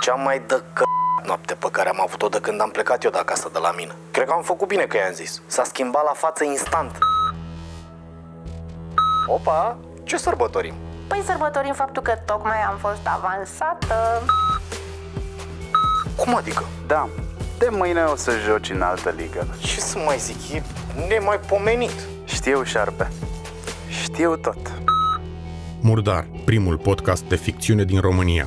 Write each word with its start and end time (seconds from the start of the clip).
Cea 0.00 0.14
mai 0.14 0.42
dă 0.46 0.62
că 0.72 0.82
noapte 1.26 1.54
pe 1.54 1.68
care 1.72 1.88
am 1.88 2.00
avut-o 2.00 2.28
de 2.28 2.40
când 2.40 2.60
am 2.60 2.70
plecat 2.70 3.04
eu 3.04 3.10
de 3.10 3.18
acasă 3.18 3.48
de 3.52 3.58
la 3.58 3.72
mine. 3.76 3.92
Cred 4.10 4.26
că 4.26 4.32
am 4.32 4.42
făcut 4.42 4.68
bine 4.68 4.82
că 4.82 4.96
i-am 4.96 5.12
zis. 5.12 5.42
S-a 5.46 5.64
schimbat 5.64 6.04
la 6.04 6.12
față 6.14 6.44
instant. 6.44 6.98
Opa, 9.26 9.76
ce 10.04 10.16
sărbătorim? 10.16 10.74
Păi 11.08 11.22
sărbătorim 11.26 11.72
faptul 11.72 12.02
că 12.02 12.12
tocmai 12.26 12.62
am 12.68 12.76
fost 12.76 13.00
avansată. 13.04 14.22
Cum 16.16 16.34
adică? 16.36 16.64
Da, 16.86 17.08
de 17.58 17.68
mâine 17.70 18.04
o 18.04 18.16
să 18.16 18.32
joci 18.46 18.70
în 18.70 18.82
altă 18.82 19.14
ligă. 19.16 19.46
Ce 19.58 19.80
să 19.80 19.98
mai 19.98 20.18
zic, 20.18 20.52
e 20.52 20.62
nemaipomenit. 21.08 22.06
Știu, 22.24 22.62
șarpe. 22.62 23.10
Știu 23.88 24.36
tot. 24.36 24.72
Murdar, 25.80 26.26
primul 26.44 26.76
podcast 26.78 27.22
de 27.22 27.36
ficțiune 27.36 27.84
din 27.84 28.00
România. 28.00 28.46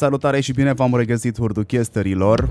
Salutare 0.00 0.40
și 0.40 0.52
bine 0.52 0.72
v-am 0.72 0.96
regăsit 0.96 1.38
hurduchesterilor. 1.38 2.48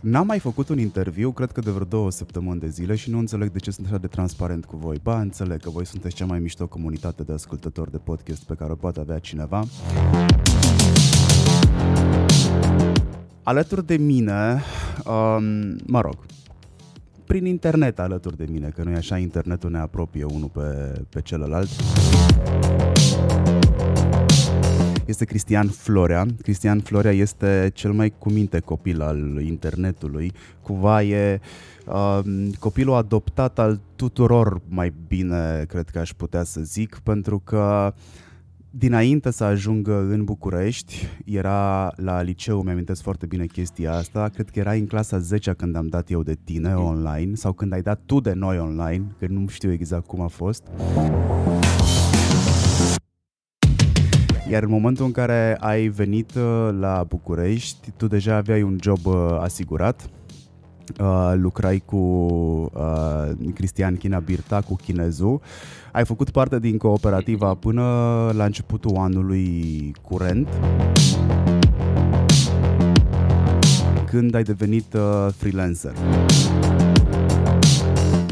N-am 0.00 0.26
mai 0.26 0.38
făcut 0.38 0.68
un 0.68 0.78
interviu, 0.78 1.32
cred 1.32 1.52
că 1.52 1.60
de 1.60 1.70
vreo 1.70 1.84
două 1.84 2.10
săptămâni 2.10 2.60
de 2.60 2.68
zile 2.68 2.94
și 2.94 3.10
nu 3.10 3.18
înțeleg 3.18 3.50
de 3.50 3.58
ce 3.58 3.70
sunt 3.70 3.86
așa 3.86 3.98
de 3.98 4.06
transparent 4.06 4.64
cu 4.64 4.76
voi. 4.76 5.00
Ba, 5.02 5.20
înțeleg 5.20 5.60
că 5.60 5.70
voi 5.70 5.86
sunteți 5.86 6.14
cea 6.14 6.24
mai 6.24 6.38
mișto 6.38 6.66
comunitate 6.66 7.22
de 7.22 7.32
ascultători 7.32 7.90
de 7.90 7.96
podcast 7.96 8.42
pe 8.42 8.54
care 8.54 8.72
o 8.72 8.74
poate 8.74 9.00
avea 9.00 9.18
cineva. 9.18 9.64
Alături 13.42 13.86
de 13.86 13.96
mine, 13.96 14.62
um, 15.06 15.76
mă 15.86 16.00
rog, 16.00 16.16
prin 17.24 17.46
internet 17.46 17.98
alături 17.98 18.36
de 18.36 18.46
mine, 18.50 18.68
că 18.68 18.82
nu 18.82 18.90
e 18.90 18.96
așa, 18.96 19.18
internetul 19.18 19.70
ne 19.70 19.78
apropie 19.78 20.24
unul 20.24 20.50
pe, 20.52 21.00
pe 21.08 21.20
celălalt 21.20 21.68
este 25.08 25.24
Cristian 25.24 25.68
Florea. 25.68 26.26
Cristian 26.42 26.80
Florea 26.80 27.12
este 27.12 27.70
cel 27.74 27.92
mai 27.92 28.12
cuminte 28.18 28.60
copil 28.60 29.02
al 29.02 29.40
internetului. 29.40 30.32
Cumva 30.62 31.02
e 31.02 31.40
uh, 31.86 32.20
copilul 32.58 32.94
adoptat 32.94 33.58
al 33.58 33.80
tuturor, 33.96 34.60
mai 34.68 34.92
bine 35.08 35.64
cred 35.68 35.88
că 35.88 35.98
aș 35.98 36.12
putea 36.12 36.42
să 36.42 36.60
zic, 36.60 37.00
pentru 37.02 37.38
că 37.38 37.94
dinainte 38.70 39.30
să 39.30 39.44
ajungă 39.44 40.06
în 40.10 40.24
București, 40.24 41.06
era 41.24 41.92
la 41.96 42.22
liceu, 42.22 42.62
mi-amintesc 42.62 43.02
foarte 43.02 43.26
bine 43.26 43.46
chestia 43.46 43.92
asta, 43.92 44.28
cred 44.28 44.50
că 44.50 44.58
era 44.58 44.72
în 44.72 44.86
clasa 44.86 45.18
10 45.18 45.52
când 45.52 45.76
am 45.76 45.86
dat 45.86 46.10
eu 46.10 46.22
de 46.22 46.36
tine 46.44 46.74
online, 46.74 47.34
sau 47.34 47.52
când 47.52 47.72
ai 47.72 47.82
dat 47.82 48.00
tu 48.06 48.20
de 48.20 48.32
noi 48.32 48.58
online, 48.58 49.04
că 49.18 49.26
nu 49.28 49.46
știu 49.46 49.72
exact 49.72 50.06
cum 50.06 50.20
a 50.20 50.28
fost. 50.28 50.62
Iar 54.50 54.62
în 54.62 54.70
momentul 54.70 55.04
în 55.04 55.12
care 55.12 55.56
ai 55.60 55.88
venit 55.88 56.34
uh, 56.34 56.68
la 56.80 57.04
București, 57.08 57.90
tu 57.96 58.06
deja 58.06 58.36
aveai 58.36 58.62
un 58.62 58.78
job 58.80 59.06
uh, 59.06 59.38
asigurat, 59.40 60.10
Uh, 61.00 61.32
lucrai 61.34 61.82
cu 61.84 61.96
uh, 61.96 63.50
Cristian 63.54 63.96
China 63.96 64.18
Birta, 64.18 64.60
cu 64.60 64.74
Chinezu. 64.74 65.40
Ai 65.92 66.04
făcut 66.04 66.30
parte 66.30 66.58
din 66.58 66.76
cooperativa 66.76 67.54
până 67.54 67.82
la 68.34 68.44
începutul 68.44 68.96
anului 68.96 69.92
curent. 70.02 70.48
Când 74.06 74.34
ai 74.34 74.42
devenit 74.42 74.94
uh, 74.94 75.28
freelancer 75.36 75.92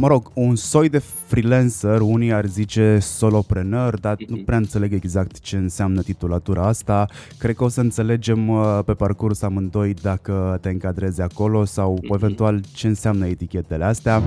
mă 0.00 0.06
rog, 0.06 0.30
un 0.34 0.56
soi 0.56 0.88
de 0.88 0.98
freelancer, 1.26 2.00
unii 2.00 2.32
ar 2.32 2.46
zice 2.46 2.98
solopreneur, 2.98 3.98
dar 3.98 4.16
nu 4.28 4.36
mhm. 4.36 4.44
prea 4.44 4.58
înțeleg 4.58 4.92
exact 4.92 5.40
ce 5.40 5.56
înseamnă 5.56 6.02
titulatura 6.02 6.66
asta. 6.66 7.06
Cred 7.38 7.54
că 7.54 7.64
o 7.64 7.68
să 7.68 7.80
înțelegem 7.80 8.48
uh, 8.48 8.78
pe 8.84 8.92
parcurs 8.92 9.42
amândoi 9.42 9.94
dacă 10.02 10.58
te 10.60 10.68
încadrezi 10.68 11.20
acolo 11.20 11.64
sau 11.64 11.98
mhm. 12.02 12.14
eventual 12.14 12.60
ce 12.74 12.86
înseamnă 12.86 13.26
etichetele 13.26 13.84
astea. 13.84 14.22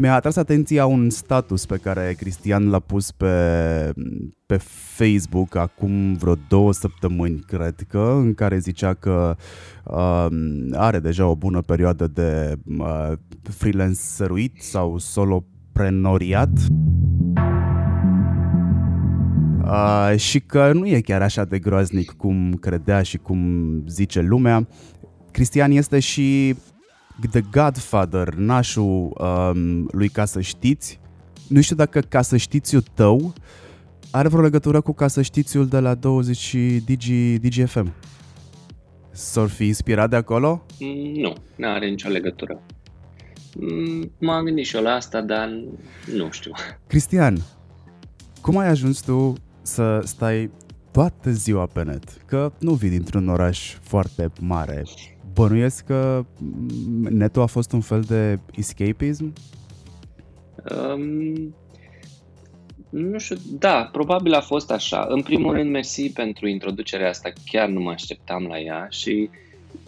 Mi-a 0.00 0.14
atras 0.14 0.36
atenția 0.36 0.86
un 0.86 1.10
status 1.10 1.66
pe 1.66 1.76
care 1.76 2.14
Cristian 2.18 2.70
l-a 2.70 2.78
pus 2.78 3.10
pe, 3.10 3.34
pe 4.46 4.56
Facebook 4.96 5.56
acum 5.56 6.14
vreo 6.14 6.34
două 6.48 6.72
săptămâni, 6.72 7.44
cred 7.46 7.74
că, 7.88 8.14
în 8.16 8.34
care 8.34 8.58
zicea 8.58 8.94
că 8.94 9.36
uh, 9.84 10.26
are 10.72 10.98
deja 10.98 11.26
o 11.26 11.34
bună 11.34 11.60
perioadă 11.60 12.06
de 12.06 12.58
uh, 12.78 13.12
freelanceruit 13.42 14.62
sau 14.62 14.98
soloprenoriat. 14.98 16.58
Uh, 19.62 20.14
și 20.16 20.40
că 20.40 20.72
nu 20.72 20.86
e 20.86 21.00
chiar 21.00 21.22
așa 21.22 21.44
de 21.44 21.58
groaznic 21.58 22.10
cum 22.10 22.52
credea 22.60 23.02
și 23.02 23.18
cum 23.18 23.40
zice 23.88 24.20
lumea. 24.20 24.68
Cristian 25.30 25.70
este 25.70 25.98
și 25.98 26.56
The 27.30 27.40
Godfather, 27.50 28.34
nașul 28.34 29.16
um, 29.18 29.88
lui 29.92 30.08
Ca 30.08 30.24
să 30.24 30.40
știți. 30.40 31.00
Nu 31.48 31.60
știu 31.60 31.76
dacă 31.76 32.00
Ca 32.00 32.22
să 32.22 32.36
știți 32.36 32.76
tău 32.94 33.32
are 34.10 34.28
vreo 34.28 34.40
legătură 34.40 34.80
cu 34.80 34.92
Ca 34.92 35.08
să 35.08 35.22
știți 35.22 35.58
de 35.58 35.78
la 35.78 35.94
20 35.94 36.56
Digi, 36.84 37.38
DGFM. 37.38 37.92
S-or 39.10 39.48
fi 39.48 39.66
inspirat 39.66 40.10
de 40.10 40.16
acolo? 40.16 40.66
Mm, 40.80 41.20
nu, 41.20 41.34
nu 41.56 41.68
are 41.68 41.88
nicio 41.88 42.08
legătură. 42.08 42.60
Mm, 43.56 44.10
m-am 44.18 44.44
gândit 44.44 44.66
și 44.66 44.76
eu 44.76 44.82
la 44.82 44.90
asta, 44.90 45.20
dar 45.20 45.48
nu 46.14 46.30
știu. 46.30 46.52
Cristian, 46.86 47.42
cum 48.40 48.56
ai 48.56 48.68
ajuns 48.68 49.00
tu 49.00 49.32
să 49.62 50.00
stai 50.04 50.50
toată 50.90 51.30
ziua 51.30 51.66
pe 51.66 51.82
net? 51.82 52.04
Că 52.26 52.52
nu 52.58 52.72
vii 52.72 52.90
dintr-un 52.90 53.28
oraș 53.28 53.76
foarte 53.80 54.30
mare 54.40 54.84
bănuiesc 55.38 55.84
că 55.84 56.24
netul 57.08 57.42
a 57.42 57.46
fost 57.46 57.72
un 57.72 57.80
fel 57.80 58.00
de 58.00 58.38
escapism? 58.56 59.32
Um, 60.94 61.54
nu 62.90 63.18
știu, 63.18 63.36
da, 63.58 63.88
probabil 63.92 64.32
a 64.32 64.40
fost 64.40 64.70
așa. 64.70 65.06
În 65.08 65.22
primul 65.22 65.54
rând, 65.54 65.70
mersi 65.70 66.12
pentru 66.12 66.48
introducerea 66.48 67.08
asta, 67.08 67.32
chiar 67.44 67.68
nu 67.68 67.80
mă 67.80 67.90
așteptam 67.90 68.42
la 68.42 68.58
ea 68.58 68.86
și 68.90 69.30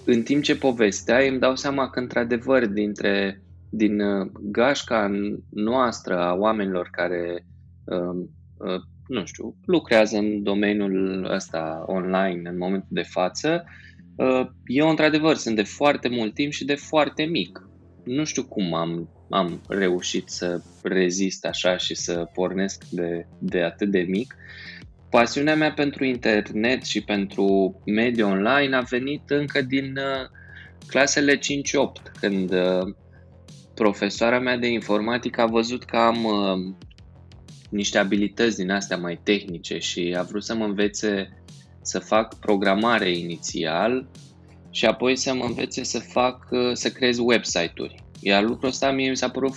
în 0.05 0.23
timp 0.23 0.43
ce 0.43 0.57
povestea 0.57 1.19
îmi 1.19 1.39
dau 1.39 1.57
seama 1.57 1.91
că 1.91 1.99
într-adevăr 1.99 2.67
dintre 2.67 3.43
din 3.71 4.01
uh, 4.01 4.31
gașca 4.41 5.11
noastră 5.51 6.19
a 6.19 6.35
oamenilor 6.35 6.89
care 6.93 7.47
uh, 7.85 8.25
uh, 8.57 8.81
nu 9.07 9.25
știu, 9.25 9.55
lucrează 9.65 10.17
în 10.17 10.43
domeniul 10.43 11.31
ăsta 11.35 11.85
online 11.87 12.49
în 12.49 12.59
momentul 12.59 12.89
de 12.91 13.03
față, 13.03 13.65
Uh, 13.65 13.90
eu, 14.67 14.89
într-adevăr, 14.89 15.37
sunt 15.37 15.57
de 15.57 15.63
foarte 15.63 16.09
mult 16.09 16.35
timp 16.35 16.53
și 16.53 16.65
de 16.65 16.75
foarte 16.75 17.23
mic. 17.23 17.69
Nu 18.05 18.25
știu 18.25 18.45
cum 18.45 18.75
am, 18.75 19.09
am 19.31 19.61
reușit 19.69 20.29
să 20.29 20.63
rezist 20.83 21.45
așa 21.45 21.77
și 21.77 21.95
să 21.95 22.29
pornesc 22.35 22.85
de, 22.91 23.27
de 23.39 23.63
atât 23.63 23.91
de 23.91 24.01
mic. 24.01 24.35
Pasiunea 25.11 25.57
mea 25.57 25.73
pentru 25.73 26.05
internet 26.05 26.85
și 26.85 27.01
pentru 27.01 27.81
mediul 27.85 28.31
online 28.31 28.77
a 28.77 28.81
venit 28.81 29.31
încă 29.31 29.63
din 29.63 29.97
uh, 29.97 30.29
clasele 30.87 31.39
5-8, 31.39 31.41
când 32.21 32.53
uh, 32.53 32.95
profesoara 33.75 34.39
mea 34.39 34.57
de 34.57 34.67
informatică 34.67 35.41
a 35.41 35.47
văzut 35.47 35.85
că 35.85 35.97
am 35.97 36.27
niște 37.71 37.99
abilități 37.99 38.57
din 38.57 38.71
astea 38.71 38.97
mai 38.97 39.21
tehnice 39.23 39.79
și 39.79 40.15
a 40.19 40.23
vrut 40.23 40.45
să 40.45 40.55
mă 40.55 40.65
învețe 40.65 41.40
să 41.91 41.99
fac 41.99 42.35
programare 42.35 43.11
inițial 43.11 44.09
și 44.71 44.87
apoi 44.87 45.17
să 45.17 45.35
mă 45.35 45.45
învețe 45.45 45.83
să 45.83 45.99
fac, 45.99 46.49
să 46.73 46.91
creez 46.91 47.19
website-uri. 47.19 48.05
Iar 48.21 48.43
lucrul 48.43 48.69
ăsta 48.69 48.91
mie 48.91 49.11
mi 49.11 49.17
s-a 49.17 49.29
părut 49.29 49.55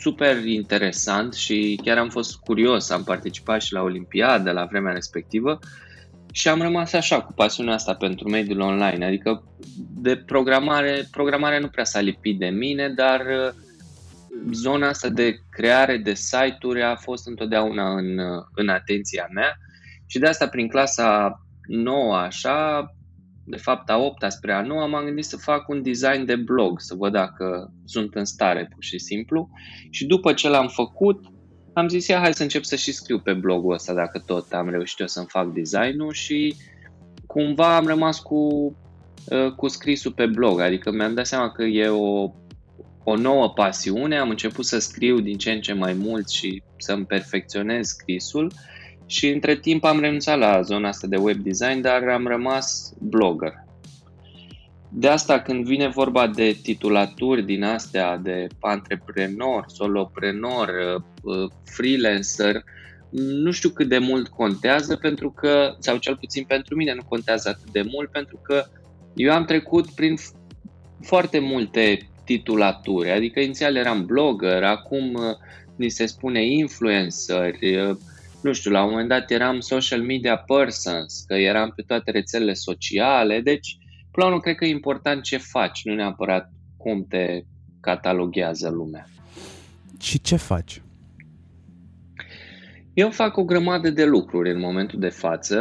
super 0.00 0.44
interesant 0.44 1.34
și 1.34 1.80
chiar 1.84 1.98
am 1.98 2.08
fost 2.08 2.36
curios, 2.36 2.90
am 2.90 3.04
participat 3.04 3.62
și 3.62 3.72
la 3.72 3.82
Olimpiadă 3.82 4.50
la 4.50 4.64
vremea 4.64 4.92
respectivă 4.92 5.58
și 6.32 6.48
am 6.48 6.60
rămas 6.60 6.92
așa 6.92 7.22
cu 7.22 7.32
pasiunea 7.32 7.74
asta 7.74 7.94
pentru 7.94 8.28
mediul 8.28 8.60
online, 8.60 9.04
adică 9.04 9.44
de 10.00 10.16
programare, 10.16 11.08
programarea 11.10 11.58
nu 11.58 11.68
prea 11.68 11.84
s-a 11.84 12.00
lipit 12.00 12.38
de 12.38 12.48
mine, 12.48 12.88
dar 12.88 13.22
zona 14.52 14.88
asta 14.88 15.08
de 15.08 15.38
creare 15.50 15.96
de 15.96 16.14
site-uri 16.14 16.82
a 16.82 16.96
fost 16.96 17.26
întotdeauna 17.26 17.92
în, 17.92 18.20
în 18.54 18.68
atenția 18.68 19.28
mea 19.32 19.58
și 20.08 20.18
de 20.18 20.26
asta 20.26 20.48
prin 20.48 20.68
clasa 20.68 21.40
9 21.68 22.16
așa, 22.16 22.90
de 23.44 23.56
fapt 23.56 23.90
a 23.90 23.98
8 23.98 24.24
spre 24.28 24.52
a 24.52 24.62
9 24.62 24.86
m-am 24.86 25.04
gândit 25.04 25.24
să 25.24 25.36
fac 25.36 25.68
un 25.68 25.82
design 25.82 26.24
de 26.24 26.36
blog, 26.36 26.80
să 26.80 26.94
văd 26.94 27.12
dacă 27.12 27.72
sunt 27.84 28.14
în 28.14 28.24
stare 28.24 28.68
pur 28.72 28.82
și 28.82 28.98
simplu. 28.98 29.50
Și 29.90 30.06
după 30.06 30.32
ce 30.32 30.48
l-am 30.48 30.68
făcut 30.68 31.20
am 31.78 31.88
zis, 31.88 32.06
ia 32.06 32.18
hai 32.18 32.34
să 32.34 32.42
încep 32.42 32.62
să 32.64 32.76
și 32.76 32.92
scriu 32.92 33.18
pe 33.18 33.32
blogul 33.32 33.74
ăsta 33.74 33.94
dacă 33.94 34.22
tot 34.26 34.52
am 34.52 34.70
reușit 34.70 35.00
eu 35.00 35.06
să-mi 35.06 35.26
fac 35.26 35.52
designul. 35.52 36.12
Și 36.12 36.54
cumva 37.26 37.76
am 37.76 37.86
rămas 37.86 38.20
cu, 38.20 38.36
uh, 39.24 39.52
cu 39.56 39.68
scrisul 39.68 40.12
pe 40.12 40.26
blog, 40.26 40.60
adică 40.60 40.90
mi-am 40.90 41.14
dat 41.14 41.26
seama 41.26 41.50
că 41.50 41.62
e 41.62 41.88
o, 41.88 42.30
o 43.04 43.16
nouă 43.16 43.48
pasiune, 43.48 44.18
am 44.18 44.30
început 44.30 44.64
să 44.64 44.78
scriu 44.78 45.20
din 45.20 45.38
ce 45.38 45.50
în 45.50 45.60
ce 45.60 45.72
mai 45.72 45.92
mult 45.92 46.28
și 46.28 46.62
să-mi 46.76 47.06
perfecționez 47.06 47.86
scrisul 47.86 48.52
și 49.10 49.28
între 49.28 49.56
timp 49.56 49.84
am 49.84 50.00
renunțat 50.00 50.38
la 50.38 50.60
zona 50.62 50.88
asta 50.88 51.06
de 51.06 51.16
web 51.16 51.36
design, 51.36 51.80
dar 51.80 52.08
am 52.08 52.26
rămas 52.26 52.92
blogger. 52.98 53.52
De 54.88 55.08
asta 55.08 55.40
când 55.40 55.64
vine 55.64 55.88
vorba 55.88 56.26
de 56.26 56.58
titulaturi 56.62 57.42
din 57.42 57.64
astea 57.64 58.16
de 58.16 58.46
antreprenor, 58.60 59.64
soloprenor, 59.66 60.68
uh, 61.22 61.50
freelancer, 61.64 62.64
nu 63.10 63.50
știu 63.50 63.68
cât 63.68 63.88
de 63.88 63.98
mult 63.98 64.28
contează 64.28 64.96
pentru 64.96 65.30
că, 65.30 65.74
sau 65.78 65.96
cel 65.96 66.16
puțin 66.16 66.44
pentru 66.44 66.76
mine 66.76 66.94
nu 66.94 67.02
contează 67.08 67.48
atât 67.48 67.70
de 67.72 67.82
mult 67.92 68.10
pentru 68.10 68.40
că 68.42 68.64
eu 69.14 69.32
am 69.32 69.44
trecut 69.44 69.90
prin 69.90 70.16
foarte 71.02 71.38
multe 71.38 72.08
titulaturi, 72.24 73.10
adică 73.10 73.40
inițial 73.40 73.76
eram 73.76 74.06
blogger, 74.06 74.64
acum 74.64 75.14
uh, 75.14 75.36
ni 75.76 75.88
se 75.88 76.06
spune 76.06 76.46
influencer, 76.46 77.54
uh, 77.54 77.96
nu 78.42 78.52
știu, 78.52 78.70
la 78.70 78.82
un 78.82 78.90
moment 78.90 79.08
dat 79.08 79.30
eram 79.30 79.60
social 79.60 80.02
media 80.02 80.36
persons, 80.36 81.24
că 81.26 81.34
eram 81.34 81.72
pe 81.76 81.82
toate 81.82 82.10
rețelele 82.10 82.54
sociale, 82.54 83.40
deci 83.40 83.78
planul 84.10 84.40
cred 84.40 84.54
că 84.54 84.64
e 84.64 84.68
important 84.68 85.22
ce 85.22 85.36
faci, 85.36 85.80
nu 85.84 85.94
neapărat 85.94 86.50
cum 86.76 87.06
te 87.08 87.42
cataloghează 87.80 88.68
lumea. 88.68 89.06
Și 90.00 90.20
ce 90.20 90.36
faci? 90.36 90.82
Eu 92.94 93.10
fac 93.10 93.36
o 93.36 93.44
grămadă 93.44 93.90
de 93.90 94.04
lucruri 94.04 94.50
în 94.50 94.60
momentul 94.60 95.00
de 95.00 95.08
față. 95.08 95.58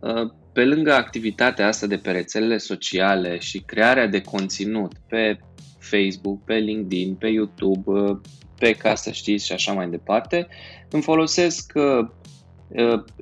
Uh, 0.00 0.30
pe 0.52 0.64
lângă 0.64 0.92
activitatea 0.92 1.66
asta 1.66 1.86
de 1.86 1.96
pe 1.96 2.10
rețelele 2.10 2.58
sociale 2.58 3.38
și 3.38 3.58
crearea 3.58 4.06
de 4.06 4.20
conținut 4.20 4.92
pe 5.08 5.38
Facebook, 5.78 6.44
pe 6.44 6.54
LinkedIn, 6.54 7.14
pe 7.14 7.28
YouTube, 7.28 7.90
uh, 7.90 8.18
pe 8.58 8.72
ca 8.72 8.94
să 8.94 9.10
știți 9.10 9.46
și 9.46 9.52
așa 9.52 9.72
mai 9.72 9.88
departe, 9.88 10.48
îmi 10.92 11.02
folosesc 11.02 11.72
uh, 11.74 12.08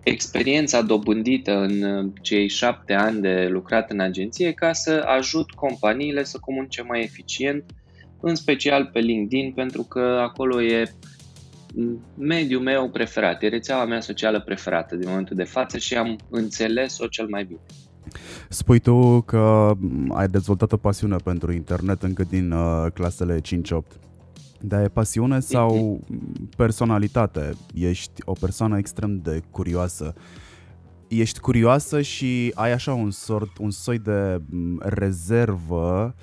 experiența 0.02 0.82
dobândită 0.82 1.52
în 1.52 2.10
cei 2.20 2.48
șapte 2.48 2.92
ani 2.92 3.20
de 3.20 3.48
lucrat 3.50 3.90
în 3.90 4.00
agenție 4.00 4.52
ca 4.52 4.72
să 4.72 5.04
ajut 5.06 5.50
companiile 5.50 6.24
să 6.24 6.38
comunice 6.40 6.82
mai 6.82 7.02
eficient, 7.02 7.64
în 8.20 8.34
special 8.34 8.90
pe 8.92 8.98
LinkedIn, 8.98 9.52
pentru 9.52 9.82
că 9.82 10.00
acolo 10.00 10.62
e 10.62 10.94
mediul 12.18 12.62
meu 12.62 12.90
preferat, 12.90 13.42
e 13.42 13.48
rețeaua 13.48 13.84
mea 13.84 14.00
socială 14.00 14.40
preferată 14.40 14.96
din 14.96 15.08
momentul 15.08 15.36
de 15.36 15.44
față 15.44 15.78
și 15.78 15.96
am 15.96 16.18
înțeles-o 16.30 17.06
cel 17.06 17.26
mai 17.28 17.44
bine. 17.44 17.60
Spui 18.48 18.78
tu 18.78 19.20
că 19.20 19.72
ai 20.08 20.28
dezvoltat 20.28 20.72
o 20.72 20.76
pasiune 20.76 21.16
pentru 21.24 21.52
internet 21.52 22.02
încă 22.02 22.24
din 22.30 22.50
uh, 22.50 22.86
clasele 22.94 23.40
5-8. 23.40 24.09
Dar 24.60 24.82
e 24.82 24.88
pasiune 24.88 25.40
sau 25.40 26.00
personalitate? 26.56 27.50
Ești 27.74 28.22
o 28.24 28.32
persoană 28.32 28.78
extrem 28.78 29.18
de 29.18 29.42
curioasă. 29.50 30.14
Ești 31.08 31.40
curioasă 31.40 32.00
și 32.00 32.52
ai 32.54 32.72
așa 32.72 32.94
un 32.94 33.10
sort, 33.10 33.58
un 33.58 33.70
soi 33.70 33.98
de 33.98 34.42
rezervă 34.78 36.14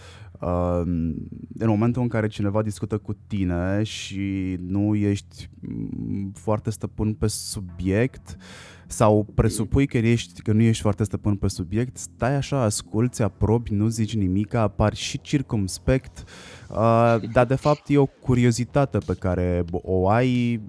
în 1.58 1.68
momentul 1.68 2.02
în 2.02 2.08
care 2.08 2.28
cineva 2.28 2.62
discută 2.62 2.98
cu 2.98 3.14
tine 3.28 3.84
și 3.84 4.58
nu 4.60 4.96
ești 4.96 5.50
mm, 5.60 6.32
foarte 6.36 6.70
stăpân 6.70 7.14
pe 7.14 7.28
subiect 7.28 8.38
sau 8.88 9.28
presupui 9.36 9.88
că, 9.88 9.98
ești, 9.98 10.42
că 10.42 10.52
nu 10.52 10.62
ești 10.62 10.82
foarte 10.82 11.04
stăpân 11.04 11.36
pe 11.36 11.48
subiect, 11.48 11.98
stai 11.98 12.36
așa, 12.36 12.62
asculți, 12.62 13.22
aprobi, 13.22 13.74
nu 13.74 13.88
zici 13.88 14.16
nimic, 14.16 14.54
apar 14.54 14.94
și 14.94 15.22
circumspect, 15.22 16.18
uh, 16.18 16.57
dar 17.34 17.46
de 17.48 17.56
fapt 17.56 17.84
e 17.88 17.98
o 17.98 18.06
curiozitate 18.06 18.98
pe 18.98 19.14
care 19.14 19.64
o 19.72 20.10
ai 20.10 20.62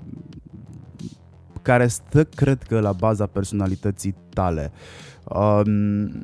care 1.63 1.87
stă, 1.87 2.25
cred 2.25 2.63
că, 2.63 2.81
la 2.81 2.93
baza 2.93 3.27
personalității 3.27 4.15
tale. 4.29 4.73
Um, 5.25 6.23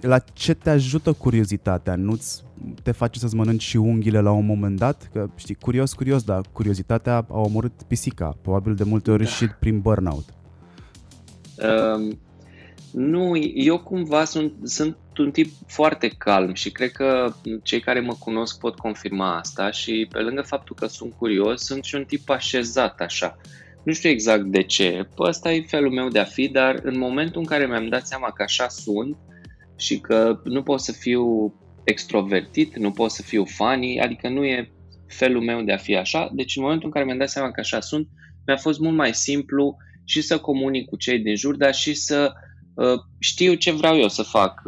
la 0.00 0.18
ce 0.18 0.54
te 0.54 0.70
ajută 0.70 1.12
curiozitatea? 1.12 1.94
Nu-ți 1.94 2.42
te 2.82 2.92
face 2.92 3.18
să-ți 3.18 3.34
mănânci 3.34 3.62
și 3.62 3.76
unghiile 3.76 4.20
la 4.20 4.30
un 4.30 4.46
moment 4.46 4.78
dat? 4.78 5.08
Că 5.12 5.30
știi, 5.34 5.54
curios, 5.54 5.92
curios, 5.92 6.22
dar 6.22 6.40
curiozitatea 6.52 7.26
a 7.28 7.38
omorât 7.38 7.82
pisica, 7.82 8.36
probabil 8.42 8.74
de 8.74 8.84
multe 8.84 9.10
ori 9.10 9.22
da. 9.22 9.28
și 9.28 9.46
prin 9.46 9.80
burnout. 9.80 10.24
Um, 11.58 12.18
nu, 12.92 13.36
eu 13.54 13.78
cumva 13.78 14.24
sunt, 14.24 14.52
sunt 14.64 14.96
un 15.18 15.30
tip 15.30 15.52
foarte 15.66 16.08
calm 16.08 16.54
și 16.54 16.70
cred 16.70 16.90
că 16.90 17.32
cei 17.62 17.80
care 17.80 18.00
mă 18.00 18.14
cunosc 18.18 18.58
pot 18.58 18.78
confirma 18.78 19.36
asta 19.36 19.70
și 19.70 20.06
pe 20.10 20.18
lângă 20.18 20.42
faptul 20.42 20.76
că 20.76 20.86
sunt 20.86 21.12
curios, 21.12 21.64
sunt 21.64 21.84
și 21.84 21.94
un 21.94 22.04
tip 22.04 22.30
așezat 22.30 23.00
așa. 23.00 23.36
Nu 23.82 23.92
știu 23.92 24.10
exact 24.10 24.44
de 24.44 24.62
ce, 24.62 25.08
Păi 25.14 25.28
ăsta 25.28 25.52
e 25.52 25.60
felul 25.60 25.92
meu 25.92 26.08
de 26.08 26.18
a 26.18 26.24
fi, 26.24 26.48
dar 26.48 26.80
în 26.82 26.98
momentul 26.98 27.40
în 27.40 27.46
care 27.46 27.66
mi-am 27.66 27.88
dat 27.88 28.06
seama 28.06 28.30
că 28.30 28.42
așa 28.42 28.68
sunt, 28.68 29.16
și 29.76 29.98
că 29.98 30.40
nu 30.44 30.62
pot 30.62 30.80
să 30.80 30.92
fiu 30.92 31.54
extrovertit, 31.84 32.76
nu 32.76 32.90
pot 32.90 33.10
să 33.10 33.22
fiu 33.22 33.44
funny, 33.44 34.00
adică 34.00 34.28
nu 34.28 34.44
e 34.44 34.72
felul 35.06 35.42
meu 35.42 35.62
de 35.62 35.72
a 35.72 35.76
fi 35.76 35.96
așa. 35.96 36.30
Deci 36.32 36.56
în 36.56 36.62
momentul 36.62 36.86
în 36.86 36.92
care 36.92 37.04
mi-am 37.04 37.18
dat 37.18 37.28
seama 37.28 37.50
că 37.50 37.60
așa 37.60 37.80
sunt, 37.80 38.08
mi-a 38.46 38.56
fost 38.56 38.78
mult 38.78 38.96
mai 38.96 39.14
simplu 39.14 39.76
și 40.04 40.22
să 40.22 40.38
comunic 40.38 40.88
cu 40.88 40.96
cei 40.96 41.18
din 41.18 41.36
jur, 41.36 41.56
dar 41.56 41.74
și 41.74 41.94
să 41.94 42.32
uh, 42.34 42.49
știu 43.18 43.54
ce 43.54 43.72
vreau 43.72 43.96
eu 43.98 44.08
să 44.08 44.22
fac 44.22 44.62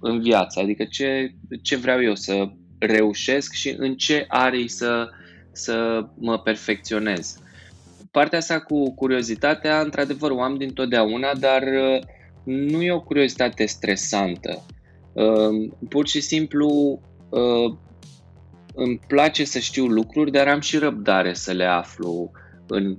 în 0.00 0.20
viață, 0.20 0.60
adică 0.60 0.84
ce, 0.84 1.34
ce 1.62 1.76
vreau 1.76 2.02
eu 2.02 2.14
să 2.14 2.48
reușesc 2.78 3.52
și 3.52 3.74
în 3.78 3.96
ce 3.96 4.24
arii 4.28 4.68
să, 4.68 5.08
să 5.52 6.06
mă 6.14 6.38
perfecționez. 6.38 7.38
Partea 8.10 8.38
asta 8.38 8.60
cu 8.60 8.94
curiozitatea, 8.94 9.80
într-adevăr, 9.80 10.30
o 10.30 10.42
am 10.42 10.56
dintotdeauna, 10.56 11.34
dar 11.34 11.62
uh, 11.62 12.00
nu 12.44 12.82
e 12.82 12.92
o 12.92 13.00
curiozitate 13.00 13.66
stresantă. 13.66 14.66
Uh, 15.12 15.70
pur 15.88 16.08
și 16.08 16.20
simplu 16.20 17.00
uh, 17.28 17.74
îmi 18.74 19.00
place 19.06 19.44
să 19.44 19.58
știu 19.58 19.86
lucruri, 19.86 20.30
dar 20.30 20.48
am 20.48 20.60
și 20.60 20.78
răbdare 20.78 21.34
să 21.34 21.52
le 21.52 21.64
aflu 21.64 22.30
în, 22.66 22.96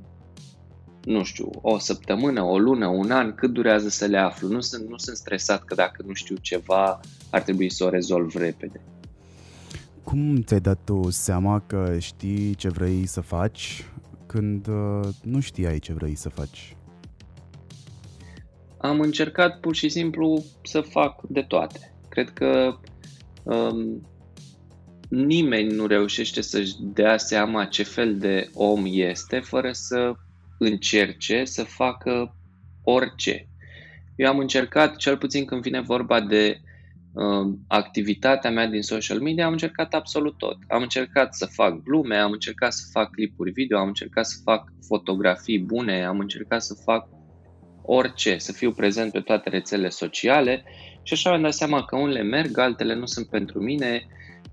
nu 1.03 1.23
știu, 1.23 1.49
o 1.61 1.77
săptămână, 1.77 2.41
o 2.41 2.57
lună, 2.57 2.87
un 2.87 3.11
an, 3.11 3.35
cât 3.35 3.51
durează 3.53 3.89
să 3.89 4.05
le 4.05 4.17
aflu. 4.17 4.47
Nu 4.47 4.59
sunt, 4.59 4.89
nu 4.89 4.97
sunt 4.97 5.15
stresat 5.17 5.63
că 5.63 5.75
dacă 5.75 6.03
nu 6.07 6.13
știu 6.13 6.35
ceva, 6.41 6.99
ar 7.29 7.41
trebui 7.41 7.69
să 7.69 7.83
o 7.83 7.89
rezolv 7.89 8.35
repede. 8.35 8.81
Cum 10.03 10.35
ți-ai 10.41 10.59
dat 10.59 10.79
tu 10.83 11.09
seama 11.09 11.63
că 11.67 11.95
știi 11.99 12.55
ce 12.55 12.69
vrei 12.69 13.05
să 13.05 13.21
faci 13.21 13.85
când 14.25 14.67
uh, 14.67 15.07
nu 15.21 15.39
știai 15.39 15.79
ce 15.79 15.93
vrei 15.93 16.15
să 16.15 16.29
faci? 16.29 16.75
am 18.79 18.99
încercat 18.99 19.59
pur 19.59 19.75
și 19.75 19.89
simplu 19.89 20.43
să 20.63 20.81
fac 20.81 21.21
de 21.27 21.41
toate. 21.41 21.93
Cred 22.09 22.29
că 22.29 22.79
um, 23.43 24.07
nimeni 25.09 25.73
nu 25.73 25.85
reușește 25.85 26.41
să-și 26.41 26.73
dea 26.79 27.17
seama 27.17 27.65
ce 27.65 27.83
fel 27.83 28.17
de 28.17 28.49
om 28.53 28.83
este 28.87 29.39
fără 29.39 29.71
să 29.71 30.13
încerce 30.59 31.43
să 31.45 31.63
facă 31.63 32.35
orice. 32.83 33.47
Eu 34.15 34.29
am 34.29 34.37
încercat, 34.37 34.95
cel 34.95 35.17
puțin 35.17 35.45
când 35.45 35.61
vine 35.61 35.81
vorba 35.81 36.21
de 36.21 36.61
um, 37.13 37.59
activitatea 37.67 38.51
mea 38.51 38.67
din 38.67 38.81
social 38.81 39.19
media, 39.19 39.45
am 39.45 39.51
încercat 39.51 39.93
absolut 39.93 40.37
tot. 40.37 40.57
Am 40.67 40.81
încercat 40.81 41.35
să 41.35 41.45
fac 41.45 41.83
glume, 41.83 42.15
am 42.15 42.31
încercat 42.31 42.73
să 42.73 42.83
fac 42.91 43.11
clipuri 43.11 43.51
video, 43.51 43.77
am 43.77 43.87
încercat 43.87 44.25
să 44.25 44.37
fac 44.43 44.73
fotografii 44.87 45.59
bune, 45.59 46.05
am 46.05 46.19
încercat 46.19 46.61
să 46.61 46.73
fac 46.83 47.07
orice, 47.81 48.37
să 48.37 48.51
fiu 48.51 48.71
prezent 48.71 49.11
pe 49.11 49.19
toate 49.19 49.49
rețelele 49.49 49.89
sociale 49.89 50.63
și 51.03 51.13
așa 51.13 51.29
mi-am 51.29 51.41
dat 51.41 51.53
seama 51.53 51.85
că 51.85 51.95
unele 51.95 52.21
merg, 52.21 52.57
altele 52.57 52.95
nu 52.95 53.05
sunt 53.05 53.27
pentru 53.27 53.59
mine, 53.59 54.07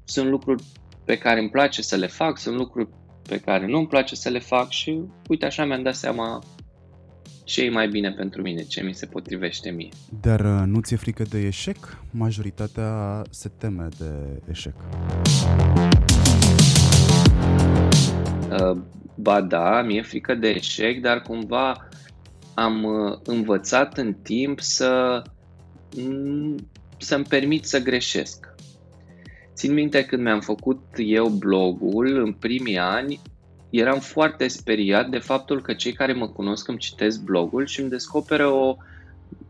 sunt 0.05 0.29
lucruri 0.29 0.63
pe 1.05 1.19
care 1.19 1.41
îmi 1.41 1.51
place 1.51 1.83
să 1.83 1.97
le 1.97 2.07
fac, 2.07 2.39
sunt 2.39 2.57
lucruri 2.57 2.89
pe 3.27 3.39
care 3.39 3.67
nu 3.67 3.79
îmi 3.79 3.87
place 3.87 4.15
să 4.15 4.29
le 4.29 4.39
fac 4.39 4.71
și 4.71 5.01
uite 5.29 5.47
așa 5.47 5.65
mi-am 5.65 5.83
dat 5.83 5.95
seama 5.95 6.43
ce 7.45 7.65
e 7.65 7.71
mai 7.71 7.89
bine 7.89 8.11
pentru 8.11 8.43
mine, 8.43 8.63
ce 8.63 8.83
mi 8.83 8.95
se 8.95 9.07
potrivește 9.07 9.71
mie. 9.71 9.89
Dar 10.21 10.41
uh, 10.41 10.63
nu 10.67 10.81
ți-e 10.81 10.97
frică 10.97 11.23
de 11.23 11.39
eșec? 11.39 11.99
Majoritatea 12.11 13.23
se 13.31 13.51
teme 13.59 13.89
de 13.99 14.41
eșec. 14.51 14.75
Uh, 18.51 18.79
ba 19.15 19.41
da, 19.41 19.83
mi-e 19.83 20.03
frică 20.03 20.35
de 20.35 20.49
eșec, 20.49 21.01
dar 21.01 21.23
cumva 21.23 21.89
am 22.55 22.85
uh, 22.85 23.19
învățat 23.25 23.99
în 23.99 24.15
timp 24.15 24.61
să 24.61 25.23
mm, 25.97 26.57
să-mi 26.99 27.25
permit 27.25 27.65
să 27.65 27.83
greșesc. 27.83 28.55
Țin 29.57 29.73
minte 29.73 30.05
când 30.05 30.23
mi-am 30.23 30.41
făcut 30.41 30.81
eu 30.97 31.29
blogul 31.29 32.23
în 32.25 32.33
primii 32.33 32.79
ani, 32.79 33.21
eram 33.71 33.99
foarte 33.99 34.49
speriat 34.49 35.09
de 35.09 35.19
faptul 35.19 35.61
că 35.61 35.75
cei 35.75 35.93
care 35.93 36.13
mă 36.13 36.29
cunosc 36.29 36.69
îmi 36.69 36.79
citesc 36.79 37.23
blogul 37.23 37.67
și 37.67 37.81
îmi 37.81 37.91
descoperă 37.91 38.47
o 38.47 38.77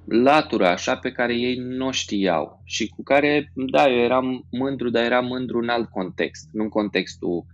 latură 0.04 0.66
așa 0.66 0.96
pe 0.96 1.12
care 1.12 1.34
ei 1.34 1.56
nu 1.56 1.90
știau 1.90 2.60
și 2.64 2.88
cu 2.88 3.02
care, 3.02 3.52
da, 3.54 3.90
eu 3.90 3.98
eram 3.98 4.46
mândru, 4.50 4.90
dar 4.90 5.04
eram 5.04 5.26
mândru 5.26 5.58
în 5.58 5.68
alt 5.68 5.88
context, 5.90 6.48
nu 6.52 6.62
în 6.62 6.68
contextul 6.68 7.44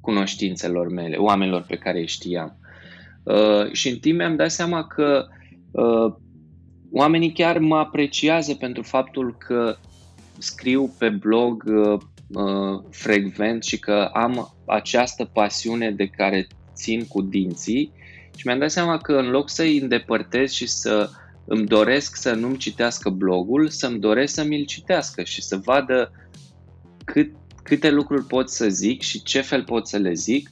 cunoștințelor 0.00 0.88
mele, 0.88 1.16
oamenilor 1.16 1.64
pe 1.68 1.76
care 1.76 1.98
îi 1.98 2.06
știam. 2.06 2.58
Uh, 3.22 3.72
și 3.72 3.88
în 3.88 3.98
timp 3.98 4.18
mi-am 4.18 4.36
dat 4.36 4.50
seama 4.50 4.86
că 4.86 5.26
uh, 5.70 6.14
oamenii 6.92 7.32
chiar 7.32 7.58
mă 7.58 7.76
apreciază 7.76 8.54
pentru 8.54 8.82
faptul 8.82 9.36
că 9.38 9.76
scriu 10.38 10.94
pe 10.98 11.08
blog 11.08 11.64
uh, 11.66 12.00
uh, 12.28 12.82
frecvent 12.90 13.62
și 13.62 13.78
că 13.78 14.10
am 14.12 14.54
această 14.66 15.24
pasiune 15.24 15.90
de 15.90 16.06
care 16.06 16.46
țin 16.74 17.06
cu 17.06 17.22
dinții 17.22 17.92
și 18.36 18.46
mi-am 18.46 18.58
dat 18.58 18.70
seama 18.70 18.98
că 18.98 19.12
în 19.12 19.30
loc 19.30 19.50
să-i 19.50 19.78
îndepărtez 19.78 20.50
și 20.50 20.66
să 20.66 21.10
îmi 21.44 21.66
doresc 21.66 22.16
să 22.16 22.34
nu-mi 22.34 22.56
citească 22.56 23.10
blogul, 23.10 23.68
să-mi 23.68 23.98
doresc 23.98 24.34
să 24.34 24.44
mi-l 24.44 24.64
citească 24.64 25.22
și 25.22 25.42
să 25.42 25.56
vadă 25.56 26.12
cât, 27.04 27.30
câte 27.62 27.90
lucruri 27.90 28.24
pot 28.24 28.50
să 28.50 28.68
zic 28.68 29.02
și 29.02 29.22
ce 29.22 29.40
fel 29.40 29.64
pot 29.64 29.88
să 29.88 29.96
le 29.96 30.12
zic 30.12 30.50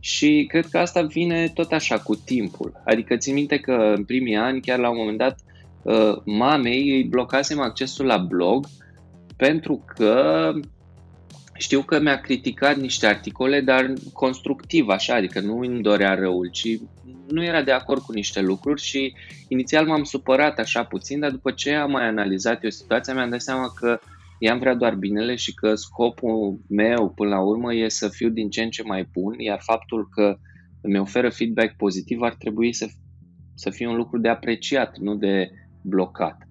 și 0.00 0.46
cred 0.48 0.66
că 0.66 0.78
asta 0.78 1.02
vine 1.02 1.48
tot 1.48 1.72
așa 1.72 1.98
cu 1.98 2.14
timpul. 2.14 2.82
Adică 2.84 3.16
țin 3.16 3.34
minte 3.34 3.58
că 3.58 3.92
în 3.96 4.04
primii 4.04 4.36
ani, 4.36 4.60
chiar 4.60 4.78
la 4.78 4.90
un 4.90 4.96
moment 4.96 5.18
dat, 5.18 5.38
uh, 5.82 6.16
mamei 6.24 6.90
îi 6.90 7.04
blocasem 7.04 7.60
accesul 7.60 8.06
la 8.06 8.16
blog 8.16 8.66
pentru 9.36 9.84
că 9.86 10.52
știu 11.54 11.82
că 11.82 12.00
mi-a 12.00 12.20
criticat 12.20 12.76
niște 12.76 13.06
articole, 13.06 13.60
dar 13.60 13.92
constructiv 14.12 14.88
așa, 14.88 15.14
adică 15.14 15.40
nu 15.40 15.58
îmi 15.58 15.82
dorea 15.82 16.14
răul, 16.14 16.50
ci 16.50 16.78
nu 17.28 17.44
era 17.44 17.62
de 17.62 17.72
acord 17.72 18.02
cu 18.02 18.12
niște 18.12 18.40
lucruri 18.40 18.82
și 18.82 19.14
inițial 19.48 19.86
m-am 19.86 20.04
supărat 20.04 20.58
așa 20.58 20.84
puțin, 20.84 21.20
dar 21.20 21.30
după 21.30 21.50
ce 21.50 21.74
am 21.74 21.90
mai 21.90 22.06
analizat 22.06 22.64
eu 22.64 22.70
situația, 22.70 23.14
mi-am 23.14 23.30
dat 23.30 23.40
seama 23.40 23.72
că 23.80 23.98
i-am 24.38 24.58
vrea 24.58 24.74
doar 24.74 24.94
binele 24.94 25.34
și 25.34 25.54
că 25.54 25.74
scopul 25.74 26.60
meu 26.68 27.10
până 27.10 27.28
la 27.28 27.40
urmă 27.40 27.74
e 27.74 27.88
să 27.88 28.08
fiu 28.08 28.28
din 28.28 28.50
ce 28.50 28.62
în 28.62 28.70
ce 28.70 28.82
mai 28.82 29.08
bun, 29.12 29.38
iar 29.38 29.60
faptul 29.62 30.08
că 30.08 30.38
îmi 30.80 30.98
oferă 30.98 31.30
feedback 31.30 31.76
pozitiv 31.76 32.20
ar 32.22 32.34
trebui 32.34 32.72
să, 32.72 32.86
să 33.54 33.70
fie 33.70 33.88
un 33.88 33.96
lucru 33.96 34.18
de 34.18 34.28
apreciat, 34.28 34.98
nu 34.98 35.14
de 35.14 35.50
blocat. 35.82 36.43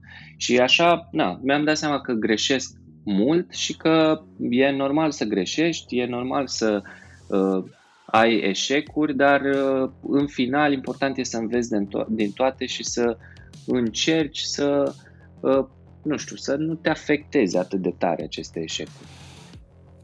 Și 0.43 0.59
așa, 0.59 1.07
na, 1.11 1.39
mi-am 1.43 1.63
dat 1.63 1.77
seama 1.77 2.01
că 2.01 2.13
greșesc 2.13 2.77
mult 3.03 3.53
și 3.53 3.77
că 3.77 4.21
e 4.49 4.69
normal 4.69 5.11
să 5.11 5.25
greșești, 5.25 5.97
e 5.97 6.05
normal 6.05 6.47
să 6.47 6.81
uh, 7.27 7.63
ai 8.05 8.35
eșecuri, 8.35 9.15
dar 9.15 9.41
uh, 9.41 9.89
în 10.01 10.27
final 10.27 10.73
important 10.73 11.17
este 11.17 11.35
să 11.35 11.41
înveți 11.41 11.69
din, 11.69 11.87
to- 11.87 12.07
din 12.07 12.31
toate 12.31 12.65
și 12.65 12.83
să 12.83 13.17
încerci 13.65 14.39
să, 14.39 14.93
uh, 15.39 15.65
nu 16.03 16.17
știu, 16.17 16.35
să 16.35 16.55
nu 16.55 16.73
te 16.73 16.89
afectezi 16.89 17.57
atât 17.57 17.79
de 17.79 17.93
tare 17.97 18.23
aceste 18.23 18.59
eșecuri. 18.59 19.09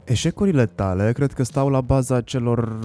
Eșecurile 0.09 0.65
tale 0.65 1.11
cred 1.11 1.33
că 1.33 1.43
stau 1.43 1.69
la 1.69 1.81
baza 1.81 2.21
celor 2.21 2.79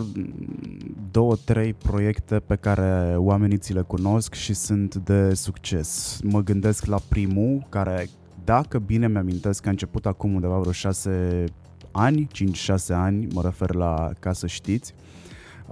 două, 1.11 1.37
trei 1.45 1.75
proiecte 1.75 2.39
pe 2.39 2.57
care 2.57 3.15
oamenii 3.17 3.59
ți 3.59 3.73
le 3.73 3.81
cunosc 3.81 4.35
și 4.35 4.55
sunt 4.55 4.95
de 4.95 5.35
succes. 5.35 6.21
Mă 6.23 6.43
gândesc 6.43 6.85
la 6.85 6.99
primul, 7.09 7.67
care 7.69 8.09
dacă 8.45 8.79
bine 8.79 9.09
mi-amintesc 9.09 9.63
că 9.63 9.69
a 9.69 9.71
început 9.71 10.07
acum 10.07 10.35
undeva 10.35 10.59
vreo 10.59 10.73
6 10.73 11.45
ani, 11.91 12.29
5-6 12.35 12.77
ani, 12.89 13.27
mă 13.33 13.43
refer 13.43 13.75
la 13.75 14.11
ca 14.19 14.33
să 14.33 14.47
știți. 14.47 14.95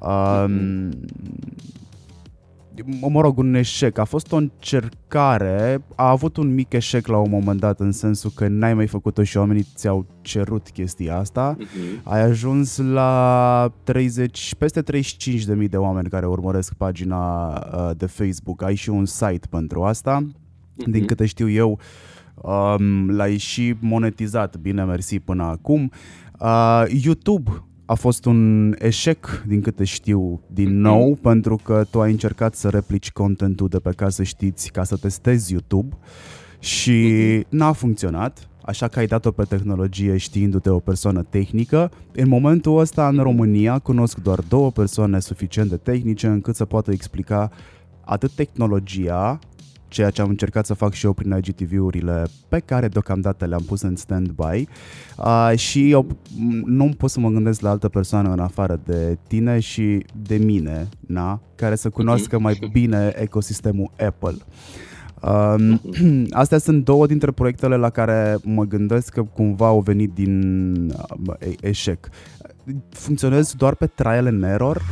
Um, 0.00 0.90
mă 3.08 3.20
rog, 3.20 3.38
un 3.38 3.54
eșec. 3.54 3.98
A 3.98 4.04
fost 4.04 4.32
o 4.32 4.36
încercare, 4.36 5.84
a 5.94 6.08
avut 6.08 6.36
un 6.36 6.54
mic 6.54 6.72
eșec 6.72 7.06
la 7.06 7.18
un 7.18 7.30
moment 7.30 7.60
dat, 7.60 7.80
în 7.80 7.92
sensul 7.92 8.30
că 8.34 8.48
n-ai 8.48 8.74
mai 8.74 8.86
făcut-o 8.86 9.22
și 9.22 9.36
oamenii 9.36 9.66
ți-au 9.74 10.06
cerut 10.20 10.70
chestia 10.70 11.18
asta. 11.18 11.56
Uh-huh. 11.56 12.02
Ai 12.02 12.20
ajuns 12.20 12.76
la 12.76 13.72
30, 13.84 14.54
peste 14.58 14.82
35 14.82 15.44
de 15.44 15.54
mii 15.54 15.68
de 15.68 15.76
oameni 15.76 16.08
care 16.08 16.26
urmăresc 16.26 16.74
pagina 16.74 17.48
uh, 17.48 17.90
de 17.96 18.06
Facebook. 18.06 18.62
Ai 18.62 18.74
și 18.74 18.90
un 18.90 19.04
site 19.04 19.46
pentru 19.50 19.82
asta. 19.82 20.22
Uh-huh. 20.26 20.90
Din 20.90 21.04
câte 21.04 21.26
știu 21.26 21.50
eu, 21.50 21.70
uh, 21.70 21.78
Um, 22.34 23.10
l-ai 23.10 23.36
și 23.36 23.74
monetizat, 23.80 24.56
bine 24.56 24.84
mersi 24.84 25.18
până 25.18 25.42
acum. 25.42 25.90
Uh, 26.40 26.84
YouTube 27.02 27.50
a 27.84 27.94
fost 27.94 28.24
un 28.24 28.74
eșec, 28.78 29.44
din 29.46 29.60
câte 29.60 29.84
știu, 29.84 30.40
din 30.46 30.68
mhm. 30.68 30.80
nou, 30.80 31.18
pentru 31.22 31.56
că 31.56 31.84
tu 31.90 32.00
ai 32.00 32.10
încercat 32.10 32.54
să 32.54 32.68
replici 32.68 33.12
contentul 33.12 33.68
de 33.68 33.78
pe 33.78 33.90
ca 33.96 34.08
să 34.08 34.22
știți, 34.22 34.70
ca 34.70 34.84
să 34.84 34.96
testezi 34.96 35.52
YouTube 35.52 35.96
și 36.58 37.08
mhm. 37.38 37.56
n-a 37.56 37.72
funcționat, 37.72 38.48
așa 38.64 38.88
că 38.88 38.98
ai 38.98 39.06
dat-o 39.06 39.30
pe 39.30 39.42
tehnologie 39.44 40.16
știindu-te 40.16 40.70
o 40.70 40.78
persoană 40.78 41.22
tehnică. 41.22 41.90
În 42.12 42.28
momentul 42.28 42.78
ăsta, 42.78 43.08
în 43.08 43.18
România, 43.18 43.78
cunosc 43.78 44.18
doar 44.18 44.40
două 44.48 44.70
persoane 44.70 45.20
suficient 45.20 45.68
de 45.68 45.76
tehnice 45.76 46.26
încât 46.26 46.54
să 46.54 46.64
poată 46.64 46.90
explica 46.90 47.50
atât 48.04 48.30
tehnologia 48.30 49.38
ceea 49.92 50.10
ce 50.10 50.22
am 50.22 50.28
încercat 50.28 50.66
să 50.66 50.74
fac 50.74 50.92
și 50.92 51.06
eu 51.06 51.12
prin 51.12 51.40
IGTV-urile 51.42 52.24
pe 52.48 52.58
care 52.58 52.88
deocamdată 52.88 53.44
le-am 53.44 53.62
pus 53.66 53.82
în 53.82 53.96
stand-by 53.96 54.68
uh, 55.18 55.52
și 55.56 55.90
eu 55.90 56.06
nu 56.64 56.88
pot 56.98 57.10
să 57.10 57.20
mă 57.20 57.28
gândesc 57.28 57.60
la 57.60 57.70
altă 57.70 57.88
persoană 57.88 58.32
în 58.32 58.38
afară 58.38 58.80
de 58.84 59.18
tine 59.28 59.58
și 59.58 60.04
de 60.22 60.36
mine, 60.36 60.88
na? 61.00 61.40
care 61.54 61.74
să 61.74 61.90
cunoască 61.90 62.38
mai 62.38 62.58
bine 62.72 63.12
ecosistemul 63.16 63.90
Apple. 64.06 64.36
Um, 65.22 65.80
astea 66.42 66.58
sunt 66.58 66.84
două 66.84 67.06
dintre 67.06 67.30
proiectele 67.30 67.76
la 67.76 67.90
care 67.90 68.36
mă 68.42 68.64
gândesc 68.64 69.12
că 69.12 69.22
cumva 69.22 69.66
au 69.66 69.80
venit 69.80 70.12
din 70.12 70.74
uh, 71.28 71.54
eșec. 71.60 72.08
Funcționez 72.88 73.54
doar 73.54 73.74
pe 73.74 73.86
trial 73.86 74.26
and 74.26 74.42
error. 74.42 74.82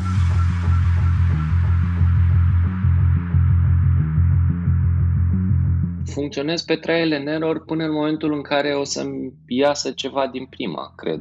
Funcționez 6.11 6.63
pe 6.63 6.77
trial 6.77 7.13
and 7.13 7.29
error 7.29 7.65
până 7.65 7.85
în 7.85 7.93
momentul 7.93 8.33
în 8.33 8.43
care 8.43 8.75
o 8.75 8.85
să-mi 8.85 9.33
iasă 9.47 9.91
ceva 9.91 10.27
din 10.27 10.47
prima, 10.47 10.93
cred. 10.97 11.21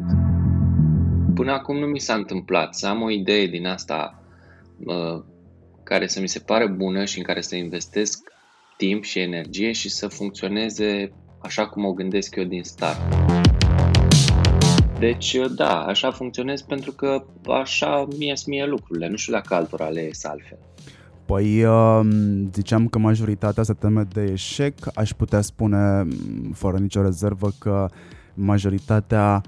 Până 1.35 1.51
acum 1.51 1.77
nu 1.77 1.85
mi 1.85 1.99
s-a 1.99 2.13
întâmplat 2.13 2.75
să 2.75 2.87
am 2.87 3.01
o 3.01 3.09
idee 3.09 3.45
din 3.45 3.65
asta 3.65 4.23
uh, 4.85 5.23
care 5.83 6.07
să 6.07 6.21
mi 6.21 6.27
se 6.27 6.39
pare 6.39 6.67
bună 6.67 7.05
și 7.05 7.17
în 7.17 7.23
care 7.23 7.41
să 7.41 7.55
investesc 7.55 8.31
timp 8.77 9.03
și 9.03 9.19
energie 9.19 9.71
și 9.71 9.89
să 9.89 10.07
funcționeze 10.07 11.11
așa 11.41 11.67
cum 11.67 11.85
o 11.85 11.93
gândesc 11.93 12.35
eu 12.35 12.43
din 12.43 12.63
start. 12.63 12.99
Deci, 14.99 15.37
da, 15.55 15.85
așa 15.85 16.11
funcționez 16.11 16.61
pentru 16.61 16.91
că 16.91 17.25
așa 17.47 18.07
mie 18.17 18.33
mie 18.47 18.65
lucrurile. 18.65 19.07
Nu 19.07 19.15
știu 19.15 19.33
dacă 19.33 19.55
altora 19.55 19.87
le 19.87 20.01
ies 20.01 20.25
altfel. 20.25 20.59
Păi 21.29 21.63
um, 21.65 22.09
ziceam 22.53 22.87
că 22.87 22.99
majoritatea 22.99 23.63
se 23.63 23.73
teme 23.73 24.07
de 24.13 24.23
eșec, 24.23 24.73
aș 24.93 25.11
putea 25.13 25.41
spune 25.41 26.07
fără 26.53 26.77
nicio 26.77 27.01
rezervă 27.01 27.51
că 27.59 27.87
majoritatea 28.33 29.41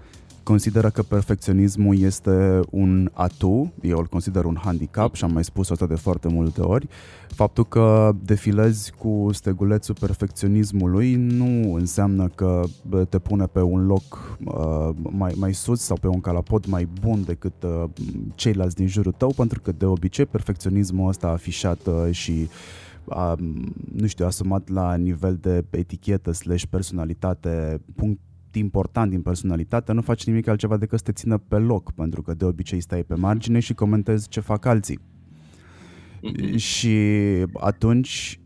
consideră 0.44 0.90
că 0.90 1.02
perfecționismul 1.04 2.00
este 2.00 2.60
un 2.70 3.10
atu, 3.14 3.74
eu 3.82 3.98
îl 3.98 4.06
consider 4.06 4.44
un 4.44 4.58
handicap 4.64 5.16
și 5.16 5.24
am 5.24 5.32
mai 5.32 5.44
spus 5.44 5.70
asta 5.70 5.86
de 5.86 5.96
foarte 5.96 6.28
multe 6.28 6.62
ori. 6.62 6.88
Faptul 7.28 7.66
că 7.66 8.12
defilezi 8.24 8.92
cu 8.92 9.30
stegulețul 9.32 9.96
perfecționismului 10.00 11.16
nu 11.16 11.74
înseamnă 11.74 12.28
că 12.36 12.64
te 13.10 13.20
pune 13.20 13.46
pe 13.46 13.62
un 13.62 13.86
loc 13.86 14.38
uh, 14.46 14.90
mai, 15.02 15.34
mai 15.36 15.54
sus 15.54 15.82
sau 15.82 15.98
pe 16.02 16.08
un 16.08 16.22
calapod 16.22 16.66
mai 16.66 16.88
bun 17.02 17.24
decât 17.24 17.64
uh, 17.64 17.84
ceilalți 18.36 18.76
din 18.76 18.88
jurul 18.88 19.12
tău, 19.18 19.34
pentru 19.36 19.62
că 19.62 19.72
de 19.72 19.86
obicei 19.86 20.26
perfecționismul 20.26 21.08
ăsta 21.08 21.28
afișat 21.28 21.88
uh, 21.88 22.12
și 22.12 22.50
uh, 23.06 23.34
nu 23.96 24.08
știu, 24.08 24.26
asumat 24.26 24.70
la 24.70 24.96
nivel 24.96 25.38
de 25.42 25.64
etichetă 25.70 26.32
slash 26.32 26.64
personalitate, 26.70 27.82
punct 27.96 28.20
important 28.60 29.10
din 29.10 29.22
personalitate, 29.22 29.92
nu 29.92 30.02
faci 30.02 30.26
nimic 30.26 30.48
altceva 30.48 30.78
decât 30.78 30.98
să 30.98 31.04
te 31.04 31.12
țină 31.12 31.38
pe 31.38 31.58
loc, 31.58 31.92
pentru 31.92 32.22
că 32.22 32.34
de 32.34 32.46
obicei 32.46 32.82
stai 32.82 33.04
pe 33.04 33.16
margine 33.16 33.60
și 33.60 33.74
comentezi 33.74 34.28
ce 34.30 34.40
fac 34.40 34.66
alții. 34.66 35.00
Mm-hmm. 35.00 36.56
Și 36.56 36.98
atunci 37.54 38.40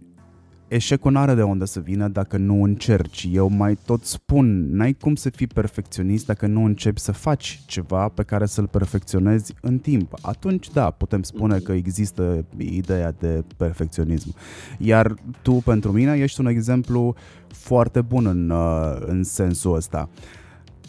eșecul 0.68 1.12
nu 1.12 1.20
are 1.20 1.34
de 1.34 1.44
unde 1.44 1.66
să 1.66 1.80
vină 1.80 2.08
dacă 2.08 2.38
nu 2.38 2.64
încerci. 2.64 3.28
Eu 3.32 3.50
mai 3.50 3.78
tot 3.86 4.04
spun, 4.04 4.76
n-ai 4.76 4.94
cum 4.94 5.16
să 5.16 5.30
fii 5.30 5.48
perfecționist 5.48 6.26
dacă 6.26 6.48
nu 6.48 6.64
începi 6.64 7.00
să 7.00 7.12
faci 7.12 7.62
ceva 7.66 8.08
pe 8.08 8.24
care 8.24 8.46
să-l 8.46 8.68
perfecționezi 8.68 9.54
în 9.62 9.78
timp. 9.78 10.14
Atunci, 10.22 10.70
da, 10.72 10.92
putem 10.92 11.24
spune 11.24 11.60
că 11.60 11.72
există 11.72 12.46
ideea 12.58 13.12
de 13.12 13.44
perfecționism. 13.58 14.36
Iar 14.78 15.16
tu, 15.42 15.54
pentru 15.54 15.92
mine, 15.92 16.18
ești 16.18 16.40
un 16.40 16.48
exemplu 16.48 17.16
foarte 17.48 18.02
bun 18.02 18.26
în, 18.26 18.50
uh, 18.50 18.98
în 19.06 19.24
sensul 19.24 19.76
ăsta. 19.76 20.10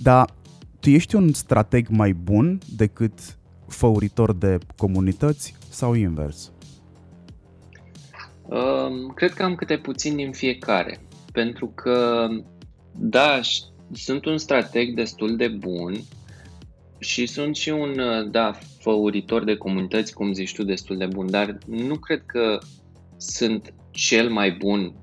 Dar 0.02 0.35
tu 0.80 0.90
ești 0.90 1.14
un 1.14 1.33
strateg 1.33 1.88
mai 1.88 2.12
bun 2.12 2.59
decât 2.76 3.38
făuritor 3.66 4.33
de 4.33 4.59
comunități 4.76 5.54
sau 5.71 5.95
invers? 5.95 6.50
Uh, 8.48 9.12
cred 9.14 9.32
că 9.32 9.42
am 9.42 9.54
câte 9.54 9.78
puțin 9.78 10.16
din 10.16 10.32
fiecare. 10.32 11.00
Pentru 11.32 11.66
că, 11.66 12.28
da, 12.92 13.40
sunt 13.92 14.24
un 14.24 14.38
strateg 14.38 14.94
destul 14.94 15.36
de 15.36 15.48
bun 15.48 15.94
și 16.98 17.26
sunt 17.26 17.56
și 17.56 17.68
un, 17.68 17.98
uh, 17.98 18.30
da, 18.30 18.58
făuritor 18.78 19.44
de 19.44 19.56
comunități, 19.56 20.14
cum 20.14 20.32
zici 20.32 20.54
tu, 20.54 20.62
destul 20.62 20.96
de 20.96 21.06
bun, 21.06 21.30
dar 21.30 21.58
nu 21.66 21.96
cred 21.96 22.22
că 22.26 22.58
sunt 23.16 23.74
cel 23.90 24.30
mai 24.30 24.50
bun 24.50 24.94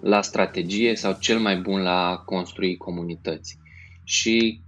la 0.00 0.22
strategie 0.22 0.94
sau 0.96 1.16
cel 1.20 1.38
mai 1.38 1.56
bun 1.56 1.80
la 1.80 2.22
construi 2.24 2.76
comunități. 2.76 3.58
Și 4.04 4.60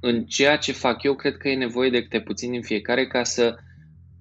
în 0.00 0.24
ceea 0.24 0.56
ce 0.56 0.72
fac 0.72 1.02
eu, 1.02 1.14
cred 1.14 1.36
că 1.36 1.48
e 1.48 1.54
nevoie 1.54 1.90
de 1.90 2.02
câte 2.02 2.20
puțin 2.20 2.50
din 2.50 2.62
fiecare 2.62 3.06
ca 3.06 3.24
să 3.24 3.56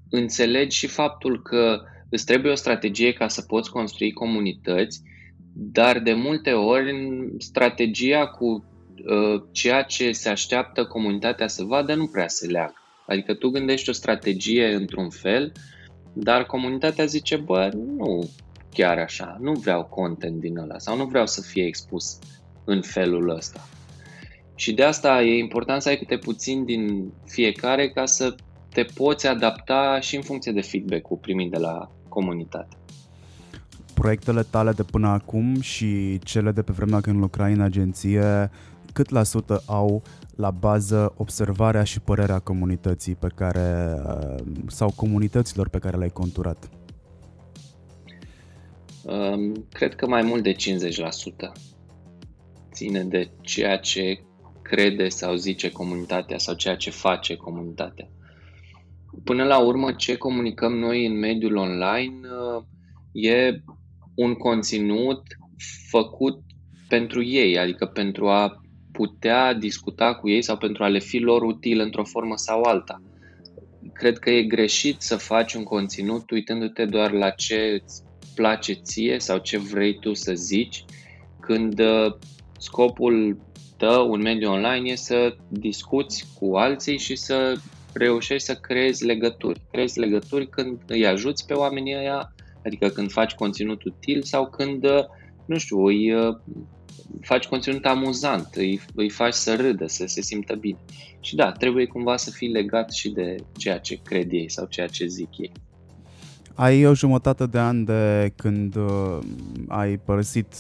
înțelegi 0.10 0.78
și 0.78 0.88
faptul 0.88 1.42
că 1.42 1.82
îți 2.10 2.26
trebuie 2.26 2.52
o 2.52 2.56
strategie 2.56 3.14
ca 3.14 3.28
să 3.28 3.42
poți 3.42 3.72
construi 3.72 4.12
comunități, 4.12 5.02
dar 5.54 6.00
de 6.00 6.14
multe 6.14 6.52
ori 6.52 6.94
strategia 7.38 8.28
cu 8.28 8.46
uh, 8.46 9.42
ceea 9.52 9.82
ce 9.82 10.12
se 10.12 10.30
așteaptă 10.30 10.86
comunitatea 10.86 11.48
să 11.48 11.64
vadă 11.64 11.94
nu 11.94 12.08
prea 12.08 12.28
se 12.28 12.48
leagă. 12.48 12.74
Adică 13.08 13.34
tu 13.34 13.50
gândești 13.50 13.90
o 13.90 13.94
strategie 13.94 14.74
într-un 14.74 15.10
fel, 15.10 15.52
dar 16.14 16.46
comunitatea 16.46 17.06
zice, 17.06 17.36
bă, 17.36 17.70
nu 17.74 18.30
chiar 18.74 18.98
așa, 18.98 19.38
nu 19.40 19.52
vreau 19.52 19.84
content 19.84 20.40
din 20.40 20.58
ăla 20.58 20.78
sau 20.78 20.98
nu 20.98 21.06
vreau 21.06 21.28
să 21.28 21.42
fie 21.42 21.66
expus 21.66 22.20
în 22.66 22.82
felul 22.82 23.30
ăsta. 23.30 23.68
Și 24.56 24.74
de 24.74 24.84
asta 24.84 25.24
e 25.24 25.38
important 25.38 25.82
să 25.82 25.90
ai 25.90 25.98
câte 25.98 26.18
puțin 26.18 26.66
din 26.66 27.12
fiecare 27.26 27.90
ca 27.90 28.06
să 28.06 28.36
te 28.70 28.84
poți 28.84 29.28
adapta 29.28 30.00
și 30.00 30.16
în 30.16 30.22
funcție 30.22 30.52
de 30.52 30.62
feedback-ul 30.62 31.18
primit 31.18 31.52
de 31.52 31.58
la 31.58 31.92
comunitate. 32.16 32.76
Proiectele 33.94 34.44
tale 34.44 34.72
de 34.72 34.84
până 34.84 35.08
acum 35.08 35.62
și 35.62 36.20
cele 36.24 36.52
de 36.52 36.62
pe 36.62 36.72
vremea 36.72 37.02
când 37.02 37.20
lucrai 37.20 37.54
în 37.54 37.62
agenție, 37.62 38.52
cât 38.94 39.10
la 39.10 39.24
sută 39.24 39.62
au 39.66 40.02
la 40.36 40.52
bază 40.52 41.14
observarea 41.18 41.84
și 41.84 42.00
părerea 42.00 42.40
comunității 42.40 43.16
pe 43.16 43.28
care 43.36 44.02
sau 44.68 44.92
comunităților 44.96 45.70
pe 45.70 45.80
care 45.80 45.98
le-ai 45.98 46.10
conturat? 46.10 46.70
Um, 49.04 49.66
cred 49.72 49.96
că 49.96 50.08
mai 50.08 50.22
mult 50.22 50.44
de 50.44 50.54
50% 50.54 50.56
ține 52.74 53.04
de 53.04 53.30
ceea 53.42 53.78
ce 53.78 54.20
crede 54.62 55.10
sau 55.10 55.36
zice 55.36 55.72
comunitatea 55.72 56.38
sau 56.38 56.54
ceea 56.54 56.76
ce 56.76 56.90
face 56.90 57.36
comunitatea. 57.36 58.08
Până 59.24 59.44
la 59.44 59.58
urmă, 59.58 59.92
ce 59.92 60.16
comunicăm 60.16 60.74
noi 60.78 61.06
în 61.06 61.20
mediul 61.20 61.56
online 61.56 62.20
uh, 62.56 62.64
e 63.12 63.64
un 64.16 64.34
conținut 64.34 65.22
făcut 65.90 66.40
pentru 66.88 67.24
ei, 67.24 67.58
adică 67.58 67.86
pentru 67.86 68.30
a 68.30 68.62
putea 68.92 69.54
discuta 69.54 70.16
cu 70.16 70.30
ei 70.30 70.42
sau 70.42 70.58
pentru 70.58 70.84
a 70.84 70.88
le 70.88 71.00
fi 71.00 71.18
lor 71.18 71.42
util 71.42 71.80
într-o 71.80 72.04
formă 72.04 72.38
sau 72.38 72.62
alta. 72.62 73.02
Cred 73.94 74.18
că 74.18 74.30
e 74.30 74.44
greșit 74.44 75.02
să 75.02 75.16
faci 75.16 75.54
un 75.54 75.64
conținut 75.64 76.32
uitându-te 76.32 76.86
doar 76.86 77.12
la 77.12 77.30
ce 77.30 77.82
îți 77.84 78.04
place 78.36 78.74
ție 78.74 79.20
sau 79.20 79.38
ce 79.38 79.58
vrei 79.58 80.00
tu 80.00 80.14
să 80.14 80.34
zici, 80.34 80.86
când 81.40 81.80
uh, 81.80 82.14
scopul 82.58 83.38
tău 83.78 84.12
un 84.12 84.22
mediu 84.22 84.52
online 84.52 84.90
e 84.90 84.96
să 84.96 85.36
discuți 85.48 86.26
cu 86.40 86.56
alții 86.56 86.98
și 86.98 87.16
să 87.16 87.56
reușești 87.98 88.46
să 88.46 88.54
creezi 88.54 89.06
legături. 89.06 89.62
Creezi 89.72 90.00
legături 90.00 90.50
când 90.50 90.80
îi 90.88 91.06
ajuți 91.08 91.46
pe 91.46 91.54
oamenii 91.54 91.96
ăia, 91.96 92.34
adică 92.66 92.88
când 92.88 93.12
faci 93.12 93.34
conținut 93.34 93.84
util 93.84 94.24
sau 94.24 94.50
când, 94.50 94.86
nu 95.46 95.58
știu, 95.58 95.86
îi 95.86 96.14
faci 97.22 97.46
conținut 97.46 97.86
amuzant, 97.86 98.50
îi, 98.56 98.82
îi 98.96 99.10
faci 99.10 99.34
să 99.34 99.56
râdă, 99.56 99.88
să 99.88 100.06
se 100.08 100.22
simtă 100.22 100.56
bine. 100.56 100.78
Și 101.20 101.36
da, 101.36 101.52
trebuie 101.52 101.86
cumva 101.86 102.18
să 102.18 102.32
fii 102.32 102.50
legat 102.50 102.92
și 102.92 103.10
de 103.10 103.36
ceea 103.58 103.80
ce 103.80 104.00
cred 104.04 104.32
ei 104.32 104.50
sau 104.50 104.66
ceea 104.66 104.88
ce 104.88 105.06
zic 105.06 105.38
ei. 105.38 105.52
Ai 106.54 106.86
o 106.86 106.94
jumătate 106.94 107.46
de 107.46 107.60
an 107.60 107.84
de 107.84 108.34
când 108.36 108.76
uh, 108.76 109.20
ai 109.68 109.98
părăsit 109.98 110.56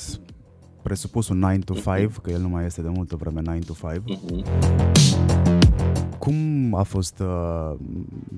presupusul 0.81 1.35
9 1.35 1.57
to 1.65 1.73
5, 1.73 1.85
uh-huh. 1.85 2.21
că 2.21 2.31
el 2.31 2.41
nu 2.41 2.49
mai 2.49 2.65
este 2.65 2.81
de 2.81 2.89
multă 2.89 3.15
vreme 3.15 3.41
9 3.41 3.57
to 3.59 3.73
5. 3.73 4.19
Uh-huh. 4.19 5.44
Cum 6.25 6.73
a 6.73 6.83
fost 6.83 7.19
uh, 7.19 7.75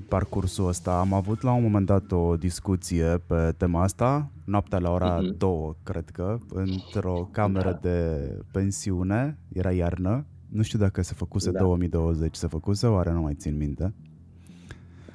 parcursul 0.08 0.68
ăsta? 0.68 0.98
Am 0.98 1.12
avut 1.12 1.42
la 1.42 1.52
un 1.52 1.62
moment 1.62 1.86
dat 1.86 2.12
o 2.12 2.36
discuție 2.36 3.22
pe 3.26 3.54
tema 3.56 3.82
asta, 3.82 4.30
noaptea 4.44 4.78
la 4.78 4.90
ora 4.90 5.18
uh-huh. 5.18 5.36
2, 5.38 5.76
cred 5.82 6.10
că, 6.10 6.38
într-o 6.48 7.28
cameră 7.32 7.70
da. 7.70 7.88
de 7.88 8.28
pensiune, 8.52 9.38
era 9.52 9.72
iarnă. 9.72 10.24
Nu 10.48 10.62
știu 10.62 10.78
dacă 10.78 11.02
se 11.02 11.14
făcuse 11.14 11.50
da. 11.50 11.58
2020, 11.58 12.34
se 12.34 12.46
făcuse, 12.46 12.86
oare 12.86 13.12
nu 13.12 13.20
mai 13.20 13.34
țin 13.34 13.56
minte. 13.56 13.94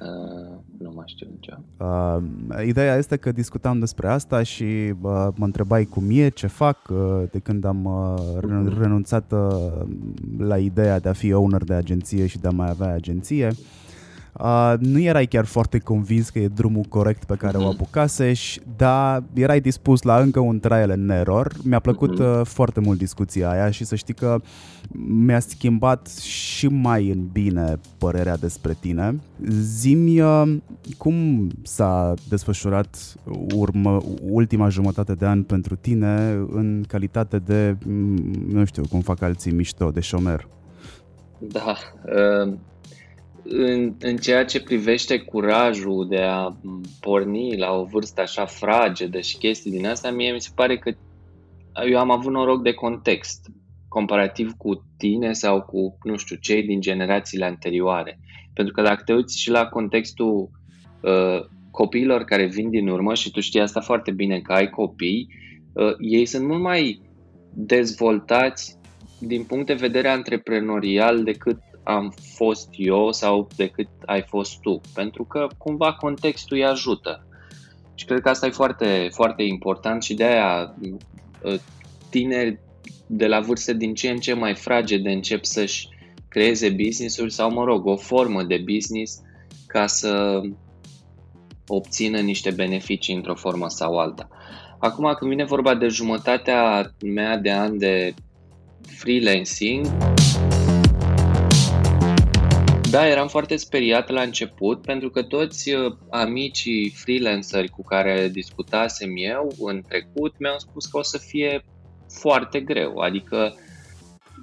Uh, 0.04 0.58
nu 0.78 0.92
mai 0.94 1.04
știu 1.06 1.26
nici 1.30 1.48
uh, 1.78 2.66
Ideea 2.66 2.96
este 2.96 3.16
că 3.16 3.32
discutam 3.32 3.78
despre 3.78 4.08
asta 4.08 4.42
și 4.42 4.64
uh, 4.64 5.28
mă 5.34 5.44
întrebai 5.44 5.84
cum 5.84 6.04
e, 6.08 6.28
ce 6.28 6.46
fac, 6.46 6.78
uh, 6.90 7.22
de 7.30 7.38
când 7.38 7.64
am 7.64 7.84
uh, 7.84 8.74
renunțat 8.78 9.32
uh, 9.32 9.86
la 10.38 10.58
ideea 10.58 10.98
de 10.98 11.08
a 11.08 11.12
fi 11.12 11.32
owner 11.32 11.64
de 11.64 11.74
agenție 11.74 12.26
și 12.26 12.38
de 12.38 12.48
a 12.48 12.50
mai 12.50 12.68
avea 12.68 12.94
agenție. 12.94 13.46
Uh, 13.46 13.83
Uh, 14.40 14.74
nu 14.78 14.98
erai 15.00 15.26
chiar 15.26 15.44
foarte 15.44 15.78
convins 15.78 16.30
că 16.30 16.38
e 16.38 16.48
drumul 16.48 16.84
corect 16.88 17.24
pe 17.24 17.34
care 17.34 17.52
mm-hmm. 17.52 17.60
o 17.60 17.64
mhm. 17.64 17.72
apucasești, 17.72 18.60
dar 18.76 19.22
erai 19.32 19.60
dispus 19.60 20.02
la 20.02 20.18
încă 20.18 20.40
un 20.40 20.60
trial 20.60 20.90
and 20.90 21.10
error. 21.10 21.52
Mi-a 21.62 21.78
plăcut 21.78 22.20
mm-hmm. 22.20 22.40
uh, 22.40 22.46
foarte 22.46 22.80
mult 22.80 22.98
discuția 22.98 23.50
aia 23.50 23.70
și 23.70 23.84
să 23.84 23.94
știi 23.94 24.14
că 24.14 24.40
mi-a 25.24 25.40
schimbat 25.40 26.08
și 26.08 26.66
mai 26.66 27.10
în 27.10 27.26
bine 27.32 27.80
părerea 27.98 28.36
despre 28.36 28.76
tine. 28.80 29.20
Zimi 29.48 30.20
uh, 30.20 30.56
cum 30.98 31.48
s-a 31.62 32.14
desfășurat 32.28 33.14
urmă, 33.54 34.02
ultima 34.30 34.68
jumătate 34.68 35.14
de 35.14 35.26
an 35.26 35.42
pentru 35.42 35.76
tine 35.76 36.44
în 36.50 36.84
calitate 36.88 37.38
de, 37.38 37.76
nu 38.48 38.64
știu, 38.64 38.82
cum 38.90 39.00
fac 39.00 39.22
alții 39.22 39.52
mișto, 39.52 39.90
de 39.90 40.00
șomer? 40.00 40.48
Da, 41.38 41.74
uh 42.04 42.54
în, 43.44 43.94
în 44.00 44.16
ceea 44.16 44.44
ce 44.44 44.62
privește 44.62 45.18
curajul 45.18 46.06
de 46.08 46.20
a 46.20 46.56
porni 47.00 47.56
la 47.56 47.72
o 47.72 47.84
vârstă 47.84 48.20
așa 48.20 48.44
fragedă 48.44 49.20
și 49.20 49.38
chestii 49.38 49.70
din 49.70 49.86
asta, 49.86 50.10
mie 50.10 50.32
mi 50.32 50.40
se 50.40 50.50
pare 50.54 50.78
că 50.78 50.92
eu 51.88 51.98
am 51.98 52.10
avut 52.10 52.32
noroc 52.32 52.62
de 52.62 52.72
context 52.72 53.50
comparativ 53.88 54.52
cu 54.56 54.84
tine 54.96 55.32
sau 55.32 55.62
cu, 55.62 55.98
nu 56.02 56.16
știu, 56.16 56.36
cei 56.36 56.62
din 56.62 56.80
generațiile 56.80 57.44
anterioare. 57.44 58.18
Pentru 58.54 58.74
că 58.74 58.82
dacă 58.82 59.02
te 59.04 59.12
uiți 59.12 59.40
și 59.40 59.50
la 59.50 59.66
contextul 59.66 60.50
uh, 61.00 61.44
copiilor 61.70 62.24
care 62.24 62.46
vin 62.46 62.70
din 62.70 62.88
urmă 62.88 63.14
și 63.14 63.30
tu 63.30 63.40
știi 63.40 63.60
asta 63.60 63.80
foarte 63.80 64.10
bine 64.10 64.40
că 64.40 64.52
ai 64.52 64.70
copii, 64.70 65.28
uh, 65.72 65.94
ei 65.98 66.26
sunt 66.26 66.46
mult 66.46 66.62
mai 66.62 67.00
dezvoltați 67.54 68.78
din 69.18 69.42
punct 69.42 69.66
de 69.66 69.74
vedere 69.74 70.08
antreprenorial 70.08 71.22
decât 71.22 71.58
am 71.84 72.14
fost 72.34 72.68
eu 72.76 73.12
sau 73.12 73.48
decât 73.56 73.88
ai 74.06 74.22
fost 74.22 74.60
tu, 74.60 74.80
pentru 74.94 75.24
că 75.24 75.46
cumva 75.58 75.92
contextul 75.92 76.56
îi 76.56 76.64
ajută. 76.64 77.26
Și 77.94 78.04
cred 78.04 78.20
că 78.20 78.28
asta 78.28 78.46
e 78.46 78.50
foarte, 78.50 79.08
foarte 79.12 79.42
important 79.42 80.02
și 80.02 80.14
de 80.14 80.24
aia 80.24 80.74
ă, 81.44 81.56
tineri 82.10 82.58
de 83.06 83.26
la 83.26 83.40
vârste 83.40 83.74
din 83.74 83.94
ce 83.94 84.10
în 84.10 84.16
ce 84.16 84.32
mai 84.32 84.54
fragede 84.54 85.10
încep 85.10 85.44
să-și 85.44 85.88
creeze 86.28 86.70
business-uri 86.70 87.32
sau, 87.32 87.52
mă 87.52 87.64
rog, 87.64 87.86
o 87.86 87.96
formă 87.96 88.42
de 88.42 88.64
business 88.72 89.20
ca 89.66 89.86
să 89.86 90.40
obțină 91.66 92.18
niște 92.18 92.50
beneficii 92.50 93.14
într-o 93.14 93.34
formă 93.34 93.68
sau 93.68 93.98
alta. 93.98 94.28
Acum, 94.78 95.14
când 95.18 95.30
vine 95.30 95.44
vorba 95.44 95.74
de 95.74 95.88
jumătatea 95.88 96.90
mea 97.04 97.38
de 97.38 97.52
an 97.52 97.78
de 97.78 98.14
freelancing, 98.86 99.86
Da, 102.94 103.08
eram 103.08 103.28
foarte 103.28 103.56
speriat 103.56 104.08
la 104.08 104.22
început 104.22 104.82
pentru 104.82 105.10
că 105.10 105.22
toți 105.22 105.72
uh, 105.72 105.96
amicii 106.10 106.90
freelanceri 106.90 107.68
cu 107.68 107.82
care 107.82 108.28
discutasem 108.28 109.12
eu 109.16 109.54
în 109.58 109.82
trecut 109.88 110.38
mi-au 110.38 110.58
spus 110.58 110.86
că 110.86 110.98
o 110.98 111.02
să 111.02 111.18
fie 111.18 111.64
foarte 112.20 112.60
greu, 112.60 112.98
adică 112.98 113.54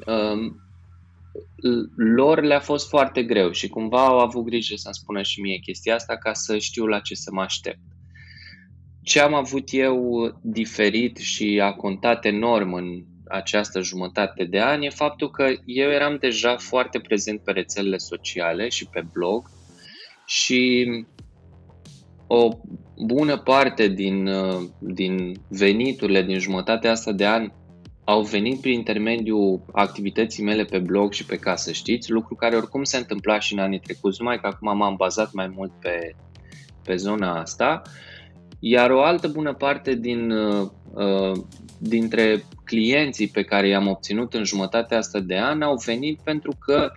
um, 0.05 0.61
lor 1.95 2.41
le-a 2.41 2.59
fost 2.59 2.89
foarte 2.89 3.23
greu 3.23 3.51
și 3.51 3.67
cumva 3.67 4.05
au 4.05 4.19
avut 4.19 4.45
grijă 4.45 4.75
să-mi 4.75 4.93
spună 4.93 5.21
și 5.21 5.41
mie 5.41 5.57
chestia 5.57 5.95
asta 5.95 6.17
ca 6.17 6.33
să 6.33 6.57
știu 6.57 6.85
la 6.85 6.99
ce 6.99 7.15
să 7.15 7.29
mă 7.33 7.41
aștept. 7.41 7.79
Ce 9.03 9.19
am 9.19 9.33
avut 9.33 9.67
eu 9.71 10.31
diferit 10.41 11.17
și 11.17 11.59
a 11.63 11.73
contat 11.73 12.25
enorm 12.25 12.73
în 12.73 13.03
această 13.31 13.81
jumătate 13.81 14.43
de 14.43 14.59
ani 14.59 14.85
e 14.85 14.89
faptul 14.89 15.31
că 15.31 15.43
eu 15.65 15.89
eram 15.89 16.17
deja 16.19 16.57
foarte 16.57 16.99
prezent 16.99 17.43
pe 17.43 17.51
rețelele 17.51 17.97
sociale 17.97 18.69
și 18.69 18.87
pe 18.87 19.03
blog 19.13 19.49
și 20.25 20.87
o 22.27 22.49
bună 23.05 23.37
parte 23.37 23.87
din, 23.87 24.29
din 24.79 25.41
veniturile 25.47 26.23
din 26.23 26.39
jumătatea 26.39 26.91
asta 26.91 27.11
de 27.11 27.27
an 27.27 27.51
au 28.03 28.21
venit 28.21 28.61
prin 28.61 28.73
intermediul 28.73 29.61
activității 29.71 30.43
mele 30.43 30.63
pe 30.63 30.79
blog 30.79 31.13
și 31.13 31.25
pe 31.25 31.37
casă, 31.37 31.71
știți, 31.71 32.11
lucru 32.11 32.35
care 32.35 32.55
oricum 32.55 32.83
se 32.83 32.97
întâmpla 32.97 33.39
și 33.39 33.53
în 33.53 33.59
anii 33.59 33.79
trecuți, 33.79 34.21
numai 34.21 34.39
că 34.39 34.47
acum 34.47 34.77
m-am 34.77 34.95
bazat 34.95 35.33
mai 35.33 35.47
mult 35.55 35.71
pe, 35.79 36.15
pe 36.83 36.95
zona 36.95 37.39
asta. 37.39 37.81
Iar 38.59 38.91
o 38.91 39.01
altă 39.01 39.27
bună 39.27 39.53
parte 39.53 39.95
din, 39.95 40.31
uh, 40.31 41.31
dintre 41.83 42.43
clienții 42.63 43.27
pe 43.27 43.43
care 43.43 43.67
i-am 43.67 43.87
obținut 43.87 44.33
în 44.33 44.43
jumătatea 44.43 44.97
asta 44.97 45.19
de 45.19 45.37
an 45.37 45.61
au 45.61 45.81
venit 45.85 46.19
pentru 46.23 46.55
că 46.59 46.91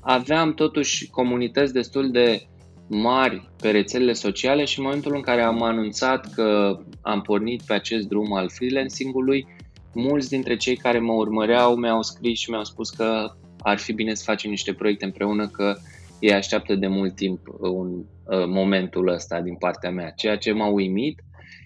aveam 0.00 0.54
totuși 0.54 1.10
comunități 1.10 1.72
destul 1.72 2.10
de 2.10 2.46
mari 2.88 3.50
pe 3.60 3.70
rețelele 3.70 4.12
sociale 4.12 4.64
și 4.64 4.78
în 4.78 4.84
momentul 4.84 5.14
în 5.14 5.20
care 5.20 5.42
am 5.42 5.62
anunțat 5.62 6.34
că 6.34 6.78
am 7.00 7.20
pornit 7.20 7.62
pe 7.62 7.72
acest 7.72 8.08
drum 8.08 8.32
al 8.32 8.48
freelancing-ului, 8.48 9.46
mulți 9.94 10.28
dintre 10.28 10.56
cei 10.56 10.76
care 10.76 10.98
mă 10.98 11.12
urmăreau 11.12 11.76
mi-au 11.76 12.02
scris 12.02 12.38
și 12.38 12.50
mi-au 12.50 12.64
spus 12.64 12.90
că 12.90 13.32
ar 13.58 13.78
fi 13.78 13.92
bine 13.92 14.14
să 14.14 14.22
facem 14.26 14.50
niște 14.50 14.72
proiecte 14.72 15.04
împreună, 15.04 15.48
că 15.48 15.76
ei 16.20 16.32
așteaptă 16.32 16.74
de 16.74 16.86
mult 16.86 17.14
timp 17.14 17.40
un, 17.60 17.88
uh, 17.96 18.46
momentul 18.46 19.08
ăsta 19.08 19.40
din 19.40 19.54
partea 19.54 19.90
mea, 19.90 20.10
ceea 20.10 20.36
ce 20.36 20.52
m-a 20.52 20.66
uimit 20.66 21.24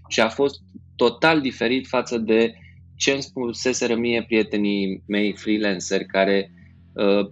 și 0.09 0.21
a 0.21 0.29
fost 0.29 0.61
total 0.97 1.41
diferit 1.41 1.87
față 1.87 2.19
de 2.19 2.55
ce 2.97 3.11
îmi 3.11 3.23
spuseseră 3.23 3.97
mie 3.97 4.25
prietenii 4.27 5.03
mei 5.07 5.33
freelanceri 5.33 6.07
care 6.07 6.51
uh, 6.93 7.31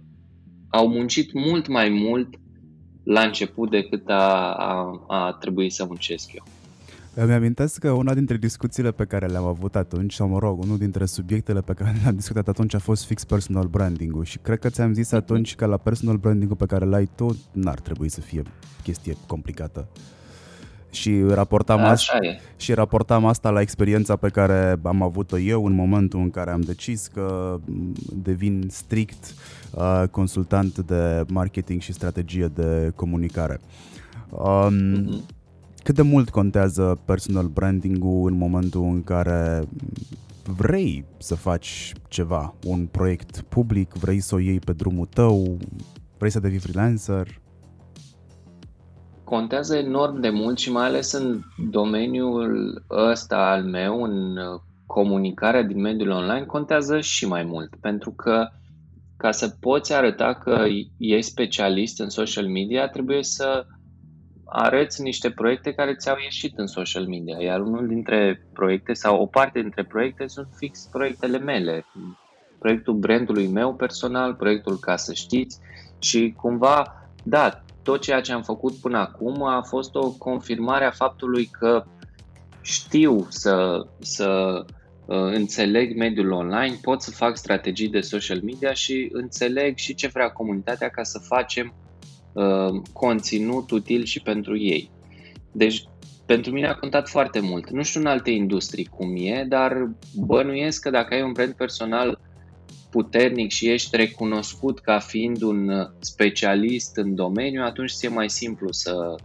au 0.69 0.87
muncit 0.87 1.33
mult 1.33 1.67
mai 1.67 1.89
mult 1.89 2.29
la 3.03 3.21
început 3.21 3.69
decât 3.69 4.09
a, 4.09 4.53
a, 4.53 5.05
a 5.07 5.37
trebuit 5.39 5.71
să 5.71 5.85
muncesc 5.85 6.33
eu. 6.33 6.43
Îmi 7.17 7.33
amintesc 7.33 7.79
că 7.79 7.91
una 7.91 8.13
dintre 8.13 8.37
discuțiile 8.37 8.91
pe 8.91 9.05
care 9.05 9.25
le-am 9.25 9.45
avut 9.45 9.75
atunci, 9.75 10.13
sau 10.13 10.27
mă 10.27 10.39
rog, 10.39 10.59
unul 10.59 10.77
dintre 10.77 11.05
subiectele 11.05 11.61
pe 11.61 11.73
care 11.73 11.97
le-am 12.01 12.15
discutat 12.15 12.47
atunci 12.47 12.73
a 12.73 12.79
fost 12.79 13.05
fix 13.05 13.23
personal 13.23 13.67
branding-ul 13.67 14.23
și 14.23 14.37
cred 14.37 14.59
că 14.59 14.69
ți-am 14.69 14.93
zis 14.93 15.11
atunci 15.11 15.55
că 15.55 15.65
la 15.65 15.77
personal 15.77 16.17
branding-ul 16.17 16.55
pe 16.55 16.65
care 16.65 16.85
l-ai 16.85 17.09
tu 17.15 17.37
n-ar 17.51 17.79
trebui 17.79 18.09
să 18.09 18.21
fie 18.21 18.43
chestie 18.83 19.17
complicată. 19.27 19.87
Și 20.95 21.21
raportam, 21.21 21.79
asta, 21.79 22.19
și 22.55 22.73
raportam 22.73 23.25
asta 23.25 23.49
la 23.49 23.61
experiența 23.61 24.15
pe 24.15 24.29
care 24.29 24.79
am 24.83 25.01
avut-o 25.01 25.39
eu 25.39 25.65
în 25.65 25.73
momentul 25.73 26.19
în 26.19 26.29
care 26.29 26.51
am 26.51 26.61
decis 26.61 27.07
că 27.07 27.59
devin 28.13 28.67
strict 28.69 29.33
uh, 29.71 30.03
consultant 30.11 30.77
de 30.77 31.23
marketing 31.27 31.81
și 31.81 31.93
strategie 31.93 32.51
de 32.53 32.91
comunicare. 32.95 33.59
Um, 34.29 34.71
uh-huh. 34.71 35.33
Cât 35.83 35.95
de 35.95 36.01
mult 36.01 36.29
contează 36.29 36.99
personal 37.05 37.47
branding-ul 37.47 38.31
în 38.31 38.37
momentul 38.37 38.83
în 38.83 39.03
care 39.03 39.63
vrei 40.43 41.05
să 41.17 41.35
faci 41.35 41.93
ceva, 42.07 42.53
un 42.63 42.85
proiect 42.91 43.41
public, 43.41 43.93
vrei 43.93 44.19
să 44.19 44.35
o 44.35 44.39
iei 44.39 44.59
pe 44.59 44.73
drumul 44.73 45.05
tău, 45.05 45.57
vrei 46.17 46.31
să 46.31 46.39
devii 46.39 46.59
freelancer? 46.59 47.41
Contează 49.25 49.77
enorm 49.77 50.19
de 50.19 50.29
mult 50.29 50.57
și 50.57 50.71
mai 50.71 50.85
ales 50.85 51.11
în 51.11 51.41
domeniul 51.69 52.83
ăsta 52.89 53.37
al 53.37 53.63
meu, 53.63 54.03
în 54.03 54.37
comunicarea 54.85 55.63
din 55.63 55.81
mediul 55.81 56.09
online, 56.09 56.45
contează 56.45 56.99
și 56.99 57.27
mai 57.27 57.43
mult. 57.43 57.75
Pentru 57.81 58.11
că 58.11 58.47
ca 59.17 59.31
să 59.31 59.55
poți 59.59 59.93
arăta 59.93 60.33
că 60.33 60.65
ești 60.97 61.31
specialist 61.31 61.99
în 61.99 62.09
social 62.09 62.47
media, 62.47 62.87
trebuie 62.87 63.23
să 63.23 63.65
arăți 64.45 65.01
niște 65.01 65.29
proiecte 65.29 65.73
care 65.73 65.95
ți-au 65.95 66.15
ieșit 66.23 66.57
în 66.57 66.67
social 66.67 67.07
media, 67.07 67.37
iar 67.41 67.59
unul 67.59 67.87
dintre 67.87 68.47
proiecte 68.53 68.93
sau 68.93 69.21
o 69.21 69.25
parte 69.25 69.61
dintre 69.61 69.83
proiecte 69.83 70.27
sunt 70.27 70.47
fix 70.55 70.87
proiectele 70.91 71.37
mele. 71.37 71.85
Proiectul 72.59 72.93
brandului 72.93 73.47
meu 73.47 73.75
personal, 73.75 74.33
proiectul 74.33 74.77
Ca 74.79 74.95
să 74.95 75.13
știți 75.13 75.59
și 75.99 76.33
cumva, 76.37 77.09
da, 77.23 77.64
tot 77.85 78.01
ceea 78.01 78.21
ce 78.21 78.31
am 78.31 78.41
făcut 78.41 78.75
până 78.75 78.97
acum 78.97 79.43
a 79.43 79.61
fost 79.61 79.95
o 79.95 80.11
confirmare 80.11 80.85
a 80.85 80.91
faptului 80.91 81.45
că 81.45 81.83
știu 82.61 83.25
să, 83.29 83.85
să 83.99 84.59
uh, 85.05 85.17
înțeleg 85.17 85.97
mediul 85.97 86.31
online, 86.31 86.77
pot 86.81 87.01
să 87.01 87.11
fac 87.11 87.37
strategii 87.37 87.89
de 87.89 88.01
social 88.01 88.41
media 88.43 88.73
și 88.73 89.09
înțeleg 89.11 89.77
și 89.77 89.95
ce 89.95 90.07
vrea 90.07 90.29
comunitatea 90.29 90.89
ca 90.89 91.03
să 91.03 91.19
facem 91.19 91.73
Uh, 92.35 92.81
conținut 92.93 93.71
util 93.71 94.03
și 94.03 94.21
pentru 94.21 94.57
ei. 94.57 94.91
Deci, 95.51 95.83
pentru 96.25 96.51
mine 96.51 96.67
a 96.67 96.75
contat 96.75 97.09
foarte 97.09 97.39
mult. 97.39 97.69
Nu 97.69 97.83
știu 97.83 97.99
în 97.99 98.05
alte 98.05 98.29
industrii 98.29 98.85
cum 98.85 99.15
e, 99.17 99.45
dar 99.47 99.89
bănuiesc 100.15 100.81
că 100.81 100.89
dacă 100.89 101.13
ai 101.13 101.21
un 101.21 101.31
brand 101.31 101.53
personal 101.53 102.19
puternic 102.95 103.51
și 103.51 103.69
ești 103.69 103.95
recunoscut 103.95 104.79
ca 104.79 104.99
fiind 104.99 105.41
un 105.41 105.71
specialist 105.99 106.97
în 106.97 107.15
domeniu, 107.15 107.61
atunci 107.63 107.91
ți-e 107.91 108.09
mai 108.09 108.29
simplu 108.29 108.71
să 108.71 109.15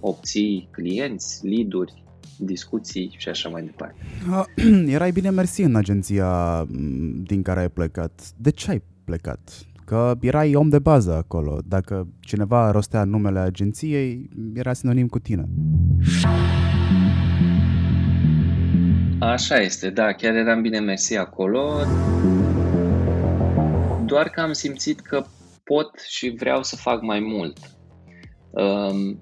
obții 0.00 0.68
clienți, 0.70 1.46
lead-uri, 1.46 2.04
discuții 2.38 3.14
și 3.18 3.28
așa 3.28 3.48
mai 3.48 3.62
departe. 3.62 3.96
Erai 4.96 5.10
bine 5.10 5.30
mersi 5.30 5.62
în 5.62 5.76
agenția 5.76 6.64
din 7.22 7.42
care 7.42 7.60
ai 7.60 7.68
plecat. 7.68 8.32
De 8.36 8.50
ce 8.50 8.70
ai 8.70 8.82
plecat? 9.04 9.66
că 9.84 10.14
erai 10.20 10.54
om 10.54 10.68
de 10.68 10.78
bază 10.78 11.12
acolo. 11.12 11.58
Dacă 11.64 12.06
cineva 12.20 12.70
rostea 12.70 13.04
numele 13.04 13.38
agenției, 13.38 14.28
era 14.54 14.72
sinonim 14.72 15.06
cu 15.06 15.18
tine. 15.18 15.44
Așa 19.18 19.56
este, 19.56 19.90
da, 19.90 20.12
chiar 20.12 20.34
eram 20.34 20.62
bine 20.62 20.78
mersi 20.78 21.16
acolo. 21.16 21.80
Doar 24.06 24.28
că 24.28 24.40
am 24.40 24.52
simțit 24.52 25.00
că 25.00 25.24
pot 25.64 25.90
și 26.08 26.28
vreau 26.28 26.62
să 26.62 26.76
fac 26.76 27.02
mai 27.02 27.20
mult. 27.20 27.58
Um, 28.50 29.20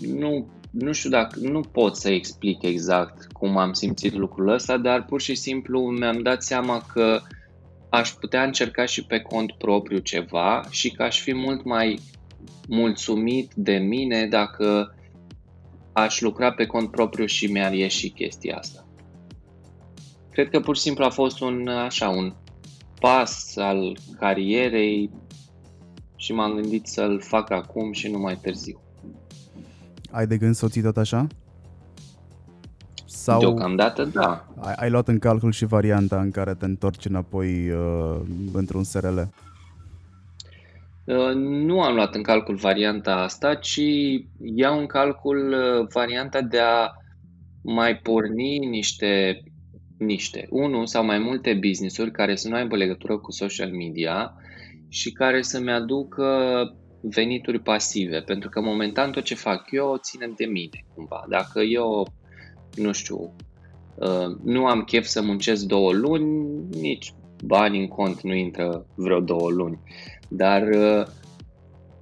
nu, 0.00 0.48
nu 0.70 0.92
știu 0.92 1.10
dacă, 1.10 1.38
nu 1.40 1.60
pot 1.60 1.96
să 1.96 2.10
explic 2.10 2.62
exact 2.62 3.32
cum 3.32 3.56
am 3.56 3.72
simțit 3.72 4.14
lucrul 4.14 4.48
ăsta, 4.48 4.76
dar 4.76 5.04
pur 5.04 5.20
și 5.20 5.34
simplu 5.34 5.80
mi-am 5.80 6.22
dat 6.22 6.42
seama 6.42 6.86
că 6.92 7.20
uh, 7.22 7.38
aș 7.90 8.10
putea 8.10 8.42
încerca 8.42 8.84
și 8.84 9.04
pe 9.04 9.20
cont 9.20 9.52
propriu 9.52 9.98
ceva 9.98 10.62
și 10.70 10.90
că 10.90 11.02
aș 11.02 11.20
fi 11.20 11.34
mult 11.34 11.64
mai 11.64 12.00
mulțumit 12.68 13.52
de 13.54 13.76
mine 13.76 14.26
dacă 14.26 14.94
aș 15.92 16.20
lucra 16.20 16.52
pe 16.52 16.66
cont 16.66 16.90
propriu 16.90 17.26
și 17.26 17.46
mi-ar 17.46 17.72
ieși 17.72 18.10
chestia 18.10 18.56
asta. 18.56 18.86
Cred 20.30 20.48
că 20.48 20.60
pur 20.60 20.76
și 20.76 20.82
simplu 20.82 21.04
a 21.04 21.10
fost 21.10 21.40
un, 21.40 21.68
așa, 21.68 22.08
un 22.08 22.34
pas 23.00 23.56
al 23.56 23.98
carierei 24.18 25.10
și 26.16 26.32
m-am 26.32 26.54
gândit 26.54 26.86
să-l 26.86 27.20
fac 27.20 27.50
acum 27.50 27.92
și 27.92 28.10
nu 28.10 28.18
mai 28.18 28.38
târziu. 28.42 28.80
Ai 30.10 30.26
de 30.26 30.36
gând 30.36 30.54
să 30.54 30.64
o 30.64 30.68
ții 30.68 30.82
tot 30.82 30.96
așa? 30.96 31.26
Sau 33.06 33.40
Deocamdată, 33.40 34.04
da. 34.04 34.46
Ai, 34.60 34.74
ai 34.76 34.90
luat 34.90 35.08
în 35.08 35.18
calcul 35.18 35.52
și 35.52 35.64
varianta 35.64 36.20
în 36.20 36.30
care 36.30 36.54
te 36.54 36.64
întorci 36.64 37.04
înapoi 37.04 37.70
uh, 37.70 38.20
într-un 38.52 38.82
SRL? 38.82 39.18
Uh, 41.04 41.34
nu 41.34 41.82
am 41.82 41.94
luat 41.94 42.14
în 42.14 42.22
calcul 42.22 42.54
varianta 42.54 43.14
asta, 43.14 43.54
ci 43.54 43.80
iau 44.54 44.78
în 44.78 44.86
calcul 44.86 45.52
uh, 45.52 45.88
varianta 45.92 46.40
de 46.40 46.58
a 46.58 46.90
mai 47.62 47.96
porni 47.96 48.58
niște, 48.58 49.42
niște, 50.00 50.46
unul 50.50 50.86
sau 50.86 51.04
mai 51.04 51.18
multe 51.18 51.54
business-uri 51.54 52.10
care 52.10 52.36
să 52.36 52.48
nu 52.48 52.54
aibă 52.54 52.76
legătură 52.76 53.18
cu 53.18 53.32
social 53.32 53.70
media 53.70 54.34
și 54.88 55.12
care 55.12 55.42
să-mi 55.42 55.72
aducă 55.72 56.26
venituri 57.00 57.60
pasive, 57.60 58.20
pentru 58.20 58.48
că 58.48 58.60
momentan 58.60 59.10
tot 59.10 59.22
ce 59.22 59.34
fac 59.34 59.70
eu 59.70 59.96
ține 59.96 60.32
de 60.36 60.44
mine, 60.44 60.84
cumva. 60.94 61.24
Dacă 61.28 61.60
eu 61.60 62.06
nu 62.74 62.92
știu, 62.92 63.34
uh, 63.94 64.36
nu 64.44 64.66
am 64.66 64.82
chef 64.82 65.04
să 65.04 65.22
muncesc 65.22 65.64
două 65.64 65.92
luni, 65.92 66.50
nici 66.80 67.14
bani 67.44 67.78
în 67.78 67.88
cont 67.88 68.20
nu 68.20 68.34
intră 68.34 68.86
vreo 68.94 69.20
două 69.20 69.50
luni. 69.50 69.78
Dar 70.28 70.68
uh, 70.68 71.06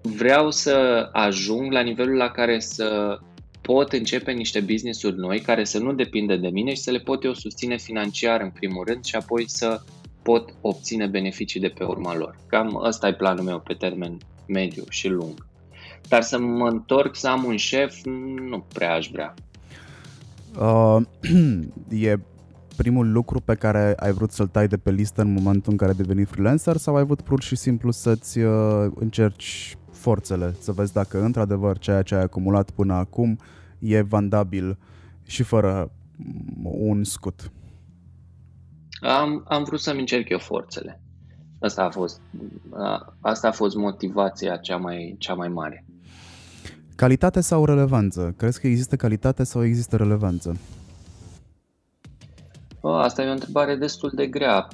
vreau 0.03 0.51
să 0.51 1.09
ajung 1.13 1.73
la 1.73 1.81
nivelul 1.81 2.17
la 2.17 2.31
care 2.31 2.59
să 2.59 3.19
pot 3.75 3.93
începe 3.93 4.33
niște 4.33 4.61
business-uri 4.61 5.17
noi 5.17 5.41
care 5.41 5.65
să 5.65 5.79
nu 5.79 5.93
depindă 5.93 6.37
de 6.37 6.49
mine 6.49 6.75
și 6.75 6.81
să 6.81 6.91
le 6.91 6.99
pot 6.99 7.25
eu 7.25 7.35
susține 7.35 7.77
financiar 7.77 8.41
în 8.41 8.51
primul 8.51 8.85
rând 8.85 9.05
și 9.05 9.17
apoi 9.17 9.49
să 9.49 9.83
pot 10.23 10.55
obține 10.61 11.07
beneficii 11.07 11.61
de 11.61 11.69
pe 11.69 11.85
urma 11.85 12.17
lor. 12.17 12.39
Cam 12.47 12.81
ăsta 12.85 13.09
e 13.09 13.15
planul 13.15 13.45
meu 13.45 13.61
pe 13.61 13.75
termen 13.75 14.19
mediu 14.47 14.85
și 14.89 15.09
lung. 15.09 15.47
Dar 16.09 16.23
să 16.23 16.39
mă 16.39 16.69
întorc 16.69 17.17
să 17.17 17.29
am 17.29 17.45
un 17.45 17.57
șef, 17.57 17.97
nu 18.49 18.65
prea 18.73 18.95
aș 18.95 19.09
vrea. 19.13 19.35
Uh, 20.61 21.01
e 22.11 22.19
primul 22.77 23.13
lucru 23.13 23.41
pe 23.41 23.55
care 23.55 23.95
ai 23.97 24.13
vrut 24.13 24.31
să-l 24.31 24.47
tai 24.47 24.69
de 24.69 24.77
pe 24.77 24.91
listă 24.91 25.21
în 25.21 25.33
momentul 25.33 25.73
în 25.73 25.77
care 25.77 25.91
ai 25.91 25.97
devenit 25.97 26.29
freelancer 26.29 26.77
sau 26.77 26.97
ai 26.97 27.05
vrut 27.05 27.21
pur 27.21 27.43
și 27.43 27.57
simplu 27.57 27.91
să-ți 27.91 28.39
uh, 28.39 28.87
încerci 28.95 29.77
forțele, 29.91 30.55
să 30.61 30.73
vezi 30.73 30.93
dacă 30.93 31.23
într-adevăr 31.23 31.79
ceea 31.79 32.03
ce 32.03 32.15
ai 32.15 32.23
acumulat 32.23 32.71
până 32.71 32.95
acum 32.95 33.39
e 33.79 34.01
vandabil 34.01 34.79
și 35.23 35.43
fără 35.43 35.93
un 36.63 37.05
scut? 37.05 37.51
Am, 39.01 39.45
am 39.49 39.65
vrut 39.65 39.81
să-mi 39.81 40.01
încerc 40.01 40.29
eu 40.29 40.39
forțele. 40.39 41.01
Asta 41.61 41.85
a 41.85 41.91
fost, 41.91 42.21
asta 43.21 43.49
a 43.49 43.53
fost 43.53 43.77
motivația 43.77 44.57
cea 44.57 44.77
mai, 44.77 45.17
cea 45.19 45.35
mai 45.35 45.49
mare. 45.49 45.85
Calitate 46.97 47.41
sau 47.41 47.65
relevanță? 47.65 48.35
Crezi 48.37 48.61
că 48.61 48.67
există 48.67 48.97
calitate 48.97 49.45
sau 49.45 49.65
există 49.65 49.97
relevanță? 49.97 50.57
Asta 52.83 53.23
e 53.23 53.29
o 53.29 53.33
întrebare 53.33 53.77
destul 53.77 54.13
de 54.15 54.27
grea. 54.27 54.69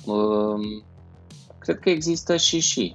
Cred 1.59 1.79
că 1.79 1.91
există 1.91 2.37
și 2.37 2.61
și. 2.61 2.95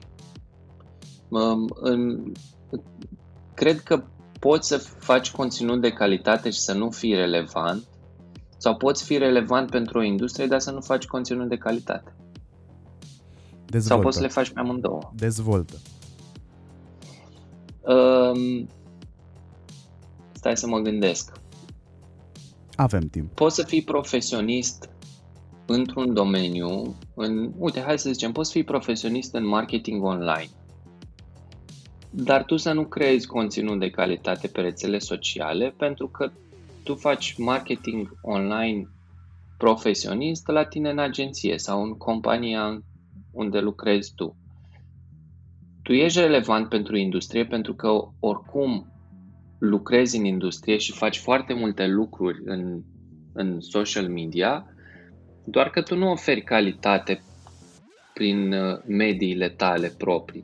Cred 3.54 3.80
că 3.80 4.04
poți 4.40 4.68
să 4.68 4.78
faci 4.78 5.32
conținut 5.32 5.82
de 5.82 5.90
calitate 5.90 6.50
și 6.50 6.60
să 6.60 6.74
nu 6.74 6.90
fii 6.90 7.14
relevant 7.14 7.84
sau 8.58 8.76
poți 8.76 9.04
fi 9.04 9.18
relevant 9.18 9.70
pentru 9.70 9.98
o 9.98 10.04
industrie, 10.04 10.48
dar 10.48 10.60
să 10.60 10.72
nu 10.72 10.82
faci 10.82 11.06
conținut 11.06 11.50
de 11.50 11.58
calitate. 11.58 12.16
Dezvoltă. 13.66 13.88
Sau 13.88 14.00
poți 14.00 14.16
să 14.16 14.22
le 14.22 14.28
faci 14.28 14.50
pe 14.50 14.60
amândouă. 14.60 15.12
Dezvoltă. 15.16 15.76
Um, 17.82 18.68
stai 20.32 20.58
să 20.58 20.68
mă 20.68 20.80
gândesc. 20.80 21.32
Avem 22.76 23.08
timp. 23.08 23.34
Poți 23.34 23.56
să 23.56 23.64
fii 23.64 23.84
profesionist 23.84 24.90
într-un 25.66 26.14
domeniu, 26.14 26.96
în, 27.16 27.52
uite, 27.58 27.82
hai 27.82 28.00
să 28.00 28.12
zicem, 28.12 28.32
poți 28.32 28.52
fi 28.52 28.64
profesionist 28.64 29.34
în 29.34 29.48
marketing 29.48 30.04
online, 30.04 30.50
dar 32.10 32.44
tu 32.46 32.58
să 32.58 32.74
nu 32.74 32.86
creezi 32.86 33.28
conținut 33.28 33.80
de 33.80 33.90
calitate 33.90 34.48
pe 34.48 34.62
rețele 34.62 35.00
sociale 35.00 35.74
pentru 35.78 36.08
că 36.08 36.32
tu 36.84 36.96
faci 36.96 37.36
marketing 37.38 38.18
online 38.22 38.88
profesionist 39.58 40.48
la 40.48 40.64
tine 40.64 40.90
în 40.90 41.00
agenție 41.00 41.58
sau 41.58 41.84
în 41.84 41.98
compania 41.98 42.82
unde 43.32 43.60
lucrezi 43.60 44.14
tu. 44.16 44.36
Tu 45.84 45.94
ești 45.94 46.20
relevant 46.20 46.70
pentru 46.70 46.96
industrie 46.98 47.46
pentru 47.46 47.74
că 47.74 47.90
oricum 48.20 48.92
lucrezi 49.60 50.18
în 50.18 50.26
industrie 50.26 50.78
și 50.78 50.92
faci 50.92 51.18
foarte 51.18 51.54
multe 51.54 51.88
lucruri 51.88 52.42
în, 52.46 52.82
în 53.34 53.60
social 53.60 54.10
media, 54.10 54.66
doar 55.44 55.70
că 55.70 55.82
tu 55.82 55.96
nu 55.96 56.12
oferi 56.12 56.42
calitate 56.44 57.22
prin 58.14 58.54
uh, 58.54 58.80
mediile 58.86 59.50
tale 59.50 59.94
proprii. 59.98 60.44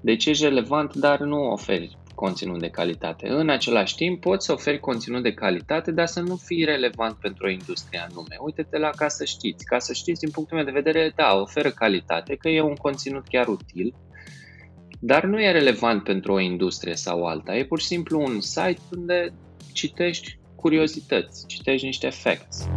Deci 0.00 0.26
ești 0.26 0.44
relevant, 0.44 0.94
dar 0.94 1.20
nu 1.20 1.50
oferi 1.50 1.98
conținut 2.14 2.60
de 2.60 2.68
calitate. 2.68 3.28
În 3.28 3.48
același 3.48 3.94
timp, 3.94 4.20
poți 4.20 4.46
să 4.46 4.52
oferi 4.52 4.80
conținut 4.80 5.22
de 5.22 5.32
calitate, 5.32 5.90
dar 5.90 6.06
să 6.06 6.20
nu 6.20 6.36
fii 6.36 6.64
relevant 6.64 7.14
pentru 7.14 7.46
o 7.46 7.50
industrie 7.50 8.06
anume. 8.10 8.36
Uite-te 8.40 8.78
la 8.78 8.90
Ca 8.90 9.08
să 9.08 9.24
știți. 9.24 9.64
Ca 9.64 9.78
să 9.78 9.92
știți, 9.92 10.20
din 10.20 10.30
punctul 10.30 10.56
meu 10.56 10.66
de 10.66 10.80
vedere, 10.80 11.12
da, 11.16 11.34
oferă 11.34 11.70
calitate, 11.70 12.34
că 12.34 12.48
e 12.48 12.60
un 12.60 12.74
conținut 12.74 13.28
chiar 13.28 13.46
util, 13.46 13.94
dar 15.00 15.24
nu 15.24 15.40
e 15.40 15.50
relevant 15.50 16.02
pentru 16.04 16.32
o 16.32 16.40
industrie 16.40 16.94
sau 16.94 17.26
alta. 17.26 17.56
E 17.56 17.64
pur 17.64 17.80
și 17.80 17.86
simplu 17.86 18.20
un 18.20 18.40
site 18.40 18.80
unde 18.96 19.32
citești 19.72 20.38
curiozități, 20.56 21.46
citești 21.46 21.86
niște 21.86 22.08
facts. 22.08 22.68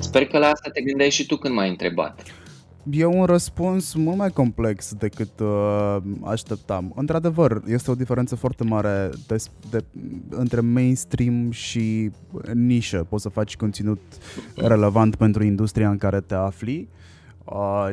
Sper 0.00 0.26
că 0.26 0.38
la 0.38 0.46
asta 0.46 0.70
te 0.70 0.82
gândeai 0.82 1.10
și 1.10 1.26
tu 1.26 1.36
când 1.36 1.54
m-ai 1.54 1.68
întrebat. 1.68 2.43
E 2.90 3.04
un 3.04 3.24
răspuns 3.24 3.94
mult 3.94 4.16
mai 4.16 4.30
complex 4.30 4.94
decât 4.94 5.40
uh, 5.40 5.96
așteptam. 6.22 6.92
Într-adevăr, 6.96 7.62
este 7.66 7.90
o 7.90 7.94
diferență 7.94 8.34
foarte 8.36 8.64
mare 8.64 9.10
de, 9.26 9.36
de, 9.70 9.84
între 10.28 10.60
mainstream 10.60 11.50
și 11.50 12.10
nișă. 12.52 13.06
Poți 13.08 13.22
să 13.22 13.28
faci 13.28 13.56
conținut 13.56 14.00
relevant 14.56 15.16
pentru 15.16 15.44
industria 15.44 15.90
în 15.90 15.98
care 15.98 16.20
te 16.20 16.34
afli 16.34 16.88
uh, 16.90 17.13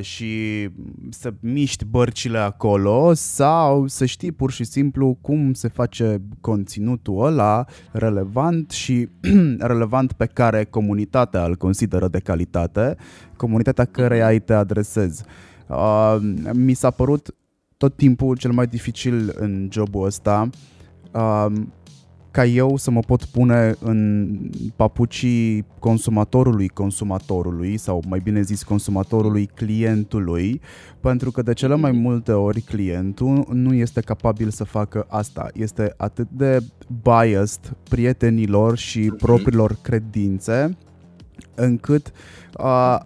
și 0.01 0.69
să 1.09 1.33
miști 1.39 1.85
bărcile 1.85 2.37
acolo 2.37 3.13
sau 3.13 3.87
să 3.87 4.05
știi 4.05 4.31
pur 4.31 4.51
și 4.51 4.63
simplu 4.63 5.17
cum 5.21 5.53
se 5.53 5.67
face 5.67 6.21
conținutul 6.41 7.25
ăla 7.25 7.65
relevant 7.91 8.71
și 8.71 9.09
relevant 9.59 10.13
pe 10.13 10.25
care 10.25 10.63
comunitatea 10.63 11.43
îl 11.43 11.55
consideră 11.55 12.07
de 12.07 12.19
calitate, 12.19 12.95
comunitatea 13.35 13.85
căreia 13.85 14.27
îi 14.27 14.39
te 14.39 14.53
adresezi. 14.53 15.23
Uh, 15.67 16.17
mi 16.53 16.73
s-a 16.73 16.89
părut 16.89 17.35
tot 17.77 17.95
timpul 17.95 18.37
cel 18.37 18.51
mai 18.51 18.67
dificil 18.67 19.33
în 19.35 19.69
jobul 19.71 20.05
ăsta 20.05 20.49
uh, 21.11 21.45
ca 22.31 22.45
eu 22.45 22.77
să 22.77 22.91
mă 22.91 22.99
pot 22.99 23.25
pune 23.25 23.75
în 23.79 24.37
papucii 24.75 25.65
consumatorului 25.79 26.67
consumatorului 26.67 27.77
sau 27.77 28.03
mai 28.07 28.19
bine 28.19 28.41
zis 28.41 28.63
consumatorului 28.63 29.45
clientului, 29.45 30.61
pentru 30.99 31.31
că 31.31 31.41
de 31.41 31.53
cele 31.53 31.75
mai 31.75 31.91
multe 31.91 32.31
ori 32.31 32.61
clientul 32.61 33.47
nu 33.51 33.73
este 33.73 34.01
capabil 34.01 34.49
să 34.49 34.63
facă 34.63 35.05
asta. 35.09 35.49
Este 35.53 35.93
atât 35.97 36.27
de 36.29 36.63
biased 37.01 37.77
prietenilor 37.89 38.77
și 38.77 38.99
mhm. 38.99 39.15
propriilor 39.15 39.77
credințe 39.81 40.77
încât 41.55 42.11
uh, 42.59 42.99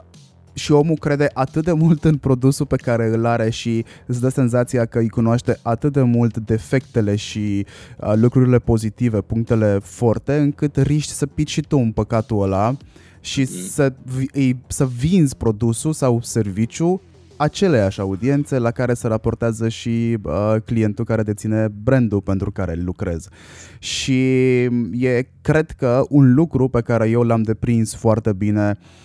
și 0.56 0.72
omul 0.72 0.96
crede 0.96 1.30
atât 1.34 1.64
de 1.64 1.72
mult 1.72 2.04
în 2.04 2.18
produsul 2.18 2.66
pe 2.66 2.76
care 2.76 3.08
îl 3.14 3.26
are 3.26 3.50
și 3.50 3.86
îți 4.06 4.22
dă 4.22 4.30
senzația 4.30 4.86
că 4.86 5.00
îi 5.00 5.10
cunoaște 5.10 5.60
atât 5.62 5.94
de 5.94 6.02
mult 6.02 6.38
defectele 6.38 7.16
și 7.16 7.66
uh, 7.98 8.14
lucrurile 8.16 8.60
pozitive, 8.60 9.22
punctele 9.22 9.80
forte, 9.84 10.38
încât 10.38 10.76
riști 10.76 11.12
să 11.12 11.26
pici 11.26 11.50
și 11.50 11.62
tu 11.62 11.78
în 11.78 11.92
păcatul 11.92 12.42
ăla 12.42 12.78
și 13.20 13.40
mm. 13.40 13.46
să, 13.46 13.94
îi, 14.34 14.58
să 14.68 14.86
vinzi 14.86 15.38
produsul 15.38 15.94
sau 15.94 16.20
serviciu 16.22 17.02
aceleiași 17.38 18.00
audiențe 18.00 18.58
la 18.58 18.72
care 18.72 18.94
se 18.94 19.08
raportează 19.08 19.70
și 19.70 20.18
uh, 20.22 20.56
clientul 20.66 21.06
care 21.06 21.24
deține 21.24 21.68
brandul 21.84 22.22
pentru 22.22 22.52
care 22.52 22.74
lucrez. 22.74 23.28
Și 23.80 24.24
e, 24.92 25.28
cred 25.42 25.72
că, 25.72 26.06
un 26.10 26.34
lucru 26.34 26.68
pe 26.68 26.82
care 26.82 27.10
eu 27.10 27.22
l-am 27.22 27.42
deprins 27.42 27.96
foarte 27.96 28.34
bine 28.34 28.78
uh, 28.80 29.04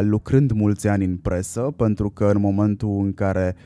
lucrând 0.00 0.50
mulți 0.50 0.88
ani 0.88 1.04
în 1.04 1.16
presă, 1.16 1.60
pentru 1.60 2.10
că 2.10 2.24
în 2.34 2.40
momentul 2.40 3.00
în 3.02 3.14
care 3.14 3.56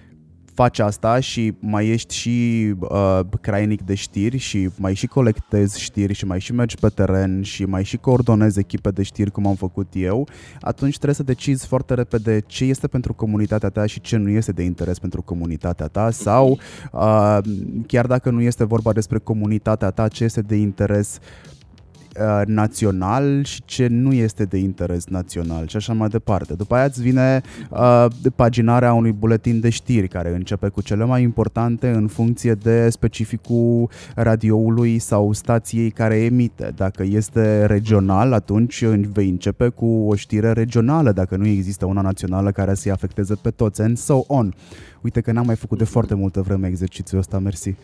faci 0.56 0.78
asta 0.78 1.20
și 1.20 1.52
mai 1.60 1.88
ești 1.88 2.14
și 2.14 2.74
uh, 2.78 3.20
crainic 3.40 3.82
de 3.82 3.94
știri 3.94 4.36
și 4.36 4.68
mai 4.78 4.94
și 4.94 5.06
colectezi 5.06 5.80
știri 5.80 6.12
și 6.12 6.26
mai 6.26 6.40
și 6.40 6.52
mergi 6.52 6.76
pe 6.76 6.88
teren 6.88 7.42
și 7.42 7.64
mai 7.64 7.84
și 7.84 7.96
coordonezi 7.96 8.58
echipe 8.58 8.90
de 8.90 9.02
știri 9.02 9.30
cum 9.30 9.46
am 9.46 9.54
făcut 9.54 9.86
eu, 9.92 10.28
atunci 10.60 10.94
trebuie 10.94 11.14
să 11.14 11.22
decizi 11.22 11.66
foarte 11.66 11.94
repede 11.94 12.42
ce 12.46 12.64
este 12.64 12.86
pentru 12.86 13.14
comunitatea 13.14 13.68
ta 13.68 13.86
și 13.86 14.00
ce 14.00 14.16
nu 14.16 14.28
este 14.28 14.52
de 14.52 14.62
interes 14.62 14.98
pentru 14.98 15.22
comunitatea 15.22 15.86
ta 15.86 16.10
sau 16.10 16.58
uh, 16.92 17.38
chiar 17.86 18.06
dacă 18.06 18.30
nu 18.30 18.40
este 18.40 18.64
vorba 18.64 18.92
despre 18.92 19.18
comunitatea 19.18 19.90
ta, 19.90 20.08
ce 20.08 20.24
este 20.24 20.40
de 20.40 20.56
interes 20.56 21.18
uh, 21.20 21.55
Uh, 22.20 22.42
național 22.46 23.44
și 23.44 23.62
ce 23.64 23.86
nu 23.86 24.12
este 24.12 24.44
de 24.44 24.56
interes 24.56 25.06
național 25.06 25.66
și 25.66 25.76
așa 25.76 25.92
mai 25.92 26.08
departe. 26.08 26.54
După 26.54 26.74
aia 26.74 26.84
îți 26.84 27.02
vine 27.02 27.40
uh, 27.70 28.06
paginarea 28.36 28.92
unui 28.92 29.12
buletin 29.12 29.60
de 29.60 29.70
știri 29.70 30.08
care 30.08 30.34
începe 30.34 30.68
cu 30.68 30.82
cele 30.82 31.04
mai 31.04 31.22
importante 31.22 31.88
în 31.88 32.06
funcție 32.06 32.54
de 32.54 32.90
specificul 32.90 33.90
radioului 34.14 34.98
sau 34.98 35.32
stației 35.32 35.90
care 35.90 36.16
emite. 36.16 36.72
Dacă 36.76 37.02
este 37.02 37.66
regional, 37.66 38.32
atunci 38.32 38.84
vei 38.84 39.28
începe 39.28 39.68
cu 39.68 39.86
o 39.86 40.14
știre 40.14 40.52
regională, 40.52 41.12
dacă 41.12 41.36
nu 41.36 41.46
există 41.46 41.86
una 41.86 42.00
națională 42.00 42.50
care 42.50 42.74
să-i 42.74 42.92
afecteze 42.92 43.34
pe 43.34 43.50
toți, 43.50 43.82
and 43.82 43.96
so 43.96 44.24
on. 44.26 44.54
Uite 45.00 45.20
că 45.20 45.32
n-am 45.32 45.46
mai 45.46 45.56
făcut 45.56 45.78
de 45.78 45.84
foarte 45.84 46.14
multă 46.14 46.40
vreme 46.40 46.68
exercițiul 46.68 47.20
ăsta, 47.20 47.38
mersi. 47.38 47.74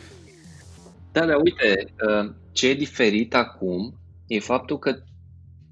Da, 1.13 1.27
da, 1.27 1.35
uite, 1.45 1.85
uh, 1.87 2.35
ce 2.53 2.69
e 2.69 2.75
diferit 2.75 3.35
acum 3.35 3.95
e 4.35 4.41
faptul 4.41 4.79
că 4.79 4.97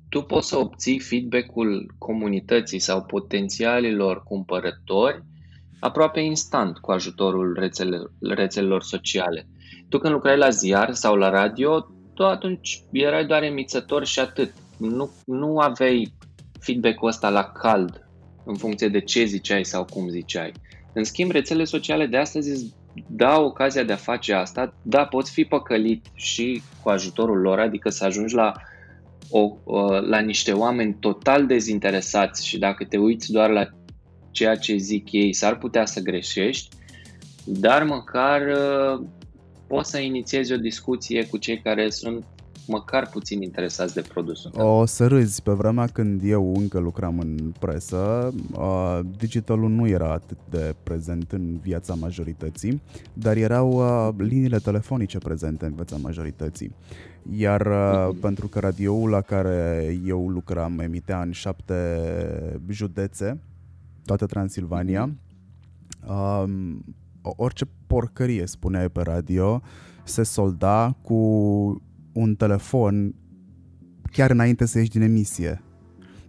tu 0.08 0.22
poți 0.22 0.48
să 0.48 0.58
obții 0.58 0.98
feedback-ul 0.98 1.94
comunității 1.98 2.78
sau 2.78 3.02
potențialilor 3.02 4.22
cumpărători 4.22 5.24
aproape 5.78 6.20
instant 6.20 6.78
cu 6.78 6.90
ajutorul 6.90 7.56
rețelelor, 7.58 8.12
rețelelor 8.20 8.82
sociale. 8.82 9.48
Tu 9.88 9.98
când 9.98 10.12
lucrai 10.12 10.36
la 10.36 10.48
ziar 10.48 10.94
sau 10.94 11.14
la 11.14 11.30
radio, 11.30 11.86
tu 12.14 12.24
atunci 12.24 12.82
erai 12.92 13.26
doar 13.26 13.42
emițător 13.42 14.06
și 14.06 14.20
atât. 14.20 14.52
Nu, 14.78 15.10
nu 15.24 15.58
aveai 15.58 16.12
feedback-ul 16.58 17.08
ăsta 17.08 17.30
la 17.30 17.44
cald 17.44 18.08
în 18.44 18.54
funcție 18.54 18.88
de 18.88 19.00
ce 19.00 19.24
ziceai 19.24 19.64
sau 19.64 19.84
cum 19.84 20.08
ziceai. 20.08 20.52
În 20.92 21.04
schimb, 21.04 21.30
rețelele 21.30 21.64
sociale 21.64 22.06
de 22.06 22.16
astăzi 22.16 22.50
îți 22.50 22.74
dau 23.06 23.44
ocazia 23.44 23.82
de 23.82 23.92
a 23.92 23.96
face 23.96 24.32
asta, 24.32 24.74
da, 24.82 25.04
poți 25.04 25.32
fi 25.32 25.44
păcălit 25.44 26.06
și 26.14 26.62
cu 26.82 26.88
ajutorul 26.88 27.38
lor, 27.40 27.58
adică 27.58 27.90
să 27.90 28.04
ajungi 28.04 28.34
la, 28.34 28.52
o, 29.30 29.56
la 30.00 30.18
niște 30.18 30.52
oameni 30.52 30.96
total 31.00 31.46
dezinteresați 31.46 32.46
și 32.46 32.58
dacă 32.58 32.84
te 32.84 32.98
uiți 32.98 33.32
doar 33.32 33.50
la 33.50 33.68
ceea 34.30 34.54
ce 34.54 34.76
zic 34.76 35.12
ei, 35.12 35.32
s-ar 35.32 35.58
putea 35.58 35.86
să 35.86 36.00
greșești, 36.00 36.68
dar 37.44 37.82
măcar 37.82 38.40
uh, 38.40 39.06
poți 39.66 39.90
să 39.90 39.98
inițiezi 39.98 40.52
o 40.52 40.56
discuție 40.56 41.26
cu 41.26 41.36
cei 41.36 41.60
care 41.60 41.90
sunt 41.90 42.24
măcar 42.70 43.08
puțin 43.08 43.42
interesați 43.42 43.94
de 43.94 44.00
produsul 44.00 44.50
tău. 44.50 44.78
O 44.78 44.84
să 44.84 45.06
râzi, 45.06 45.42
pe 45.42 45.52
vremea 45.52 45.86
când 45.86 46.20
eu 46.24 46.54
încă 46.56 46.78
lucram 46.78 47.18
în 47.18 47.52
presă, 47.58 48.32
uh, 48.52 49.00
digitalul 49.16 49.70
nu 49.70 49.88
era 49.88 50.12
atât 50.12 50.38
de 50.50 50.74
prezent 50.82 51.32
în 51.32 51.58
viața 51.62 51.94
majorității, 51.94 52.82
dar 53.12 53.36
erau 53.36 53.70
uh, 53.70 54.14
liniile 54.18 54.58
telefonice 54.58 55.18
prezente 55.18 55.66
în 55.66 55.74
viața 55.74 55.96
majorității. 55.96 56.74
Iar 57.30 57.66
uh, 57.66 57.74
mm-hmm. 57.74 58.20
pentru 58.20 58.48
că 58.48 58.58
radioul 58.58 59.10
la 59.10 59.20
care 59.20 59.98
eu 60.06 60.28
lucram 60.28 60.78
emitea 60.78 61.20
în 61.22 61.30
șapte 61.30 62.00
județe, 62.68 63.40
toată 64.04 64.26
Transilvania, 64.26 65.08
mm-hmm. 65.08 66.08
uh, 66.08 66.44
orice 67.22 67.64
porcărie 67.86 68.46
spuneai 68.46 68.88
pe 68.88 69.02
radio 69.02 69.62
se 70.04 70.22
solda 70.22 70.96
cu 71.02 71.82
un 72.20 72.34
telefon 72.34 73.14
chiar 74.12 74.30
înainte 74.30 74.66
să 74.66 74.78
ieși 74.78 74.90
din 74.90 75.02
emisie. 75.02 75.62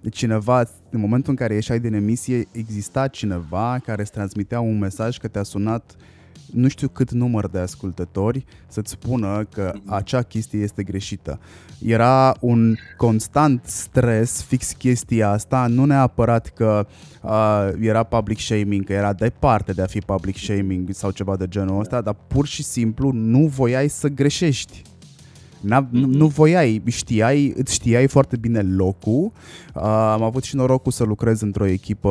Deci 0.02 0.18
cineva, 0.18 0.64
în 0.90 1.00
momentul 1.00 1.30
în 1.30 1.36
care 1.36 1.54
ieșai 1.54 1.80
din 1.80 1.94
emisie, 1.94 2.48
exista 2.52 3.08
cineva 3.08 3.80
care 3.84 4.02
îți 4.02 4.12
transmitea 4.12 4.60
un 4.60 4.78
mesaj 4.80 5.18
că 5.18 5.28
te-a 5.28 5.44
sunat 5.44 5.96
nu 6.54 6.68
știu 6.68 6.88
cât 6.88 7.12
număr 7.12 7.48
de 7.48 7.60
ascultători 7.60 8.46
să-ți 8.68 8.92
spună 8.92 9.48
că 9.54 9.74
acea 9.86 10.22
chestie 10.22 10.60
este 10.60 10.84
greșită. 10.84 11.40
Era 11.80 12.36
un 12.40 12.76
constant 12.98 13.66
stres 13.66 14.42
fix 14.42 14.72
chestia 14.72 15.30
asta, 15.30 15.68
nu 15.68 15.86
neapărat 15.86 16.48
că 16.48 16.88
uh, 17.22 17.70
era 17.80 18.04
public 18.04 18.40
shaming, 18.40 18.86
că 18.86 18.94
era 18.94 19.14
departe 19.14 19.72
de 19.72 19.82
a 19.82 19.86
fi 19.86 20.00
public 20.00 20.38
shaming 20.38 20.90
sau 20.92 21.12
ceva 21.12 21.36
de 21.36 21.48
genul 21.48 21.80
ăsta, 21.80 22.02
dar 22.02 22.16
pur 22.28 22.48
și 22.48 22.64
simplu 22.64 23.12
nu 23.12 23.48
voiai 23.48 23.90
să 23.90 24.08
greșești. 24.08 24.82
N-a, 25.62 25.88
nu, 25.90 26.06
nu 26.08 26.28
voiai, 26.28 26.82
știai, 26.88 27.54
îți 27.56 27.74
știai 27.74 28.08
foarte 28.08 28.38
bine 28.38 28.62
locul. 28.62 29.32
Uh, 29.76 29.82
am 29.84 30.24
avut 30.24 30.44
și 30.44 30.56
norocul 30.56 30.92
să 30.92 31.04
lucrez 31.04 31.42
într-o 31.42 31.66
echipă 31.66 32.10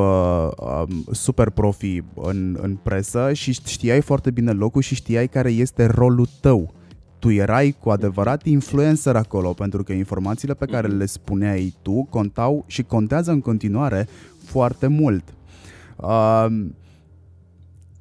uh, 0.59 0.95
super 1.11 1.51
profi 1.51 2.03
în, 2.15 2.59
în 2.63 2.77
presă 2.83 3.33
și 3.33 3.53
știai 3.53 4.01
foarte 4.01 4.31
bine 4.31 4.53
locul 4.53 4.83
și 4.83 4.95
știai 4.95 5.29
care 5.29 5.51
este 5.51 5.87
rolul 5.87 6.29
tău. 6.41 6.75
Tu 7.19 7.31
erai 7.31 7.77
cu 7.81 7.91
adevărat 7.91 8.47
influencer 8.47 9.17
acolo, 9.17 9.53
pentru 9.53 9.83
că 9.83 9.93
informațiile 9.93 10.55
pe 10.55 10.67
care 10.67 10.89
le 10.89 11.07
spuneai 11.07 11.75
tu 11.83 12.07
contau 12.11 12.65
și 12.67 12.83
contează 12.83 13.31
în 13.31 13.41
continuare 13.41 14.09
foarte 14.45 14.87
mult. 14.87 15.25
Uh, 15.97 16.47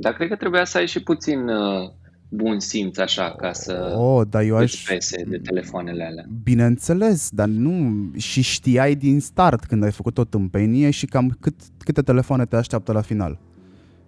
dar 0.01 0.13
cred 0.13 0.27
că 0.27 0.35
trebuia 0.35 0.65
să 0.65 0.77
ai 0.77 0.87
și 0.87 1.03
puțin 1.03 1.47
uh, 1.47 1.89
bun 2.29 2.59
simț 2.59 2.97
așa 2.97 3.35
ca 3.37 3.53
să 3.53 3.93
oh, 3.97 4.27
dar 4.29 4.43
eu 4.43 4.55
aș... 4.55 4.83
pese 4.87 5.23
de 5.27 5.37
telefoanele 5.37 6.03
alea. 6.03 6.25
Bineînțeles, 6.43 7.29
dar 7.31 7.47
nu 7.47 8.05
și 8.17 8.41
știai 8.41 8.95
din 8.95 9.19
start 9.19 9.65
când 9.65 9.83
ai 9.83 9.91
făcut 9.91 10.17
o 10.17 10.23
tâmpenie 10.23 10.89
și 10.89 11.05
cam 11.05 11.37
cât, 11.39 11.55
câte 11.77 12.01
telefoane 12.01 12.45
te 12.45 12.55
așteaptă 12.55 12.91
la 12.91 13.01
final. 13.01 13.39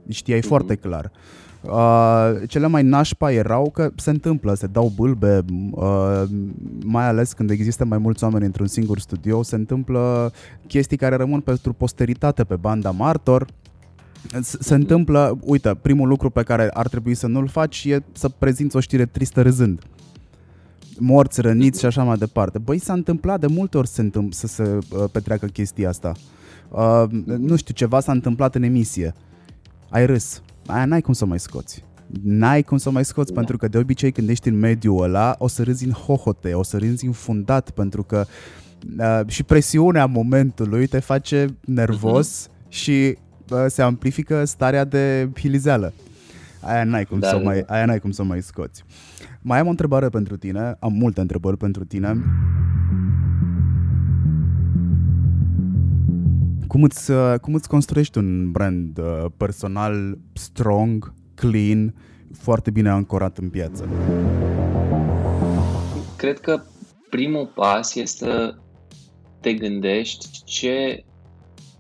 Știai 0.10 0.40
mm-hmm. 0.40 0.48
foarte 0.48 0.76
clar. 0.76 1.12
Uh, 1.62 2.32
cele 2.48 2.68
mai 2.68 2.84
nașpa 2.84 3.32
erau 3.32 3.70
că 3.70 3.92
se 3.96 4.10
întâmplă, 4.10 4.54
se 4.54 4.68
dau 4.68 4.92
bâlbe, 4.96 5.46
uh, 5.72 6.24
mai 6.84 7.08
ales 7.08 7.34
când 7.34 7.50
există 7.50 7.86
mai 7.86 7.98
mulți 7.98 8.24
oameni 8.24 8.46
într-un 8.46 8.68
singur 8.68 9.00
studio, 9.00 9.44
se 9.44 9.56
întâmplă 9.56 10.32
chestii 10.68 10.98
care 10.98 11.16
rămân 11.16 11.40
pentru 11.40 11.74
posteritate 11.74 12.44
pe 12.44 12.56
banda 12.56 12.92
martor, 12.92 13.48
se 14.42 14.74
întâmplă, 14.74 15.40
uite, 15.44 15.76
primul 15.82 16.08
lucru 16.08 16.30
pe 16.30 16.44
care 16.44 16.70
ar 16.74 16.88
trebui 16.88 17.14
să 17.14 17.28
nu-l 17.28 17.48
faci 17.48 17.86
e 17.86 18.04
să 18.12 18.30
prezinți 18.30 18.76
o 18.76 18.80
știre 18.80 19.06
tristă 19.06 19.42
râzând. 19.42 19.82
Morți, 20.98 21.42
răniți 21.42 21.80
și 21.80 21.86
așa 21.86 22.04
mai 22.04 22.18
departe. 22.18 22.58
Băi, 22.58 22.78
s-a 22.78 22.94
întâmplat 22.94 23.40
de 23.40 23.48
multe 23.48 23.78
ori 23.78 23.88
să, 23.88 24.02
întâmpl- 24.02 24.36
să 24.36 24.48
se 24.48 24.64
uh, 24.64 25.04
petreacă 25.12 25.46
chestia 25.46 25.90
asta. 25.90 26.12
Uh, 26.70 27.04
nu 27.26 27.56
știu, 27.56 27.74
ceva 27.74 28.00
s-a 28.00 28.12
întâmplat 28.12 28.56
în 28.56 28.64
emisie. 28.64 29.14
Ai 29.90 30.06
râs. 30.06 30.42
Aia 30.66 30.86
n-ai 30.86 31.02
cum 31.02 31.14
să 31.14 31.26
mai 31.26 31.40
scoți. 31.40 31.84
N-ai 32.24 32.64
cum 32.64 32.78
să 32.78 32.92
mai 32.92 33.06
scoți, 33.06 33.32
da. 33.32 33.36
pentru 33.36 33.58
că 33.58 33.68
de 33.68 33.78
obicei 33.78 34.12
când 34.12 34.30
ești 34.30 34.48
în 34.48 34.60
mediul 34.60 35.04
ăla, 35.04 35.36
o 35.38 35.48
să 35.48 35.64
râzi 35.64 35.86
în 35.86 35.92
hohote, 35.92 36.54
o 36.54 36.64
să 36.64 36.78
râzi 36.78 37.06
fundat, 37.06 37.70
pentru 37.70 38.04
că 38.04 38.26
uh, 39.00 39.22
și 39.28 39.44
presiunea 39.44 40.06
momentului 40.06 40.88
te 40.88 41.00
face 41.00 41.48
nervos 41.66 42.48
uh-huh. 42.48 42.70
și 42.70 43.18
se 43.68 43.82
amplifică 43.82 44.46
starea 44.46 44.84
de 44.84 45.30
hilizeală. 45.40 45.94
Aia 46.62 46.84
n-ai 46.84 47.06
cum, 47.06 47.20
da, 47.20 47.28
să 47.28 47.36
da. 47.36 47.42
mai, 47.42 47.64
aia 47.68 47.86
n-ai 47.86 48.00
cum 48.00 48.12
să 48.12 48.24
mai 48.24 48.42
scoți. 48.42 48.84
Mai 49.42 49.60
am 49.60 49.68
o 49.68 49.70
întrebare 49.70 50.10
pentru 50.10 50.38
tine, 50.38 50.76
am 50.80 50.94
multe 50.94 51.22
întrebări 51.22 51.58
pentru 51.58 51.86
tine. 51.86 52.18
Cum 56.68 56.84
îți, 56.84 57.12
cum 57.42 57.54
îți 57.54 57.68
construiești 57.68 58.18
un 58.18 58.52
brand 58.52 58.98
uh, 58.98 59.26
personal 59.38 60.18
strong, 60.34 61.14
clean, 61.36 61.94
foarte 62.34 62.72
bine 62.72 62.90
ancorat 62.90 63.38
în 63.38 63.50
piață? 63.50 63.88
Cred 66.18 66.40
că 66.40 66.62
primul 67.10 67.52
pas 67.56 67.96
este 67.96 68.26
să 68.26 68.56
te 69.40 69.54
gândești 69.54 70.44
ce 70.44 71.04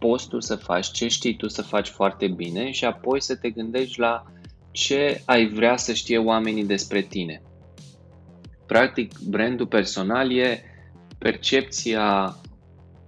poți 0.01 0.27
tu 0.27 0.39
să 0.39 0.55
faci, 0.55 0.91
ce 0.91 1.07
știi 1.07 1.35
tu 1.35 1.47
să 1.47 1.61
faci 1.61 1.87
foarte 1.87 2.27
bine 2.27 2.71
și 2.71 2.85
apoi 2.85 3.21
să 3.21 3.35
te 3.35 3.49
gândești 3.49 3.99
la 3.99 4.23
ce 4.71 5.21
ai 5.25 5.47
vrea 5.47 5.77
să 5.77 5.93
știe 5.93 6.17
oamenii 6.17 6.65
despre 6.65 7.01
tine. 7.01 7.41
Practic, 8.65 9.19
brandul 9.19 9.67
personal 9.67 10.31
e 10.31 10.63
percepția 11.17 12.35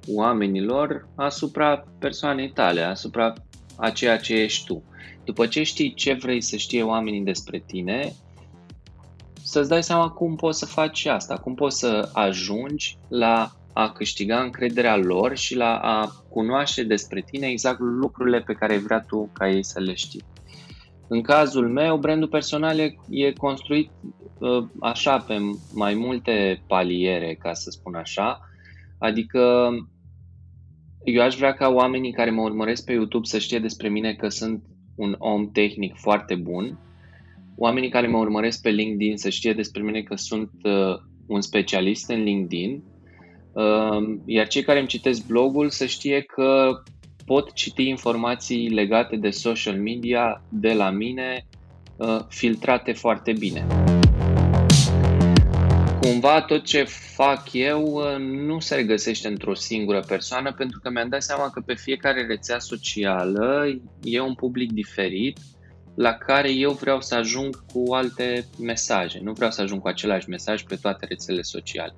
oamenilor 0.08 1.08
asupra 1.15 1.88
persoanei 1.99 2.51
tale, 2.51 2.82
asupra 2.82 3.34
a 3.77 3.89
ceea 3.89 4.17
ce 4.17 4.34
ești 4.34 4.65
tu. 4.65 4.84
După 5.23 5.47
ce 5.47 5.63
știi 5.63 5.93
ce 5.93 6.13
vrei 6.13 6.41
să 6.41 6.56
știe 6.56 6.84
oamenii 6.84 7.23
despre 7.23 7.63
tine, 7.65 8.13
să-ți 9.43 9.69
dai 9.69 9.84
seama 9.84 10.10
cum 10.10 10.36
poți 10.36 10.60
să 10.60 10.65
faci 10.65 11.06
asta, 11.06 11.38
cum 11.38 11.56
poți 11.56 11.79
să 11.79 12.10
ajungi 12.13 12.97
la 13.08 13.51
a 13.73 13.91
câștiga 13.91 14.41
încrederea 14.41 14.95
lor 14.95 15.36
și 15.38 15.55
la 15.55 15.77
a 15.77 16.12
cunoaște 16.29 16.83
despre 16.83 17.23
tine 17.31 17.47
exact 17.47 17.79
lucrurile 17.79 18.41
pe 18.41 18.53
care 18.53 18.77
vrea 18.77 18.99
tu 18.99 19.29
ca 19.33 19.49
ei 19.49 19.63
să 19.63 19.79
le 19.79 19.93
știi. 19.93 20.23
În 21.07 21.21
cazul 21.21 21.69
meu, 21.69 21.97
brandul 21.97 22.27
personal 22.27 22.79
e, 22.79 22.95
e 23.09 23.31
construit 23.31 23.91
uh, 24.39 24.65
așa 24.79 25.17
pe 25.17 25.38
mai 25.73 25.93
multe 25.93 26.63
paliere, 26.67 27.38
ca 27.39 27.53
să 27.53 27.69
spun 27.69 27.95
așa, 27.95 28.39
adică 28.97 29.69
eu 31.03 31.21
aș 31.21 31.36
vrea 31.36 31.53
ca 31.53 31.69
oamenii 31.69 32.12
care 32.12 32.29
mă 32.29 32.41
urmăresc 32.41 32.86
pe 32.86 32.91
YouTube 32.91 33.27
să 33.27 33.38
știe 33.38 33.59
despre 33.59 33.89
mine 33.89 34.13
că 34.13 34.29
sunt 34.29 34.63
un 34.95 35.15
om 35.17 35.51
tehnic 35.51 35.95
foarte 35.95 36.36
bun, 36.36 36.79
oamenii 37.55 37.89
care 37.89 38.07
mă 38.07 38.17
urmăresc 38.17 38.62
pe 38.62 38.69
LinkedIn 38.69 39.17
să 39.17 39.29
știe 39.29 39.53
despre 39.53 39.81
mine 39.81 40.01
că 40.01 40.15
sunt 40.15 40.51
uh, 40.63 40.95
un 41.27 41.41
specialist 41.41 42.09
în 42.09 42.23
LinkedIn. 42.23 42.71
Ehm, 42.71 42.92
iar 44.26 44.48
cei 44.48 44.63
care 44.63 44.80
îmi 44.80 44.88
citesc 44.88 45.26
blogul 45.26 45.70
să 45.70 45.86
știe 45.86 46.22
că 46.22 46.82
pot 47.26 47.54
citi 47.54 47.88
informații 47.88 48.70
legate 48.70 49.16
de 49.16 49.30
social 49.30 49.76
media 49.76 50.41
de 50.49 50.74
la 50.74 50.89
mine 50.89 51.45
uh, 51.95 52.20
filtrate 52.30 52.91
foarte 52.91 53.32
bine. 53.32 53.66
Cumva 56.01 56.41
tot 56.41 56.64
ce 56.64 56.84
fac 57.16 57.54
eu 57.54 57.84
uh, 57.84 58.18
nu 58.20 58.60
se 58.60 58.76
regăsește 58.76 59.28
într-o 59.28 59.54
singură 59.54 59.99
persoană 59.99 60.54
pentru 60.54 60.80
că 60.80 60.89
mi-am 60.89 61.10
dat 61.10 61.24
seama 61.24 61.49
că 61.49 61.62
pe 61.66 61.74
fiecare 61.74 62.26
rețea 62.26 62.60
socială 62.60 63.66
e 64.04 64.20
un 64.20 64.34
public 64.34 64.72
diferit 64.72 65.39
la 65.95 66.14
care 66.14 66.51
eu 66.51 66.72
vreau 66.72 67.01
să 67.01 67.16
ajung 67.16 67.66
cu 67.74 67.93
alte 67.93 68.45
mesaje. 68.60 69.20
Nu 69.24 69.32
vreau 69.32 69.51
să 69.51 69.62
ajung 69.62 69.82
cu 69.82 69.88
același 69.88 70.30
mesaj 70.30 70.64
pe 70.64 70.76
toate 70.76 71.06
rețelele 71.06 71.41
sociale. 71.41 71.93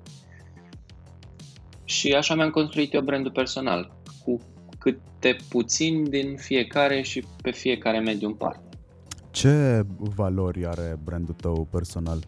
Și 1.86 2.12
așa 2.12 2.34
mi-am 2.34 2.50
construit 2.50 2.94
eu 2.94 3.00
brandul 3.00 3.32
personal, 3.32 3.96
cu 4.24 4.40
câte 4.78 5.36
puțin 5.48 6.10
din 6.10 6.36
fiecare 6.36 7.02
și 7.02 7.24
pe 7.42 7.50
fiecare 7.50 7.98
mediu 7.98 8.28
în 8.28 8.34
parte. 8.34 8.68
Ce 9.30 9.84
valori 9.96 10.66
are 10.66 10.98
brandul 11.04 11.34
tău 11.34 11.68
personal? 11.70 12.18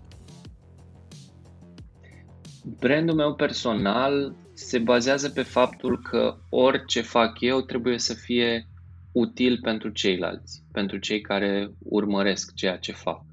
Brandul 2.79 3.15
meu 3.15 3.35
personal 3.35 4.35
se 4.55 4.79
bazează 4.79 5.31
pe 5.31 5.43
faptul 5.43 6.01
că 6.03 6.37
orice 6.49 7.01
fac 7.01 7.41
eu 7.41 7.61
trebuie 7.61 7.99
să 7.99 8.15
fie 8.15 8.67
util 9.13 9.59
pentru 9.63 9.89
ceilalți, 9.89 10.63
pentru 10.73 10.99
cei 10.99 11.21
care 11.21 11.71
urmăresc 11.79 12.55
ceea 12.55 12.77
ce 12.77 12.93
fac. 12.93 13.25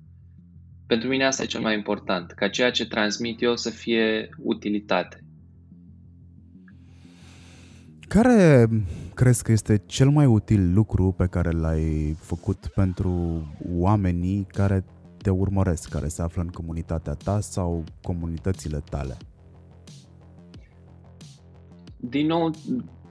Pentru 0.88 1.10
mine 1.10 1.26
asta 1.26 1.44
e 1.44 1.46
cel 1.46 1.62
mai 1.62 1.74
important, 1.74 2.32
ca 2.32 2.48
ceea 2.48 2.72
ce 2.72 2.88
transmit 2.88 3.42
eu 3.42 3.56
să 3.56 3.70
fie 3.70 4.30
utilitate. 4.38 5.25
Care 8.08 8.68
crezi 9.14 9.44
că 9.44 9.52
este 9.52 9.82
cel 9.86 10.10
mai 10.10 10.26
util 10.26 10.74
lucru 10.74 11.14
pe 11.18 11.26
care 11.26 11.52
l-ai 11.52 12.16
făcut 12.20 12.68
pentru 12.76 13.42
oamenii 13.78 14.48
care 14.52 14.86
te 15.22 15.30
urmăresc, 15.30 15.90
care 15.90 16.08
se 16.08 16.22
află 16.22 16.42
în 16.42 16.48
comunitatea 16.48 17.14
ta 17.14 17.40
sau 17.40 17.84
comunitățile 18.02 18.84
tale? 18.90 19.18
Din 21.98 22.26
nou, 22.26 22.52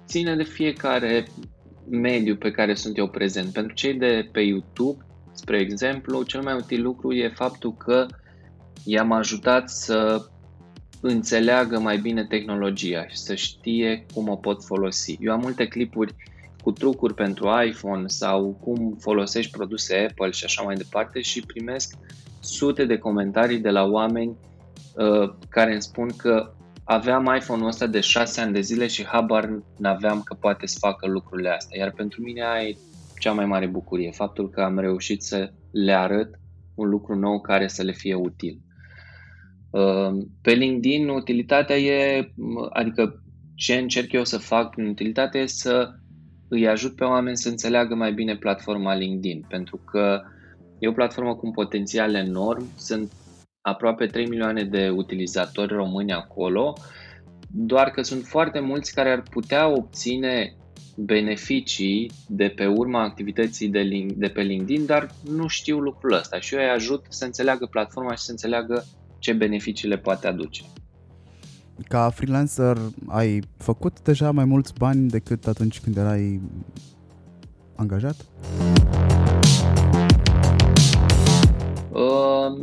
ține 0.07 0.37
de 0.37 0.43
fiecare 0.43 1.27
mediu 1.91 2.37
pe 2.37 2.51
care 2.51 2.75
sunt 2.75 2.99
eu 2.99 3.09
prezent. 3.09 3.53
Pentru 3.53 3.75
cei 3.75 3.95
de 3.95 4.29
pe 4.33 4.41
YouTube, 4.41 5.05
spre 5.33 5.61
exemplu, 5.61 6.23
cel 6.23 6.43
mai 6.43 6.55
util 6.55 6.83
lucru 6.83 7.13
e 7.13 7.29
faptul 7.29 7.75
că 7.75 8.07
i-am 8.85 9.13
ajutat 9.13 9.71
să 9.71 10.27
înțeleagă 11.07 11.79
mai 11.79 11.99
bine 11.99 12.25
tehnologia 12.25 13.07
și 13.07 13.17
să 13.17 13.35
știe 13.35 14.07
cum 14.15 14.29
o 14.29 14.37
pot 14.37 14.65
folosi. 14.65 15.17
Eu 15.21 15.33
am 15.33 15.41
multe 15.41 15.67
clipuri 15.67 16.15
cu 16.63 16.73
trucuri 16.73 17.15
pentru 17.15 17.49
iPhone 17.69 18.07
sau 18.07 18.59
cum 18.61 18.97
folosești 19.01 19.51
produse 19.51 20.07
Apple 20.11 20.31
și 20.31 20.45
așa 20.45 20.63
mai 20.63 20.75
departe 20.75 21.21
și 21.21 21.47
primesc 21.47 21.95
sute 22.41 22.85
de 22.85 22.99
comentarii 22.99 23.59
de 23.59 23.71
la 23.71 23.85
oameni 23.85 24.37
uh, 24.97 25.35
care 25.49 25.73
îmi 25.73 25.83
spun 25.83 26.09
că 26.17 26.53
aveam 26.85 27.35
iPhone-ul 27.37 27.69
ăsta 27.69 27.87
de 27.87 28.01
6 28.01 28.41
ani 28.41 28.53
de 28.53 28.61
zile 28.61 28.87
și 28.87 29.07
habar 29.07 29.63
n-aveam 29.79 30.23
că 30.23 30.35
poate 30.35 30.67
să 30.67 30.77
facă 30.81 31.07
lucrurile 31.07 31.49
astea. 31.49 31.79
Iar 31.81 31.93
pentru 31.93 32.23
mine 32.23 32.45
aia 32.45 32.69
e 32.69 32.77
cea 33.19 33.33
mai 33.33 33.47
mare 33.47 33.67
bucurie, 33.67 34.11
faptul 34.11 34.51
că 34.51 34.61
am 34.61 34.79
reușit 34.79 35.23
să 35.23 35.53
le 35.71 35.93
arăt 35.93 36.39
un 36.75 36.89
lucru 36.89 37.15
nou 37.15 37.41
care 37.41 37.69
să 37.69 37.83
le 37.83 37.93
fie 37.93 38.15
util. 38.15 38.61
Uh, 39.75 40.25
pe 40.43 40.53
LinkedIn, 40.53 41.09
utilitatea 41.09 41.77
e, 41.77 42.29
adică 42.71 43.23
ce 43.55 43.75
încerc 43.75 44.13
eu 44.13 44.25
să 44.25 44.39
fac 44.39 44.71
prin 44.71 44.87
utilitate 44.87 45.39
e 45.39 45.47
să 45.47 45.91
îi 46.49 46.69
ajut 46.69 46.95
pe 46.97 47.05
oameni 47.05 47.37
să 47.37 47.49
înțeleagă 47.49 47.95
mai 47.95 48.13
bine 48.13 48.37
platforma 48.37 48.95
LinkedIn, 48.95 49.45
pentru 49.49 49.77
că 49.77 50.21
e 50.79 50.89
o 50.89 50.93
platformă 50.93 51.35
cu 51.35 51.47
un 51.47 51.53
potențial 51.53 52.15
enorm, 52.15 52.67
sunt 52.77 53.13
aproape 53.61 54.07
3 54.07 54.27
milioane 54.29 54.63
de 54.63 54.89
utilizatori 54.89 55.73
români 55.73 56.13
acolo, 56.13 56.73
doar 57.51 57.91
că 57.91 58.03
sunt 58.03 58.25
foarte 58.25 58.61
mulți 58.61 58.95
care 58.95 59.11
ar 59.11 59.23
putea 59.31 59.69
obține 59.69 60.57
beneficii 60.97 62.11
de 62.29 62.49
pe 62.49 62.67
urma 62.67 63.03
activității 63.03 63.69
de, 63.69 63.81
link, 63.81 64.13
de 64.13 64.29
pe 64.29 64.43
LinkedIn, 64.43 64.87
dar 64.87 65.11
nu 65.31 65.47
știu 65.47 65.79
lucrul 65.79 66.13
ăsta 66.13 66.41
și 66.41 66.55
eu 66.55 66.61
îi 66.61 66.69
ajut 66.69 67.07
să 67.09 67.25
înțeleagă 67.25 67.67
platforma 67.67 68.15
și 68.15 68.23
să 68.23 68.31
înțeleagă 68.31 68.85
ce 69.25 69.33
beneficii 69.33 69.89
le 69.89 69.97
poate 69.97 70.27
aduce. 70.27 70.63
Ca 71.89 72.11
freelancer 72.11 72.77
ai 73.07 73.43
făcut 73.57 74.01
deja 74.01 74.31
mai 74.31 74.45
mulți 74.45 74.73
bani 74.79 75.09
decât 75.09 75.47
atunci 75.47 75.81
când 75.81 75.97
erai 75.97 76.41
angajat? 77.77 78.17
Uh, 81.91 82.59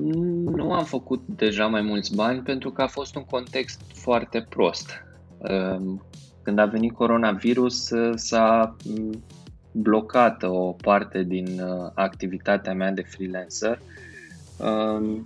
nu 0.55 0.73
am 0.73 0.83
făcut 0.83 1.21
deja 1.27 1.67
mai 1.67 1.81
mulți 1.81 2.15
bani 2.15 2.41
pentru 2.41 2.71
că 2.71 2.81
a 2.81 2.87
fost 2.87 3.15
un 3.15 3.23
context 3.23 3.81
foarte 3.93 4.45
prost. 4.49 4.89
Uh, 5.37 5.99
când 6.41 6.59
a 6.59 6.65
venit 6.65 6.93
coronavirus 6.93 7.89
uh, 7.89 8.11
s-a 8.15 8.75
mm, 8.85 9.23
blocat 9.71 10.43
o 10.43 10.71
parte 10.71 11.23
din 11.23 11.59
uh, 11.61 11.91
activitatea 11.93 12.73
mea 12.73 12.91
de 12.91 13.01
freelancer 13.01 13.81
uh, 14.57 15.21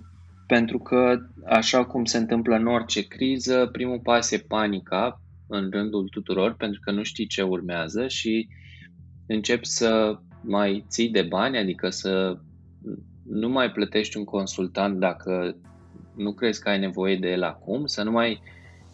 pentru 0.46 0.78
că, 0.78 1.18
așa 1.46 1.84
cum 1.84 2.04
se 2.04 2.18
întâmplă 2.18 2.56
în 2.56 2.66
orice 2.66 3.06
criză, 3.06 3.68
primul 3.72 4.00
pas 4.00 4.30
e 4.30 4.44
panica 4.48 5.20
în 5.48 5.70
rândul 5.70 6.08
tuturor, 6.08 6.54
pentru 6.54 6.80
că 6.80 6.90
nu 6.90 7.02
știi 7.02 7.26
ce 7.26 7.42
urmează 7.42 8.08
și 8.08 8.48
începi 9.26 9.66
să 9.66 10.18
mai 10.42 10.84
ții 10.88 11.10
de 11.10 11.22
bani, 11.22 11.58
adică 11.58 11.90
să 11.90 12.38
nu 13.28 13.48
mai 13.48 13.70
plătești 13.70 14.16
un 14.16 14.24
consultant 14.24 14.98
dacă 14.98 15.56
nu 16.16 16.32
crezi 16.32 16.62
că 16.62 16.68
ai 16.68 16.78
nevoie 16.78 17.16
de 17.16 17.28
el 17.28 17.42
acum, 17.42 17.86
să 17.86 18.02
nu 18.02 18.10
mai 18.10 18.40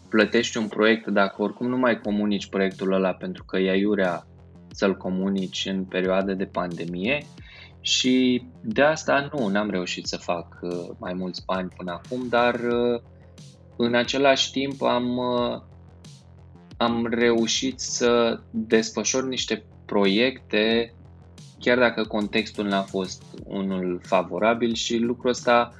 plătești 0.09 0.57
un 0.57 0.67
proiect 0.67 1.07
dacă 1.07 1.41
oricum 1.41 1.67
nu 1.67 1.77
mai 1.77 1.99
comunici 1.99 2.49
proiectul 2.49 2.93
ăla 2.93 3.13
pentru 3.13 3.43
că 3.43 3.57
e 3.57 3.69
aiurea 3.69 4.27
să-l 4.71 4.97
comunici 4.97 5.65
în 5.69 5.83
perioada 5.83 6.33
de 6.33 6.45
pandemie 6.45 7.25
și 7.85 8.45
de 8.61 8.81
asta 8.81 9.29
nu, 9.33 9.47
n-am 9.47 9.69
reușit 9.69 10.07
să 10.07 10.17
fac 10.17 10.59
uh, 10.61 10.89
mai 10.97 11.13
mulți 11.13 11.45
bani 11.45 11.69
până 11.77 11.91
acum, 11.91 12.27
dar 12.27 12.55
uh, 12.55 13.01
în 13.75 13.95
același 13.95 14.51
timp 14.51 14.81
am, 14.81 15.17
uh, 15.17 15.61
am 16.77 17.05
reușit 17.05 17.79
să 17.79 18.39
desfășor 18.49 19.27
niște 19.27 19.65
proiecte 19.85 20.93
chiar 21.59 21.77
dacă 21.77 22.03
contextul 22.03 22.65
n-a 22.65 22.81
fost 22.81 23.23
unul 23.45 23.99
favorabil 24.03 24.73
și 24.73 24.97
lucrul 24.97 25.29
ăsta 25.29 25.73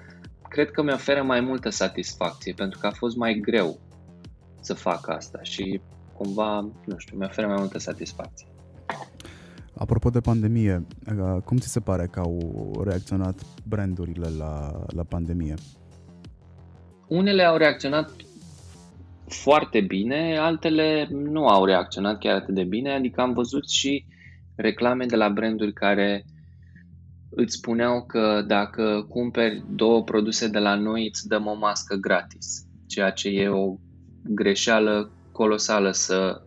cred 0.49 0.71
că 0.71 0.81
mi 0.81 0.93
oferă 0.93 1.23
mai 1.23 1.41
multă 1.41 1.69
satisfacție 1.69 2.53
pentru 2.53 2.79
că 2.79 2.87
a 2.87 2.91
fost 2.91 3.15
mai 3.15 3.33
greu 3.33 3.79
să 4.59 4.73
fac 4.73 5.09
asta 5.09 5.39
și 5.41 5.81
cumva, 6.17 6.59
nu 6.85 6.97
știu, 6.97 7.17
mi 7.17 7.25
oferă 7.25 7.47
mai 7.47 7.55
multă 7.59 7.79
satisfacție. 7.79 8.47
Apropo 9.83 10.09
de 10.09 10.19
pandemie, 10.19 10.85
uh, 11.07 11.41
cum 11.41 11.57
ți 11.57 11.71
se 11.71 11.79
pare 11.79 12.07
că 12.11 12.19
au 12.19 12.81
reacționat 12.85 13.41
brandurile 13.67 14.27
la, 14.37 14.85
la 14.87 15.03
pandemie? 15.03 15.53
Unele 17.07 17.43
au 17.43 17.57
reacționat 17.57 18.11
foarte 19.27 19.81
bine, 19.81 20.37
altele 20.37 21.07
nu 21.11 21.47
au 21.47 21.65
reacționat 21.65 22.19
chiar 22.19 22.35
atât 22.35 22.55
de 22.55 22.63
bine, 22.63 22.93
adică 22.93 23.21
am 23.21 23.33
văzut 23.33 23.69
și 23.69 24.05
reclame 24.55 25.05
de 25.05 25.15
la 25.15 25.29
branduri 25.29 25.73
care 25.73 26.25
îți 27.29 27.55
spuneau 27.55 28.05
că 28.05 28.43
dacă 28.47 29.05
cumperi 29.09 29.63
două 29.75 30.03
produse 30.03 30.47
de 30.47 30.59
la 30.59 30.75
noi 30.75 31.07
îți 31.07 31.27
dăm 31.27 31.45
o 31.45 31.55
mască 31.55 31.95
gratis, 31.95 32.65
ceea 32.87 33.09
ce 33.09 33.29
e 33.29 33.47
o 33.47 33.75
greșeală 34.23 35.11
colosală 35.31 35.91
să 35.91 36.41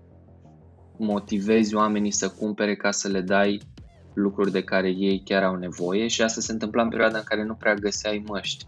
motivezi 0.98 1.74
oamenii 1.74 2.10
să 2.10 2.28
cumpere 2.28 2.74
ca 2.74 2.90
să 2.90 3.08
le 3.08 3.20
dai 3.20 3.60
lucruri 4.14 4.52
de 4.52 4.62
care 4.62 4.88
ei 4.88 5.22
chiar 5.24 5.42
au 5.42 5.54
nevoie 5.54 6.06
și 6.06 6.22
asta 6.22 6.40
se 6.40 6.52
întâmpla 6.52 6.82
în 6.82 6.88
perioada 6.88 7.18
în 7.18 7.24
care 7.24 7.44
nu 7.44 7.54
prea 7.54 7.74
găseai 7.74 8.24
măști. 8.26 8.66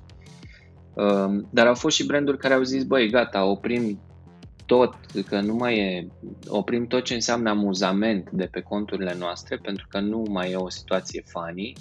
Um, 0.94 1.48
dar 1.50 1.66
au 1.66 1.74
fost 1.74 1.96
și 1.96 2.06
branduri 2.06 2.38
care 2.38 2.54
au 2.54 2.62
zis, 2.62 2.84
băi, 2.84 3.10
gata, 3.10 3.44
oprim 3.44 4.00
tot, 4.66 4.94
că 5.26 5.40
nu 5.40 5.54
mai 5.54 5.78
e, 5.78 6.08
oprim 6.48 6.86
tot 6.86 7.04
ce 7.04 7.14
înseamnă 7.14 7.50
amuzament 7.50 8.30
de 8.30 8.44
pe 8.44 8.60
conturile 8.60 9.16
noastre, 9.18 9.56
pentru 9.56 9.86
că 9.88 10.00
nu 10.00 10.22
mai 10.30 10.50
e 10.50 10.56
o 10.56 10.68
situație 10.68 11.24
funny 11.26 11.72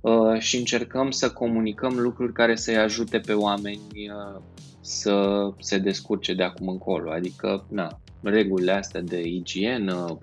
uh, 0.00 0.38
și 0.38 0.56
încercăm 0.56 1.10
să 1.10 1.30
comunicăm 1.30 1.98
lucruri 1.98 2.32
care 2.32 2.56
să-i 2.56 2.76
ajute 2.76 3.18
pe 3.18 3.32
oameni 3.32 3.80
uh, 3.92 4.42
să 4.80 5.48
se 5.58 5.78
descurce 5.78 6.34
de 6.34 6.42
acum 6.42 6.68
încolo. 6.68 7.10
Adică, 7.10 7.66
na, 7.68 8.00
regulile 8.30 8.72
astea 8.72 9.00
de 9.00 9.20
igienă, 9.20 10.18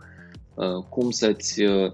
uh, 0.53 0.83
cum 0.89 1.11
să-ți 1.11 1.63
uh, 1.63 1.91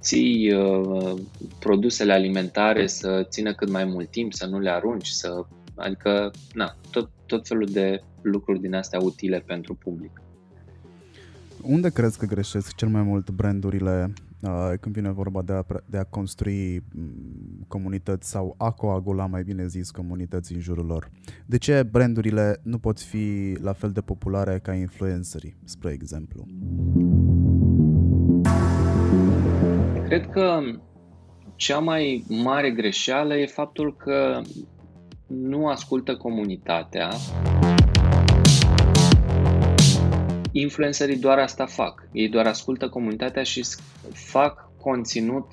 ții 0.00 0.52
uh, 0.52 1.14
produsele 1.58 2.12
alimentare 2.12 2.86
să 2.86 3.26
țină 3.28 3.54
cât 3.54 3.70
mai 3.70 3.84
mult 3.84 4.10
timp, 4.10 4.32
să 4.32 4.46
nu 4.46 4.58
le 4.58 4.70
arunci, 4.70 5.06
să, 5.06 5.44
adică 5.74 6.30
na, 6.54 6.76
tot, 6.90 7.10
tot 7.26 7.46
felul 7.46 7.66
de 7.66 8.02
lucruri 8.22 8.60
din 8.60 8.74
astea 8.74 9.00
utile 9.02 9.42
pentru 9.46 9.74
public. 9.74 10.20
Unde 11.62 11.90
crezi 11.90 12.18
că 12.18 12.26
greșesc 12.26 12.74
cel 12.74 12.88
mai 12.88 13.02
mult 13.02 13.30
brandurile 13.30 14.06
uh, 14.08 14.25
când 14.80 14.94
vine 14.94 15.10
vorba 15.10 15.42
de 15.42 15.52
a, 15.52 15.64
de 15.86 15.98
a 15.98 16.04
construi 16.04 16.82
mm, 16.94 17.64
comunități 17.68 18.30
sau 18.30 18.54
a 18.58 18.70
coagula, 18.70 19.26
mai 19.26 19.42
bine 19.42 19.66
zis, 19.66 19.90
comunități 19.90 20.52
în 20.52 20.60
jurul 20.60 20.86
lor? 20.86 21.10
De 21.46 21.58
ce 21.58 21.82
brandurile 21.82 22.60
nu 22.62 22.78
pot 22.78 23.00
fi 23.00 23.56
la 23.60 23.72
fel 23.72 23.90
de 23.90 24.00
populare 24.00 24.58
ca 24.62 24.74
influencerii, 24.74 25.56
spre 25.64 25.92
exemplu? 25.92 26.46
Cred 30.04 30.30
că 30.30 30.60
cea 31.54 31.78
mai 31.78 32.24
mare 32.28 32.70
greșeală 32.70 33.34
e 33.36 33.46
faptul 33.46 33.96
că 33.96 34.40
nu 35.26 35.66
ascultă 35.66 36.16
comunitatea 36.16 37.08
influencerii 40.60 41.16
doar 41.16 41.38
asta 41.38 41.66
fac. 41.66 42.08
Ei 42.12 42.28
doar 42.28 42.46
ascultă 42.46 42.88
comunitatea 42.88 43.42
și 43.42 43.64
fac 44.12 44.70
conținut 44.80 45.46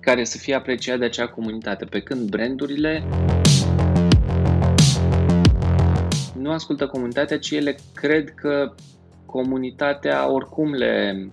care 0.00 0.24
să 0.24 0.38
fie 0.38 0.54
apreciat 0.54 0.98
de 0.98 1.04
acea 1.04 1.28
comunitate, 1.28 1.84
pe 1.84 2.00
când 2.00 2.30
brandurile 2.30 3.04
nu 6.38 6.50
ascultă 6.50 6.86
comunitatea, 6.86 7.38
ci 7.38 7.50
ele 7.50 7.76
cred 7.94 8.34
că 8.34 8.74
comunitatea 9.26 10.32
oricum 10.32 10.72
le 10.72 11.30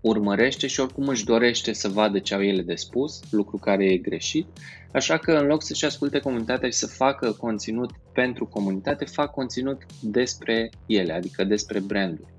urmărește 0.00 0.66
și 0.66 0.80
oricum 0.80 1.08
își 1.08 1.24
dorește 1.24 1.72
să 1.72 1.88
vadă 1.88 2.18
ce 2.18 2.34
au 2.34 2.42
ele 2.42 2.62
de 2.62 2.74
spus, 2.74 3.20
lucru 3.30 3.56
care 3.56 3.84
e 3.84 3.96
greșit. 3.96 4.46
Așa 4.92 5.16
că 5.16 5.32
în 5.32 5.46
loc 5.46 5.62
să-și 5.62 5.84
asculte 5.84 6.18
comunitatea 6.18 6.68
și 6.68 6.76
să 6.76 6.86
facă 6.86 7.32
conținut 7.32 7.90
pentru 8.14 8.46
comunitate, 8.46 9.04
fac 9.04 9.30
conținut 9.30 9.82
despre 10.00 10.70
ele, 10.86 11.12
adică 11.12 11.44
despre 11.44 11.80
branduri. 11.80 12.32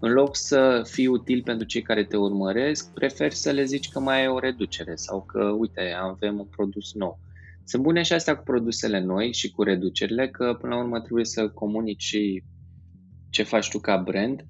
În 0.00 0.12
loc 0.12 0.36
să 0.36 0.82
fii 0.90 1.06
util 1.06 1.42
pentru 1.42 1.66
cei 1.66 1.82
care 1.82 2.04
te 2.04 2.16
urmăresc, 2.16 2.92
preferi 2.92 3.34
să 3.34 3.50
le 3.50 3.64
zici 3.64 3.88
că 3.88 4.00
mai 4.00 4.20
ai 4.20 4.28
o 4.28 4.38
reducere 4.38 4.94
sau 4.94 5.22
că, 5.22 5.44
uite, 5.44 5.94
avem 6.00 6.38
un 6.38 6.44
produs 6.44 6.94
nou. 6.94 7.18
Sunt 7.64 7.82
bune 7.82 8.02
și 8.02 8.12
astea 8.12 8.36
cu 8.36 8.42
produsele 8.42 9.00
noi 9.00 9.32
și 9.32 9.50
cu 9.50 9.62
reducerile, 9.62 10.28
că 10.28 10.56
până 10.60 10.74
la 10.74 10.80
urmă 10.80 11.00
trebuie 11.00 11.24
să 11.24 11.48
comunici 11.48 12.02
și 12.02 12.42
ce 13.30 13.42
faci 13.42 13.68
tu 13.68 13.78
ca 13.78 13.96
brand, 13.96 14.44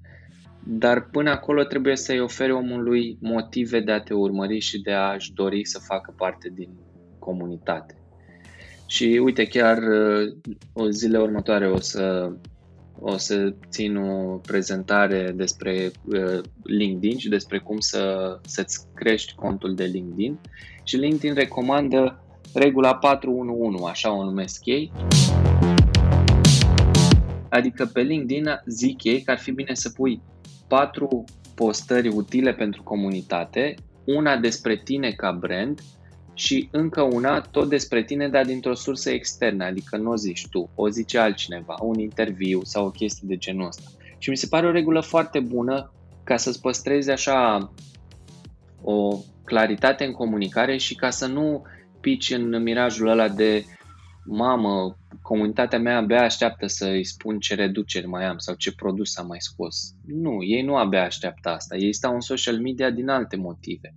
dar 0.63 1.09
până 1.09 1.29
acolo 1.29 1.63
trebuie 1.63 1.95
să-i 1.95 2.19
oferi 2.19 2.51
omului 2.51 3.17
motive 3.21 3.79
de 3.79 3.91
a 3.91 4.01
te 4.01 4.13
urmări 4.13 4.59
și 4.59 4.81
de 4.81 4.91
a-și 4.91 5.33
dori 5.33 5.65
să 5.65 5.79
facă 5.79 6.13
parte 6.17 6.51
din 6.53 6.69
comunitate. 7.19 7.98
Și 8.89 9.21
uite, 9.23 9.45
chiar 9.45 9.77
uh, 9.77 10.33
o 10.73 10.89
zile 10.89 11.17
următoare 11.17 11.69
o 11.69 11.79
să, 11.79 12.31
o 12.99 13.17
să 13.17 13.53
țin 13.69 13.95
o 13.95 14.37
prezentare 14.37 15.31
despre 15.35 15.91
uh, 16.05 16.39
LinkedIn 16.63 17.17
și 17.17 17.29
despre 17.29 17.59
cum 17.59 17.79
să, 17.79 18.35
să-ți 18.45 18.79
crești 18.95 19.35
contul 19.35 19.75
de 19.75 19.83
LinkedIn. 19.83 20.39
Și 20.83 20.95
LinkedIn 20.95 21.33
recomandă 21.33 22.23
regula 22.53 22.95
411, 22.95 23.89
așa 23.89 24.13
o 24.13 24.23
numesc 24.23 24.65
ei. 24.65 24.91
Adică 27.49 27.85
pe 27.85 28.01
LinkedIn 28.01 28.61
zic 28.65 29.03
ei 29.03 29.21
că 29.21 29.31
ar 29.31 29.39
fi 29.39 29.51
bine 29.51 29.73
să 29.73 29.89
pui 29.89 30.21
patru 30.67 31.23
postări 31.55 32.07
utile 32.07 32.53
pentru 32.53 32.83
comunitate, 32.83 33.75
una 34.05 34.37
despre 34.37 34.81
tine 34.83 35.11
ca 35.11 35.31
brand 35.31 35.81
și 36.39 36.67
încă 36.71 37.01
una 37.01 37.41
tot 37.41 37.69
despre 37.69 38.03
tine, 38.03 38.29
dar 38.29 38.45
dintr-o 38.45 38.73
sursă 38.73 39.09
externă, 39.09 39.63
adică 39.63 39.97
nu 39.97 40.09
o 40.09 40.15
zici 40.15 40.47
tu, 40.47 40.69
o 40.75 40.89
zice 40.89 41.17
altcineva, 41.17 41.75
un 41.81 41.99
interviu 41.99 42.63
sau 42.63 42.85
o 42.85 42.89
chestie 42.89 43.27
de 43.27 43.37
genul 43.37 43.67
ăsta. 43.67 43.89
Și 44.17 44.29
mi 44.29 44.37
se 44.37 44.47
pare 44.47 44.67
o 44.67 44.71
regulă 44.71 45.01
foarte 45.01 45.39
bună 45.39 45.91
ca 46.23 46.37
să-ți 46.37 46.61
păstrezi 46.61 47.11
așa 47.11 47.71
o 48.81 49.19
claritate 49.43 50.05
în 50.05 50.11
comunicare 50.11 50.77
și 50.77 50.95
ca 50.95 51.09
să 51.09 51.25
nu 51.25 51.65
pici 51.99 52.31
în 52.31 52.61
mirajul 52.61 53.07
ăla 53.07 53.29
de 53.29 53.65
mamă, 54.25 54.97
comunitatea 55.21 55.79
mea 55.79 55.97
abia 55.97 56.23
așteaptă 56.23 56.67
să 56.67 56.85
îi 56.85 57.05
spun 57.05 57.39
ce 57.39 57.55
reduceri 57.55 58.07
mai 58.07 58.25
am 58.25 58.37
sau 58.37 58.55
ce 58.55 58.75
produs 58.75 59.17
am 59.17 59.27
mai 59.27 59.41
scos. 59.41 59.93
Nu, 60.05 60.43
ei 60.43 60.61
nu 60.61 60.75
abia 60.75 61.03
așteaptă 61.03 61.49
asta. 61.49 61.75
Ei 61.75 61.93
stau 61.93 62.13
în 62.13 62.21
social 62.21 62.59
media 62.59 62.89
din 62.89 63.09
alte 63.09 63.35
motive. 63.35 63.93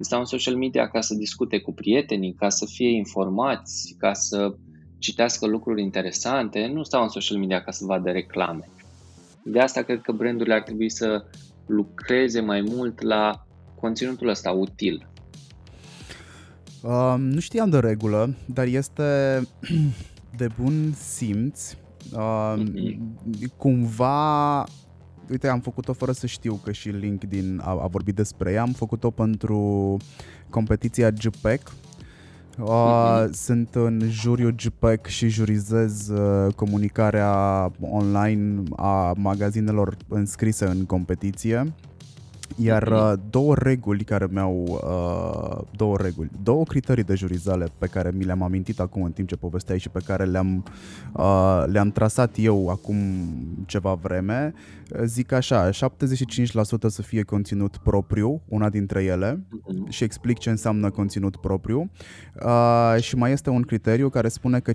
Ei 0.00 0.06
stau 0.06 0.18
în 0.18 0.24
social 0.24 0.56
media 0.56 0.88
ca 0.88 1.00
să 1.00 1.14
discute 1.14 1.58
cu 1.58 1.72
prietenii, 1.72 2.34
ca 2.34 2.48
să 2.48 2.66
fie 2.66 2.88
informați, 2.88 3.94
ca 3.98 4.12
să 4.12 4.54
citească 4.98 5.46
lucruri 5.46 5.82
interesante. 5.82 6.66
Nu 6.66 6.82
stau 6.82 7.02
în 7.02 7.08
social 7.08 7.38
media 7.38 7.62
ca 7.62 7.70
să 7.70 7.84
vadă 7.84 8.10
reclame. 8.10 8.68
De 9.44 9.60
asta 9.60 9.82
cred 9.82 10.00
că 10.00 10.12
brandurile 10.12 10.54
ar 10.54 10.62
trebui 10.62 10.90
să 10.90 11.24
lucreze 11.66 12.40
mai 12.40 12.60
mult 12.60 13.02
la 13.02 13.46
conținutul 13.80 14.28
ăsta 14.28 14.50
util. 14.50 15.08
Uh, 16.82 17.14
nu 17.18 17.40
știam 17.40 17.70
de 17.70 17.78
regulă, 17.78 18.34
dar 18.46 18.66
este 18.66 19.40
de 20.40 20.46
bun 20.60 20.92
simț. 20.92 21.72
Uh, 22.12 22.54
mm-hmm. 22.56 23.56
Cumva, 23.56 24.64
uite, 25.30 25.48
am 25.48 25.60
făcut-o 25.60 25.92
fără 25.92 26.12
să 26.12 26.26
știu 26.26 26.60
că 26.64 26.72
și 26.72 26.88
LinkedIn 26.88 27.60
a, 27.64 27.70
a 27.70 27.86
vorbit 27.86 28.14
despre 28.14 28.52
ea. 28.52 28.62
Am 28.62 28.72
făcut-o 28.72 29.10
pentru 29.10 29.96
competiția 30.48 31.10
GPEC. 31.10 31.72
Uh, 32.58 32.66
mm-hmm. 32.68 33.30
Sunt 33.30 33.74
în 33.74 34.00
juriul 34.08 34.54
GPEC 34.54 35.06
și 35.06 35.28
jurizez 35.28 36.08
uh, 36.08 36.54
comunicarea 36.54 37.32
online 37.80 38.62
a 38.76 39.12
magazinelor 39.16 39.96
înscrise 40.08 40.64
în 40.64 40.84
competiție. 40.84 41.72
Iar 42.56 42.82
uh, 42.82 43.12
două 43.30 43.54
reguli 43.54 44.04
care 44.04 44.26
mi-au 44.30 44.64
uh, 44.68 45.66
două 45.76 45.96
reguli, 45.96 46.30
două 46.42 46.64
criterii 46.64 47.04
de 47.04 47.14
jurizale 47.14 47.66
pe 47.78 47.86
care 47.86 48.10
mi 48.14 48.24
le-am 48.24 48.42
amintit 48.42 48.80
acum 48.80 49.02
în 49.02 49.12
timp 49.12 49.28
ce 49.28 49.36
povesteai 49.36 49.78
și 49.78 49.88
pe 49.88 50.00
care 50.04 50.24
le-am 50.24 50.64
uh, 51.12 51.64
le-am 51.66 51.90
trasat 51.90 52.34
eu 52.38 52.68
acum 52.68 52.96
ceva 53.66 53.94
vreme, 53.94 54.54
zic 55.04 55.32
așa, 55.32 55.70
75% 55.70 55.72
să 56.86 57.02
fie 57.02 57.22
conținut 57.22 57.76
propriu, 57.76 58.42
una 58.48 58.68
dintre 58.68 59.02
ele, 59.02 59.46
mhm. 59.50 59.90
și 59.90 60.04
explic 60.04 60.38
ce 60.38 60.50
înseamnă 60.50 60.90
conținut 60.90 61.36
propriu. 61.36 61.90
Uh, 62.44 62.96
și 63.00 63.16
mai 63.16 63.32
este 63.32 63.50
un 63.50 63.62
criteriu 63.62 64.08
care 64.08 64.28
spune 64.28 64.60
că 64.60 64.72
50% 64.72 64.74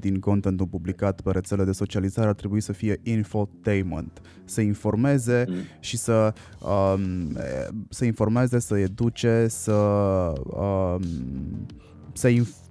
din 0.00 0.20
contentul 0.20 0.66
publicat 0.66 1.20
pe 1.20 1.30
rețele 1.30 1.64
de 1.64 1.72
socializare 1.72 2.28
ar 2.28 2.34
trebui 2.34 2.60
să 2.60 2.72
fie 2.72 3.00
infotainment, 3.02 4.20
să 4.44 4.60
informeze 4.60 5.44
mm. 5.48 5.54
și 5.80 5.96
să 5.96 6.32
uh, 6.62 6.86
Um, 6.96 7.38
să 7.88 8.04
informeze, 8.04 8.58
să 8.58 8.78
educe, 8.78 9.46
să, 9.48 9.72
um, 10.44 11.02
să, 12.12 12.28
inf- 12.28 12.65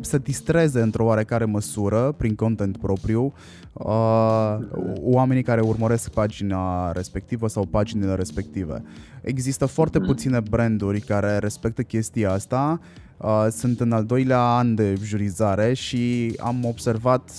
să 0.00 0.18
distreze 0.18 0.80
într-o 0.80 1.04
oarecare 1.04 1.44
măsură 1.44 2.14
prin 2.16 2.34
content 2.34 2.76
propriu 2.76 3.32
uh, 3.72 4.58
oamenii 4.94 5.42
care 5.42 5.60
urmăresc 5.60 6.10
pagina 6.10 6.92
respectivă 6.92 7.48
sau 7.48 7.64
paginile 7.64 8.14
respective. 8.14 8.82
Există 9.20 9.66
foarte 9.66 9.98
mm. 9.98 10.04
puține 10.04 10.40
branduri 10.50 11.00
care 11.00 11.38
respectă 11.38 11.82
chestia 11.82 12.32
asta. 12.32 12.80
Uh, 13.16 13.46
sunt 13.50 13.80
în 13.80 13.92
al 13.92 14.04
doilea 14.04 14.40
an 14.40 14.74
de 14.74 14.94
jurizare 15.02 15.72
și 15.74 16.34
am 16.38 16.64
observat 16.64 17.30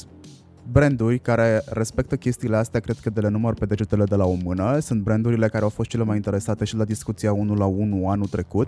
branduri 0.72 1.20
care 1.20 1.62
respectă 1.66 2.16
chestiile 2.16 2.56
astea, 2.56 2.80
cred 2.80 2.98
că 3.02 3.10
de 3.10 3.20
le 3.20 3.30
număr 3.30 3.54
pe 3.54 3.66
degetele 3.66 4.04
de 4.04 4.16
la 4.16 4.26
o 4.26 4.36
mână. 4.44 4.80
Sunt 4.80 5.02
brandurile 5.02 5.48
care 5.48 5.64
au 5.64 5.70
fost 5.70 5.90
cele 5.90 6.04
mai 6.04 6.16
interesate 6.16 6.66
și 6.66 6.76
la 6.76 6.84
discuția 6.84 7.34
1 7.34 7.54
la 7.54 7.66
1 7.66 8.10
anul 8.10 8.28
trecut. 8.28 8.68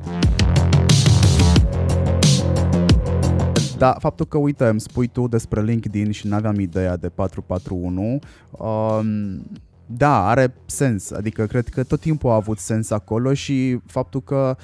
Da, 3.79 3.95
faptul 3.99 4.25
că, 4.25 4.37
uite, 4.37 4.65
îmi 4.67 4.79
spui 4.79 5.07
tu 5.07 5.27
despre 5.27 5.61
LinkedIn 5.61 6.11
și 6.11 6.27
n-aveam 6.27 6.59
ideea 6.59 6.97
de 6.97 7.09
441, 7.09 8.19
um, 8.51 9.45
da, 9.85 10.27
are 10.27 10.53
sens. 10.65 11.11
Adică 11.11 11.45
cred 11.45 11.67
că 11.67 11.83
tot 11.83 11.99
timpul 11.99 12.29
a 12.29 12.35
avut 12.35 12.57
sens 12.57 12.89
acolo 12.89 13.33
și 13.33 13.79
faptul 13.85 14.21
că 14.21 14.57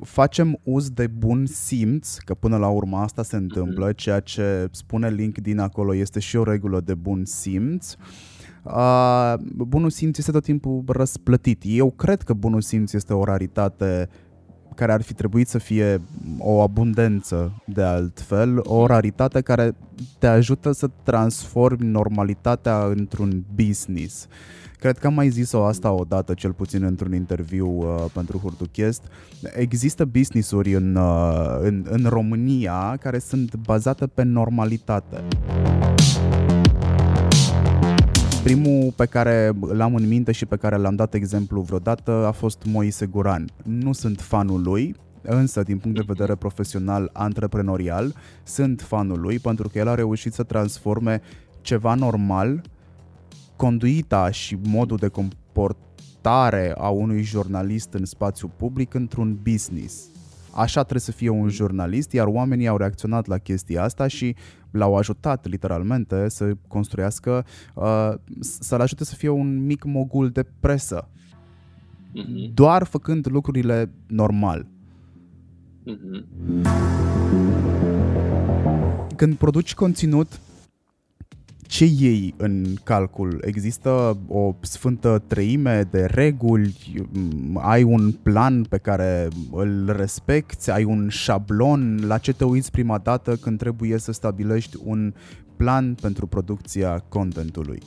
facem 0.00 0.58
uz 0.62 0.90
de 0.90 1.06
bun 1.06 1.46
simț, 1.46 2.16
că 2.16 2.34
până 2.34 2.56
la 2.56 2.68
urmă 2.68 2.96
asta 2.96 3.22
se 3.22 3.36
întâmplă, 3.36 3.86
mhm. 3.86 3.94
ceea 3.94 4.20
ce 4.20 4.68
spune 4.70 5.08
LinkedIn 5.08 5.58
acolo 5.58 5.94
este 5.94 6.20
și 6.20 6.36
o 6.36 6.42
regulă 6.42 6.80
de 6.80 6.94
bun 6.94 7.24
simț. 7.24 7.94
Uh, 8.62 9.34
bunul 9.56 9.90
simț 9.90 10.18
este 10.18 10.30
tot 10.30 10.42
timpul 10.42 10.82
răsplătit. 10.86 11.62
Eu 11.66 11.90
cred 11.90 12.22
că 12.22 12.32
bunul 12.32 12.60
simț 12.60 12.92
este 12.92 13.12
o 13.12 13.24
raritate 13.24 14.08
care 14.74 14.92
ar 14.92 15.02
fi 15.02 15.14
trebuit 15.14 15.48
să 15.48 15.58
fie 15.58 16.00
o 16.38 16.60
abundență 16.60 17.52
de 17.66 17.82
altfel, 17.82 18.60
o 18.62 18.86
raritate 18.86 19.40
care 19.40 19.74
te 20.18 20.26
ajută 20.26 20.72
să 20.72 20.90
transformi 21.02 21.86
normalitatea 21.86 22.84
într-un 22.84 23.44
business. 23.54 24.24
Uh, 24.24 24.60
Cred 24.80 24.98
că 24.98 25.06
am 25.06 25.14
mai 25.14 25.28
zis-o 25.28 25.64
asta 25.64 25.92
odată, 25.92 26.34
cel 26.34 26.52
puțin 26.52 26.82
într-un 26.82 27.14
interviu 27.14 27.68
uh, 27.68 28.04
pentru 28.12 28.38
Hurtuchest. 28.38 29.02
Există 29.42 30.04
business-uri 30.04 30.74
în, 30.74 30.94
uh, 30.94 31.58
în, 31.60 31.86
în 31.88 32.04
România 32.08 32.96
care 33.00 33.18
sunt 33.18 33.54
bazate 33.56 34.06
pe 34.06 34.22
normalitate. 34.22 35.22
Primul 38.42 38.92
pe 38.96 39.06
care 39.06 39.52
l-am 39.60 39.94
în 39.94 40.08
minte 40.08 40.32
și 40.32 40.46
pe 40.46 40.56
care 40.56 40.76
l-am 40.76 40.94
dat 40.94 41.14
exemplu 41.14 41.60
vreodată 41.60 42.10
a 42.10 42.30
fost 42.30 42.62
Moise 42.64 43.06
Guran. 43.06 43.48
Nu 43.62 43.92
sunt 43.92 44.20
fanul 44.20 44.62
lui, 44.62 44.94
însă 45.22 45.62
din 45.62 45.78
punct 45.78 45.96
de 45.96 46.04
vedere 46.06 46.34
profesional, 46.34 47.10
antreprenorial, 47.12 48.14
sunt 48.42 48.80
fanul 48.80 49.20
lui 49.20 49.38
pentru 49.38 49.68
că 49.68 49.78
el 49.78 49.88
a 49.88 49.94
reușit 49.94 50.32
să 50.32 50.42
transforme 50.42 51.20
ceva 51.60 51.94
normal 51.94 52.62
conduita 53.56 54.30
și 54.30 54.58
modul 54.68 54.96
de 54.96 55.08
comportare 55.08 56.74
a 56.78 56.88
unui 56.88 57.22
jurnalist 57.22 57.92
în 57.92 58.04
spațiu 58.04 58.50
public 58.56 58.94
într-un 58.94 59.38
business. 59.42 60.08
Așa 60.54 60.80
trebuie 60.80 61.00
să 61.00 61.12
fie 61.12 61.28
un 61.28 61.48
jurnalist, 61.48 62.12
iar 62.12 62.26
oamenii 62.26 62.66
au 62.66 62.76
reacționat 62.76 63.26
la 63.26 63.38
chestia 63.38 63.82
asta 63.82 64.06
și 64.06 64.36
l-au 64.70 64.96
ajutat 64.96 65.46
literalmente 65.46 66.28
să 66.28 66.52
construiască, 66.68 67.44
uh, 67.74 68.12
să-l 68.40 68.80
ajute 68.80 69.04
să 69.04 69.14
fie 69.14 69.28
un 69.28 69.66
mic 69.66 69.84
mogul 69.84 70.30
de 70.30 70.46
presă. 70.60 71.08
Mm-hmm. 71.08 72.54
Doar 72.54 72.84
făcând 72.84 73.26
lucrurile 73.30 73.90
normal. 74.06 74.66
Mm-hmm. 75.86 76.66
Când 79.16 79.34
produci 79.34 79.74
conținut, 79.74 80.40
ce 81.70 81.84
iei 81.84 82.34
în 82.36 82.74
calcul? 82.84 83.40
Există 83.44 84.18
o 84.28 84.54
sfântă 84.60 85.24
treime 85.26 85.88
de 85.90 86.04
reguli? 86.04 86.74
Ai 87.54 87.82
un 87.82 88.12
plan 88.12 88.62
pe 88.62 88.78
care 88.78 89.28
îl 89.52 89.92
respecti? 89.96 90.70
Ai 90.70 90.84
un 90.84 91.08
șablon? 91.08 92.06
La 92.06 92.18
ce 92.18 92.32
te 92.32 92.44
uiți 92.44 92.70
prima 92.70 92.98
dată 92.98 93.36
când 93.36 93.58
trebuie 93.58 93.98
să 93.98 94.12
stabilești 94.12 94.76
un 94.84 95.14
plan 95.56 95.94
pentru 95.94 96.26
producția 96.26 97.04
contentului? 97.08 97.82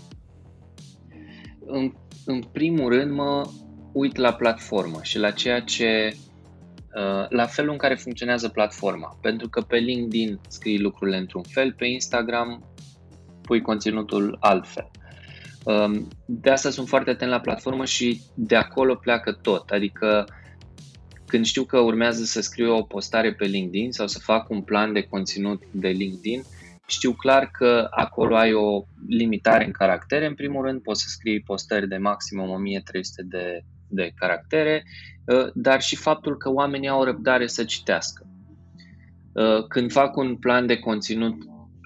În, 1.66 1.94
în 2.26 2.44
primul 2.52 2.90
rând 2.90 3.12
mă 3.12 3.50
uit 3.92 4.16
la 4.16 4.34
platformă 4.34 5.00
și 5.02 5.20
la 5.20 5.32
ceea 5.32 5.60
ce 5.60 6.14
uh, 6.14 7.30
la 7.30 7.46
felul 7.46 7.72
în 7.72 7.78
care 7.78 7.96
funcționează 7.96 8.50
platforma. 8.50 9.18
Pentru 9.22 9.50
că 9.50 9.62
pe 9.62 9.78
LinkedIn 9.78 10.40
scrii 10.48 10.80
lucrurile 10.80 11.18
într-un 11.18 11.44
fel, 11.44 11.74
pe 11.74 11.86
Instagram 11.86 12.64
pui 13.46 13.62
conținutul 13.62 14.38
altfel. 14.40 14.92
Um, 15.64 16.08
de 16.26 16.50
asta 16.50 16.70
sunt 16.70 16.88
foarte 16.88 17.10
atent 17.10 17.32
la 17.32 17.40
platformă 17.40 17.86
și 17.86 18.22
de 18.34 18.56
acolo 18.56 18.96
pleacă 18.96 19.32
tot. 19.32 19.70
Adică 19.70 20.26
când 21.26 21.46
știu 21.46 21.64
că 21.64 21.80
urmează 21.80 22.24
să 22.24 22.42
scriu 22.42 22.76
o 22.76 22.84
postare 22.84 23.34
pe 23.34 23.46
LinkedIn 23.46 23.92
sau 23.92 24.08
să 24.08 24.20
fac 24.20 24.50
un 24.50 24.62
plan 24.62 24.94
de 24.94 25.02
conținut 25.02 25.64
de 25.72 25.88
LinkedIn, 25.88 26.44
știu 26.86 27.14
clar 27.14 27.50
că 27.52 27.88
acolo 27.90 28.36
ai 28.36 28.54
o 28.54 28.84
limitare 29.08 29.66
în 29.66 29.72
caractere. 29.72 30.26
În 30.26 30.34
primul 30.34 30.66
rând 30.66 30.82
poți 30.82 31.02
să 31.02 31.08
scrii 31.10 31.42
postări 31.42 31.88
de 31.88 31.98
maximum 31.98 32.50
1300 32.50 33.24
de, 33.24 33.64
de 33.88 34.12
caractere, 34.16 34.84
uh, 35.26 35.48
dar 35.54 35.82
și 35.82 35.96
faptul 35.96 36.38
că 36.38 36.52
oamenii 36.52 36.90
au 36.90 37.04
răbdare 37.04 37.48
să 37.48 37.64
citească. 37.64 38.28
Uh, 39.32 39.68
când 39.68 39.92
fac 39.92 40.16
un 40.16 40.36
plan 40.36 40.66
de 40.66 40.80
conținut 40.80 41.36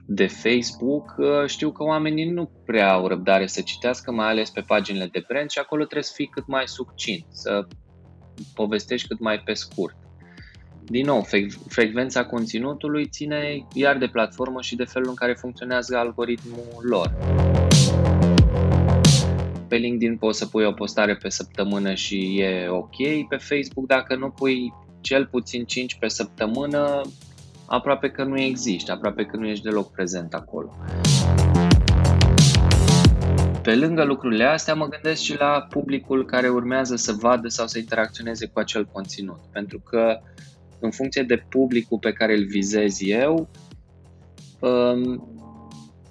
de 0.09 0.27
Facebook, 0.27 1.15
uh, 1.17 1.27
știu 1.45 1.71
că 1.71 1.83
oamenii 1.83 2.29
nu 2.29 2.49
prea 2.65 2.91
au 2.91 3.07
răbdare 3.07 3.47
să 3.47 3.61
citească, 3.61 4.11
mai 4.11 4.27
ales 4.27 4.49
pe 4.49 4.61
paginile 4.61 5.09
de 5.11 5.23
brand 5.27 5.49
și 5.49 5.59
acolo 5.59 5.83
trebuie 5.83 6.03
să 6.03 6.13
fii 6.15 6.27
cât 6.27 6.47
mai 6.47 6.63
succint, 6.65 7.25
să 7.29 7.67
povestești 8.53 9.07
cât 9.07 9.19
mai 9.19 9.39
pe 9.39 9.53
scurt. 9.53 9.95
Din 10.83 11.05
nou, 11.05 11.27
frecvența 11.67 12.25
conținutului 12.25 13.07
ține 13.07 13.65
iar 13.73 13.97
de 13.97 14.07
platformă 14.07 14.61
și 14.61 14.75
de 14.75 14.83
felul 14.83 15.09
în 15.09 15.15
care 15.15 15.33
funcționează 15.33 15.97
algoritmul 15.97 16.81
lor. 16.81 17.13
Pe 19.67 19.75
LinkedIn 19.75 20.17
poți 20.17 20.37
să 20.37 20.45
pui 20.45 20.65
o 20.65 20.71
postare 20.71 21.15
pe 21.15 21.29
săptămână 21.29 21.93
și 21.93 22.39
e 22.39 22.67
ok. 22.69 23.27
Pe 23.29 23.35
Facebook, 23.35 23.87
dacă 23.87 24.15
nu 24.15 24.29
pui 24.29 24.73
cel 25.01 25.25
puțin 25.25 25.65
5 25.65 25.95
pe 25.95 26.07
săptămână, 26.07 27.01
aproape 27.67 28.09
că 28.09 28.23
nu 28.23 28.39
există, 28.39 28.91
aproape 28.91 29.25
că 29.25 29.37
nu 29.37 29.47
ești 29.47 29.63
deloc 29.63 29.91
prezent 29.91 30.33
acolo. 30.33 30.75
Pe 33.61 33.75
lângă 33.75 34.03
lucrurile 34.03 34.43
astea, 34.43 34.73
mă 34.73 34.87
gândesc 34.87 35.21
și 35.21 35.37
la 35.37 35.67
publicul 35.69 36.25
care 36.25 36.49
urmează 36.49 36.95
să 36.95 37.11
vadă 37.11 37.47
sau 37.47 37.67
să 37.67 37.77
interacționeze 37.77 38.47
cu 38.47 38.59
acel 38.59 38.85
conținut. 38.85 39.39
Pentru 39.51 39.79
că, 39.79 40.19
în 40.79 40.91
funcție 40.91 41.23
de 41.23 41.43
publicul 41.49 41.97
pe 41.99 42.11
care 42.11 42.35
îl 42.37 42.45
vizez 42.45 43.01
eu, 43.01 43.49
um, 44.59 45.31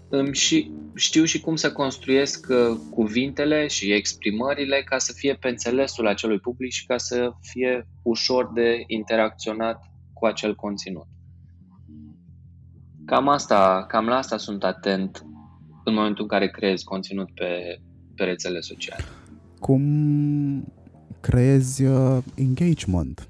îmi 0.08 0.34
și, 0.34 0.70
știu 0.94 1.24
și 1.24 1.40
cum 1.40 1.56
să 1.56 1.72
construiesc 1.72 2.46
uh, 2.48 2.78
cuvintele 2.90 3.66
și 3.66 3.92
exprimările 3.92 4.82
ca 4.84 4.98
să 4.98 5.12
fie 5.12 5.34
pe 5.34 5.48
înțelesul 5.48 6.06
acelui 6.06 6.38
public 6.38 6.72
și 6.72 6.86
ca 6.86 6.96
să 6.96 7.30
fie 7.40 7.86
ușor 8.02 8.52
de 8.52 8.84
interacționat 8.86 9.84
cu 10.12 10.26
acel 10.26 10.54
conținut. 10.54 11.06
Cam 13.06 13.28
asta, 13.28 13.84
cam 13.88 14.06
la 14.06 14.16
asta 14.16 14.36
sunt 14.36 14.64
atent 14.64 15.24
în 15.84 15.94
momentul 15.94 16.22
în 16.22 16.28
care 16.28 16.48
creezi 16.48 16.84
conținut 16.84 17.30
pe, 17.34 17.80
pe 18.14 18.24
rețele 18.24 18.60
sociale. 18.60 19.04
Cum 19.60 20.72
creezi 21.20 21.84
uh, 21.84 22.18
engagement? 22.34 23.28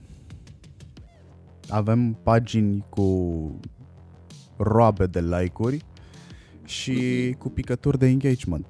Avem 1.69 2.19
pagini 2.23 2.85
cu 2.89 3.61
roabe 4.57 5.07
de 5.07 5.21
like-uri 5.21 5.85
și 6.65 6.93
mm-hmm. 6.93 7.39
cu 7.39 7.49
picături 7.49 7.99
de 7.99 8.07
engagement. 8.07 8.67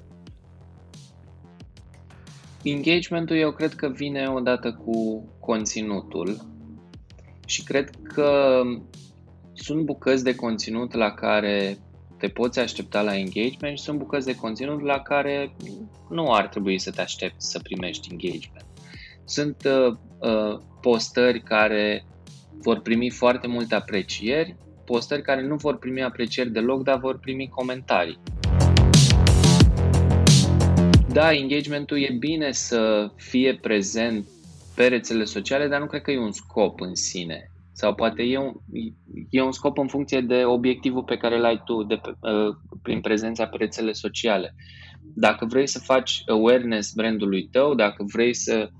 Engagementul 2.63 3.37
eu 3.37 3.53
cred 3.53 3.75
că 3.75 3.89
vine 3.89 4.29
odată 4.29 4.73
cu 4.73 5.25
conținutul 5.41 6.37
și 7.47 7.65
cred 7.65 7.91
că 8.03 8.61
sunt 9.57 9.85
bucăți 9.85 10.25
de 10.25 10.35
conținut 10.35 10.95
la 10.95 11.11
care 11.11 11.79
te 12.19 12.29
poți 12.29 12.59
aștepta 12.59 13.03
la 13.03 13.17
engagement 13.17 13.79
și 13.79 13.85
sunt 13.85 13.99
bucăți 13.99 14.27
de 14.27 14.35
conținut 14.35 14.83
la 14.83 15.01
care 15.01 15.57
nu 16.11 16.33
ar 16.33 16.49
trebui 16.49 16.79
să 16.79 16.91
te 16.91 17.01
aștepți 17.01 17.51
să 17.51 17.59
primești 17.59 18.09
engagement. 18.11 18.67
Sunt 19.25 19.57
uh, 19.65 19.97
uh, 20.19 20.59
postări 20.81 21.41
care 21.41 22.05
vor 22.59 22.81
primi 22.81 23.11
foarte 23.11 23.47
multe 23.47 23.75
aprecieri, 23.75 24.57
postări 24.85 25.23
care 25.23 25.43
nu 25.43 25.57
vor 25.57 25.79
primi 25.79 26.03
aprecieri 26.03 26.51
deloc, 26.51 26.83
dar 26.83 26.99
vor 26.99 27.19
primi 27.19 27.49
comentarii. 27.49 28.19
Da, 31.09 31.33
engagementul 31.33 31.99
e 31.99 32.17
bine 32.19 32.53
să 32.53 33.11
fie 33.17 33.59
prezent 33.63 34.29
pe 34.75 34.87
rețele 34.87 35.25
sociale, 35.25 35.69
dar 35.69 35.81
nu 35.81 35.87
cred 35.87 36.03
că 36.03 36.11
e 36.11 36.19
un 36.19 36.33
scop 36.33 36.81
în 36.81 36.95
sine. 36.95 37.51
Sau 37.77 37.95
poate 37.95 38.23
e 38.23 38.39
un, 38.39 38.53
e 39.31 39.43
un 39.43 39.53
scop 39.53 39.79
în 39.79 39.87
funcție 39.87 40.21
de 40.21 40.45
obiectivul 40.45 41.03
pe 41.03 41.17
care 41.17 41.39
l-ai 41.39 41.63
tu 41.65 41.83
de 41.83 41.95
pe, 41.95 42.11
uh, 42.11 42.55
prin 42.83 43.01
prezența 43.01 43.47
pe 43.47 43.57
rețele 43.57 43.93
sociale. 43.93 44.55
Dacă 45.15 45.45
vrei 45.45 45.67
să 45.67 45.79
faci 45.79 46.23
awareness 46.27 46.93
brandului 46.93 47.49
tău, 47.51 47.75
dacă 47.75 48.05
vrei 48.13 48.35
să 48.35 48.71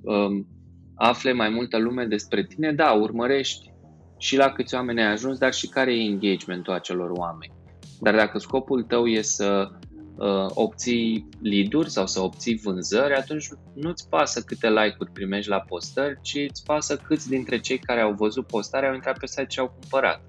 um, 0.00 0.46
afle 0.94 1.32
mai 1.32 1.48
multă 1.48 1.78
lume 1.78 2.04
despre 2.04 2.44
tine, 2.44 2.72
da, 2.72 2.92
urmărești 2.92 3.72
și 4.18 4.36
la 4.36 4.52
câți 4.52 4.74
oameni 4.74 5.00
ai 5.00 5.12
ajuns, 5.12 5.38
dar 5.38 5.52
și 5.52 5.68
care 5.68 5.94
e 5.94 6.04
engagementul 6.04 6.72
acelor 6.72 7.10
oameni. 7.10 7.52
Dar 8.00 8.14
dacă 8.14 8.38
scopul 8.38 8.82
tău 8.82 9.06
e 9.06 9.22
să 9.22 9.70
uh, 10.16 10.46
obții 10.48 11.28
lead 11.42 11.86
sau 11.86 12.06
să 12.06 12.20
obții 12.20 12.56
vânzări, 12.56 13.14
atunci 13.14 13.48
nu-ți 13.72 14.08
pasă 14.08 14.40
câte 14.40 14.68
like-uri 14.68 15.10
primești 15.12 15.50
la 15.50 15.60
postări, 15.60 16.18
ci 16.22 16.46
îți 16.48 16.64
pasă 16.64 16.96
câți 16.96 17.28
dintre 17.28 17.60
cei 17.60 17.78
care 17.78 18.00
au 18.00 18.12
văzut 18.12 18.46
postarea 18.46 18.88
au 18.88 18.94
intrat 18.94 19.18
pe 19.18 19.26
site 19.26 19.46
și 19.48 19.58
au 19.58 19.74
cumpărat. 19.80 20.22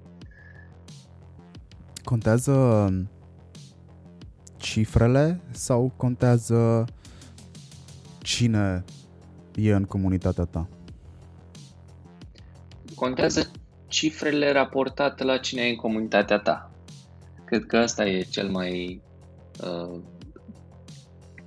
Contează 2.04 2.88
cifrele 4.56 5.40
sau 5.50 5.92
contează 5.96 6.84
cine 8.22 8.84
e 9.54 9.72
în 9.72 9.84
comunitatea 9.84 10.44
ta? 10.44 10.68
Contează 12.94 13.50
cifrele 13.88 14.52
raportate 14.52 15.24
la 15.24 15.36
cine 15.36 15.62
e 15.62 15.68
în 15.68 15.76
comunitatea 15.76 16.38
ta. 16.38 16.70
Cred 17.44 17.66
că 17.66 17.76
asta 17.76 18.06
e 18.06 18.22
cel 18.22 18.48
mai 18.48 19.02
Uh, 19.60 20.00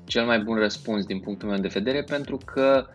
cel 0.06 0.26
mai 0.26 0.40
bun 0.40 0.58
răspuns 0.58 1.06
din 1.06 1.20
punctul 1.20 1.50
meu 1.50 1.60
de 1.60 1.68
vedere 1.68 2.04
pentru 2.04 2.38
că 2.46 2.88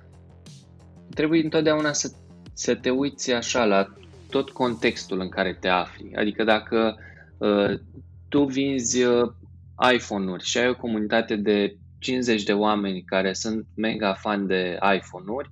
trebuie 1.15 1.43
întotdeauna 1.43 1.93
să, 1.93 2.13
să 2.53 2.75
te 2.75 2.91
uiți 2.91 3.33
așa 3.33 3.65
la 3.65 3.87
tot 4.31 4.51
contextul 4.51 5.21
în 5.21 5.29
care 5.29 5.57
te 5.61 5.69
afli. 5.69 6.15
Adică 6.15 6.45
dacă 6.45 6.97
uh, 7.39 7.79
tu 8.29 8.45
vinzi 8.45 9.03
uh, 9.03 9.33
iPhone-uri 9.93 10.45
și 10.45 10.59
ai 10.59 10.69
o 10.69 10.77
comunitate 10.77 11.37
de 11.37 11.77
50 11.99 12.43
de 12.43 12.53
oameni 12.53 13.03
care 13.03 13.33
sunt 13.33 13.67
mega 13.75 14.13
fan 14.15 14.47
de 14.47 14.79
iPhone-uri, 14.95 15.51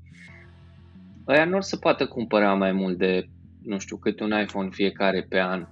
ăia 1.29 1.45
nu 1.45 1.57
o 1.57 1.61
să 1.61 1.77
poată 1.77 2.07
cumpăra 2.07 2.55
mai 2.55 2.73
mult 2.73 2.99
de, 2.99 3.29
nu 3.63 3.79
știu, 3.79 3.97
câte 3.97 4.23
un 4.23 4.41
iPhone 4.41 4.69
fiecare 4.73 5.27
pe 5.29 5.41
an. 5.41 5.67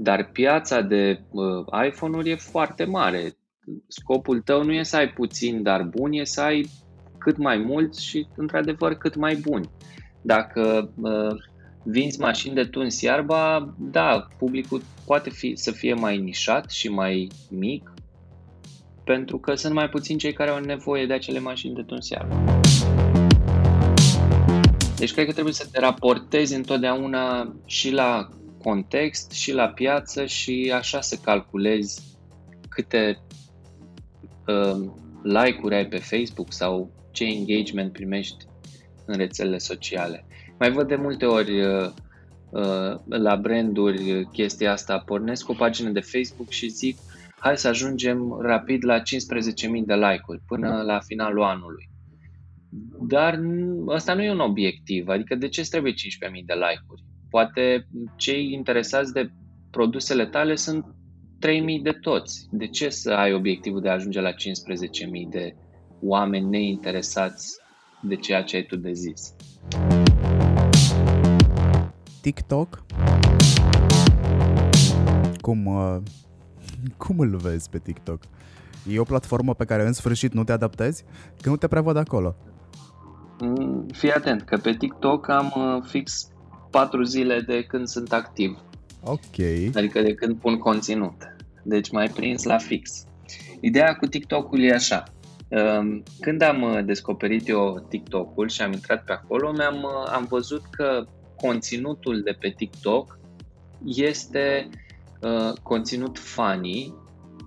Dar 0.00 0.30
piața 0.32 0.80
de 0.80 1.20
uh, 1.30 1.84
iPhone-uri 1.86 2.30
e 2.30 2.34
foarte 2.34 2.84
mare. 2.84 3.36
Scopul 3.86 4.40
tău 4.40 4.64
nu 4.64 4.72
e 4.72 4.82
să 4.82 4.96
ai 4.96 5.08
puțin, 5.08 5.62
dar 5.62 5.82
bun, 5.82 6.12
e 6.12 6.24
să 6.24 6.40
ai 6.40 6.68
cât 7.18 7.36
mai 7.36 7.58
mulți 7.58 8.04
și, 8.04 8.26
într-adevăr, 8.36 8.94
cât 8.94 9.14
mai 9.14 9.34
buni. 9.34 9.70
Dacă 10.22 10.92
uh, 11.00 11.36
vinzi 11.82 12.20
mașini 12.20 12.54
de 12.54 12.64
tuns 12.64 13.00
iarba, 13.00 13.74
da, 13.78 14.26
publicul 14.38 14.82
poate 15.06 15.30
fi, 15.30 15.56
să 15.56 15.70
fie 15.70 15.94
mai 15.94 16.18
nișat 16.18 16.70
și 16.70 16.88
mai 16.88 17.28
mic, 17.50 17.92
pentru 19.04 19.38
că 19.38 19.54
sunt 19.54 19.74
mai 19.74 19.88
puțini 19.88 20.18
cei 20.18 20.32
care 20.32 20.50
au 20.50 20.60
nevoie 20.60 21.06
de 21.06 21.12
acele 21.12 21.38
mașini 21.38 21.74
de 21.74 21.82
tuns 21.82 22.08
iarba. 22.08 22.60
Deci 24.96 25.12
cred 25.12 25.26
că 25.26 25.32
trebuie 25.32 25.54
să 25.54 25.68
te 25.72 25.80
raportezi 25.80 26.54
întotdeauna 26.54 27.54
și 27.64 27.92
la 27.92 28.28
context, 28.62 29.30
și 29.30 29.52
la 29.52 29.68
piață 29.68 30.26
și 30.26 30.72
așa 30.74 31.00
să 31.00 31.16
calculezi 31.16 32.16
câte 32.68 33.18
uh, 34.46 34.90
like-uri 35.22 35.74
ai 35.74 35.86
pe 35.86 35.98
Facebook 35.98 36.52
sau 36.52 36.90
ce 37.10 37.24
engagement 37.24 37.92
primești 37.92 38.44
în 39.04 39.16
rețelele 39.16 39.58
sociale. 39.58 40.26
Mai 40.58 40.70
văd 40.70 40.88
de 40.88 40.96
multe 40.96 41.26
ori 41.26 41.60
uh, 41.60 41.90
uh, 42.50 42.94
la 43.08 43.36
branduri 43.36 44.28
chestia 44.32 44.72
asta, 44.72 44.98
pornesc 44.98 45.48
o 45.48 45.54
pagină 45.54 45.90
de 45.90 46.00
Facebook 46.00 46.50
și 46.50 46.68
zic 46.68 46.98
hai 47.38 47.58
să 47.58 47.68
ajungem 47.68 48.38
rapid 48.40 48.84
la 48.84 48.98
15.000 48.98 49.02
de 49.86 49.94
like-uri 49.94 50.42
până 50.46 50.82
la 50.82 51.00
finalul 51.00 51.42
anului. 51.42 51.90
Dar 53.08 53.40
ăsta 53.86 54.14
nu 54.14 54.22
e 54.22 54.30
un 54.30 54.40
obiectiv, 54.40 55.08
adică 55.08 55.34
de 55.34 55.48
ce 55.48 55.68
trebuie 55.68 55.92
15.000 55.92 55.98
de 56.44 56.54
like-uri? 56.54 57.02
Poate 57.30 57.86
cei 58.16 58.52
interesați 58.52 59.12
de 59.12 59.30
produsele 59.70 60.26
tale 60.26 60.54
sunt 60.54 60.84
3.000 60.84 61.82
de 61.82 61.92
toți. 62.00 62.48
De 62.50 62.66
ce 62.66 62.88
să 62.88 63.10
ai 63.10 63.32
obiectivul 63.32 63.80
de 63.80 63.88
a 63.88 63.92
ajunge 63.92 64.20
la 64.20 64.30
15.000 64.30 64.36
de 65.30 65.54
oameni 66.00 66.48
neinteresați 66.48 67.58
de 68.02 68.16
ceea 68.16 68.42
ce 68.42 68.56
ai 68.56 68.62
tu 68.62 68.76
de 68.76 68.92
zis? 68.92 69.34
TikTok? 72.20 72.84
Cum, 75.40 75.66
uh, 75.66 75.96
cum 77.06 77.18
îl 77.18 77.36
vezi 77.36 77.70
pe 77.70 77.78
TikTok? 77.78 78.22
E 78.90 78.98
o 78.98 79.04
platformă 79.04 79.54
pe 79.54 79.64
care 79.64 79.86
în 79.86 79.92
sfârșit 79.92 80.32
nu 80.32 80.44
te 80.44 80.52
adaptezi? 80.52 81.04
Că 81.40 81.48
nu 81.48 81.56
te 81.56 81.66
prea 81.66 81.80
văd 81.80 81.96
acolo. 81.96 82.36
Mm, 83.40 83.86
fii 83.92 84.12
atent, 84.12 84.42
că 84.42 84.56
pe 84.56 84.72
TikTok 84.72 85.28
am 85.28 85.52
uh, 85.56 85.82
fix 85.86 86.28
4 86.70 87.02
zile 87.02 87.40
de 87.40 87.62
când 87.62 87.86
sunt 87.86 88.12
activ. 88.12 88.58
Ok. 89.02 89.38
Adică 89.74 90.02
de 90.02 90.14
când 90.14 90.36
pun 90.36 90.58
conținut. 90.58 91.36
Deci 91.62 91.90
mai 91.90 92.08
prins 92.08 92.42
la 92.42 92.58
fix. 92.58 93.04
Ideea 93.60 93.94
cu 93.94 94.06
TikTok-ul 94.06 94.62
e 94.62 94.74
așa. 94.74 95.04
Um, 95.48 96.02
când 96.20 96.42
am 96.42 96.62
uh, 96.62 96.84
descoperit 96.84 97.48
eu 97.48 97.86
TikTok-ul 97.88 98.48
și 98.48 98.62
am 98.62 98.72
intrat 98.72 99.04
pe 99.04 99.12
acolo, 99.12 99.52
mi-am, 99.52 99.82
uh, 99.82 100.10
am 100.12 100.26
văzut 100.28 100.62
că 100.70 101.06
conținutul 101.36 102.22
de 102.22 102.36
pe 102.40 102.54
TikTok 102.56 103.18
este 103.84 104.68
uh, 105.20 105.52
conținut 105.62 106.18
funny 106.18 106.94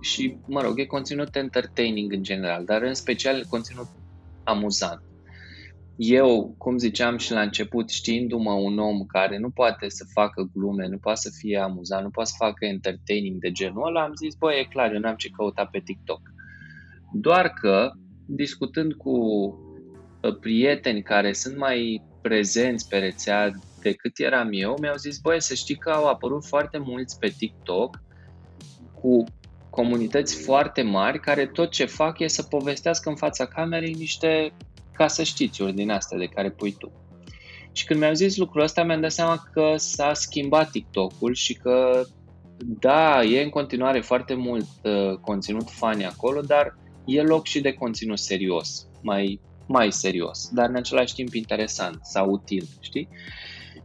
și, 0.00 0.36
mă 0.46 0.60
rog, 0.60 0.78
e 0.78 0.84
conținut 0.84 1.36
entertaining 1.36 2.12
în 2.12 2.22
general, 2.22 2.64
dar 2.64 2.82
în 2.82 2.94
special 2.94 3.44
conținut 3.48 3.88
amuzant 4.44 5.02
eu, 5.96 6.54
cum 6.58 6.78
ziceam 6.78 7.16
și 7.16 7.32
la 7.32 7.40
început, 7.40 7.90
știindu-mă 7.90 8.52
un 8.52 8.78
om 8.78 9.06
care 9.06 9.38
nu 9.38 9.50
poate 9.50 9.88
să 9.88 10.04
facă 10.12 10.50
glume, 10.54 10.86
nu 10.86 10.98
poate 10.98 11.20
să 11.20 11.30
fie 11.38 11.58
amuzant, 11.58 12.04
nu 12.04 12.10
poate 12.10 12.30
să 12.30 12.36
facă 12.38 12.64
entertaining 12.64 13.40
de 13.40 13.50
genul 13.52 13.86
ăla, 13.86 14.02
am 14.02 14.14
zis, 14.14 14.34
băi, 14.34 14.58
e 14.58 14.64
clar, 14.64 14.92
eu 14.92 15.00
n-am 15.00 15.16
ce 15.16 15.28
căuta 15.28 15.64
pe 15.64 15.80
TikTok. 15.84 16.20
Doar 17.12 17.48
că, 17.48 17.92
discutând 18.26 18.92
cu 18.92 19.14
ă, 20.22 20.32
prieteni 20.32 21.02
care 21.02 21.32
sunt 21.32 21.56
mai 21.56 22.02
prezenți 22.22 22.88
pe 22.88 22.98
rețea 22.98 23.50
decât 23.80 24.18
eram 24.18 24.48
eu, 24.52 24.76
mi-au 24.80 24.96
zis, 24.96 25.18
băi, 25.18 25.42
să 25.42 25.54
știi 25.54 25.76
că 25.76 25.90
au 25.90 26.08
apărut 26.08 26.46
foarte 26.46 26.78
mulți 26.78 27.18
pe 27.18 27.28
TikTok 27.38 28.02
cu 29.00 29.24
comunități 29.70 30.42
foarte 30.42 30.82
mari 30.82 31.20
care 31.20 31.46
tot 31.46 31.70
ce 31.70 31.84
fac 31.84 32.18
e 32.18 32.26
să 32.26 32.42
povestească 32.42 33.08
în 33.08 33.16
fața 33.16 33.46
camerei 33.46 33.92
niște 33.92 34.52
ca 35.02 35.08
să 35.08 35.22
știți 35.22 35.62
ori 35.62 35.74
din 35.74 35.90
astea 35.90 36.18
de 36.18 36.26
care 36.26 36.50
pui 36.50 36.72
tu. 36.78 36.92
Și 37.72 37.84
când 37.84 38.00
mi-au 38.00 38.12
zis 38.12 38.36
lucrul 38.36 38.62
ăsta, 38.62 38.82
mi-am 38.82 39.00
dat 39.00 39.12
seama 39.12 39.42
că 39.52 39.74
s-a 39.76 40.14
schimbat 40.14 40.70
TikTok-ul 40.70 41.34
și 41.34 41.54
că, 41.54 42.02
da, 42.58 43.22
e 43.22 43.42
în 43.42 43.48
continuare 43.48 44.00
foarte 44.00 44.34
mult 44.34 44.66
uh, 44.82 45.16
conținut 45.20 45.70
funny 45.70 46.06
acolo, 46.06 46.40
dar 46.40 46.76
e 47.04 47.22
loc 47.22 47.46
și 47.46 47.60
de 47.60 47.72
conținut 47.72 48.18
serios, 48.18 48.86
mai, 49.02 49.40
mai 49.66 49.92
serios, 49.92 50.48
dar 50.52 50.68
în 50.68 50.76
același 50.76 51.14
timp 51.14 51.34
interesant 51.34 51.98
sau 52.02 52.30
util, 52.30 52.68
știi? 52.80 53.08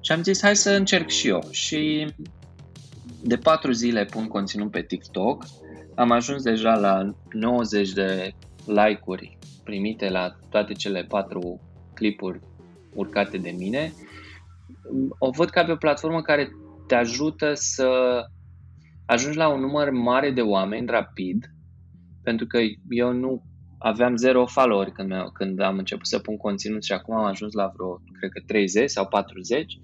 Și 0.01 0.11
am 0.11 0.23
zis, 0.23 0.41
hai 0.41 0.55
să 0.55 0.71
încerc 0.71 1.09
și 1.09 1.27
eu. 1.27 1.47
Și 1.49 2.07
de 3.23 3.37
patru 3.37 3.71
zile 3.71 4.05
pun 4.05 4.27
conținut 4.27 4.71
pe 4.71 4.81
TikTok, 4.81 5.45
am 5.95 6.11
ajuns 6.11 6.43
deja 6.43 6.75
la 6.75 7.13
90 7.31 7.89
de 7.89 8.33
like-uri 8.67 9.37
primite 9.63 10.09
la 10.09 10.35
toate 10.49 10.73
cele 10.73 11.03
patru 11.03 11.61
clipuri 11.93 12.39
urcate 12.93 13.37
de 13.37 13.55
mine, 13.57 13.93
o 15.17 15.29
văd 15.29 15.49
ca 15.49 15.63
pe 15.63 15.71
o 15.71 15.75
platformă 15.75 16.21
care 16.21 16.49
te 16.87 16.95
ajută 16.95 17.51
să 17.53 18.21
ajungi 19.05 19.37
la 19.37 19.47
un 19.47 19.59
număr 19.59 19.89
mare 19.89 20.31
de 20.31 20.41
oameni 20.41 20.87
rapid, 20.87 21.45
pentru 22.23 22.45
că 22.47 22.59
eu 22.89 23.11
nu 23.11 23.43
aveam 23.77 24.15
zero 24.15 24.45
followeri 24.45 24.91
când, 24.91 25.13
când 25.33 25.59
am 25.59 25.77
început 25.77 26.07
să 26.07 26.19
pun 26.19 26.37
conținut 26.37 26.83
și 26.83 26.93
acum 26.93 27.15
am 27.15 27.25
ajuns 27.25 27.53
la 27.53 27.71
vreo, 27.73 28.01
cred 28.19 28.29
că 28.31 28.41
30 28.45 28.89
sau 28.89 29.07
40. 29.07 29.79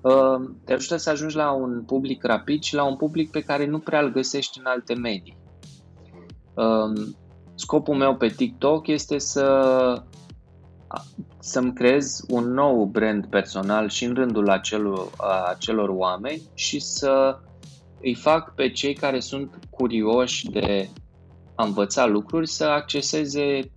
Uh, 0.00 0.50
te 0.64 0.72
ajută 0.72 0.96
să 0.96 1.10
ajungi 1.10 1.36
la 1.36 1.52
un 1.52 1.84
public 1.84 2.24
rapid 2.24 2.62
și 2.62 2.74
la 2.74 2.84
un 2.84 2.96
public 2.96 3.30
pe 3.30 3.40
care 3.40 3.66
nu 3.66 3.78
prea 3.78 4.00
îl 4.00 4.12
găsești 4.12 4.58
în 4.58 4.64
alte 4.66 4.94
medii. 4.94 5.38
Uh, 7.60 7.66
Scopul 7.66 7.94
meu 7.94 8.16
pe 8.16 8.28
TikTok 8.28 8.86
este 8.86 9.18
să 9.18 10.02
să-mi 11.38 11.72
creez 11.72 12.24
un 12.28 12.52
nou 12.52 12.84
brand 12.84 13.26
personal 13.26 13.88
și 13.88 14.04
în 14.04 14.14
rândul 14.14 14.50
acelor, 14.50 15.10
acelor 15.48 15.88
oameni 15.88 16.42
și 16.54 16.80
să 16.80 17.38
îi 18.00 18.14
fac 18.14 18.54
pe 18.54 18.70
cei 18.70 18.94
care 18.94 19.20
sunt 19.20 19.58
curioși 19.70 20.50
de 20.50 20.88
a 21.54 21.64
învăța 21.64 22.06
lucruri 22.06 22.48
să 22.48 22.64
acceseze 22.64 23.70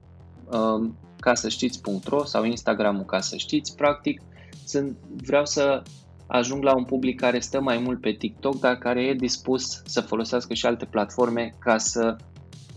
um, 0.51 0.97
ca 1.19 1.33
să 1.33 1.49
știți.ro 1.49 2.25
sau 2.25 2.43
Instagramul 2.43 3.05
ca 3.05 3.19
să 3.19 3.35
știți. 3.35 3.75
Practic, 3.75 4.21
sunt, 4.65 4.97
vreau 5.23 5.45
să 5.45 5.81
ajung 6.27 6.63
la 6.63 6.75
un 6.75 6.83
public 6.83 7.19
care 7.19 7.39
stă 7.39 7.61
mai 7.61 7.77
mult 7.77 8.01
pe 8.01 8.11
TikTok, 8.11 8.59
dar 8.59 8.75
care 8.75 9.03
e 9.03 9.13
dispus 9.13 9.81
să 9.85 10.01
folosească 10.01 10.53
și 10.53 10.65
alte 10.65 10.85
platforme 10.85 11.55
ca 11.59 11.77
să 11.77 12.15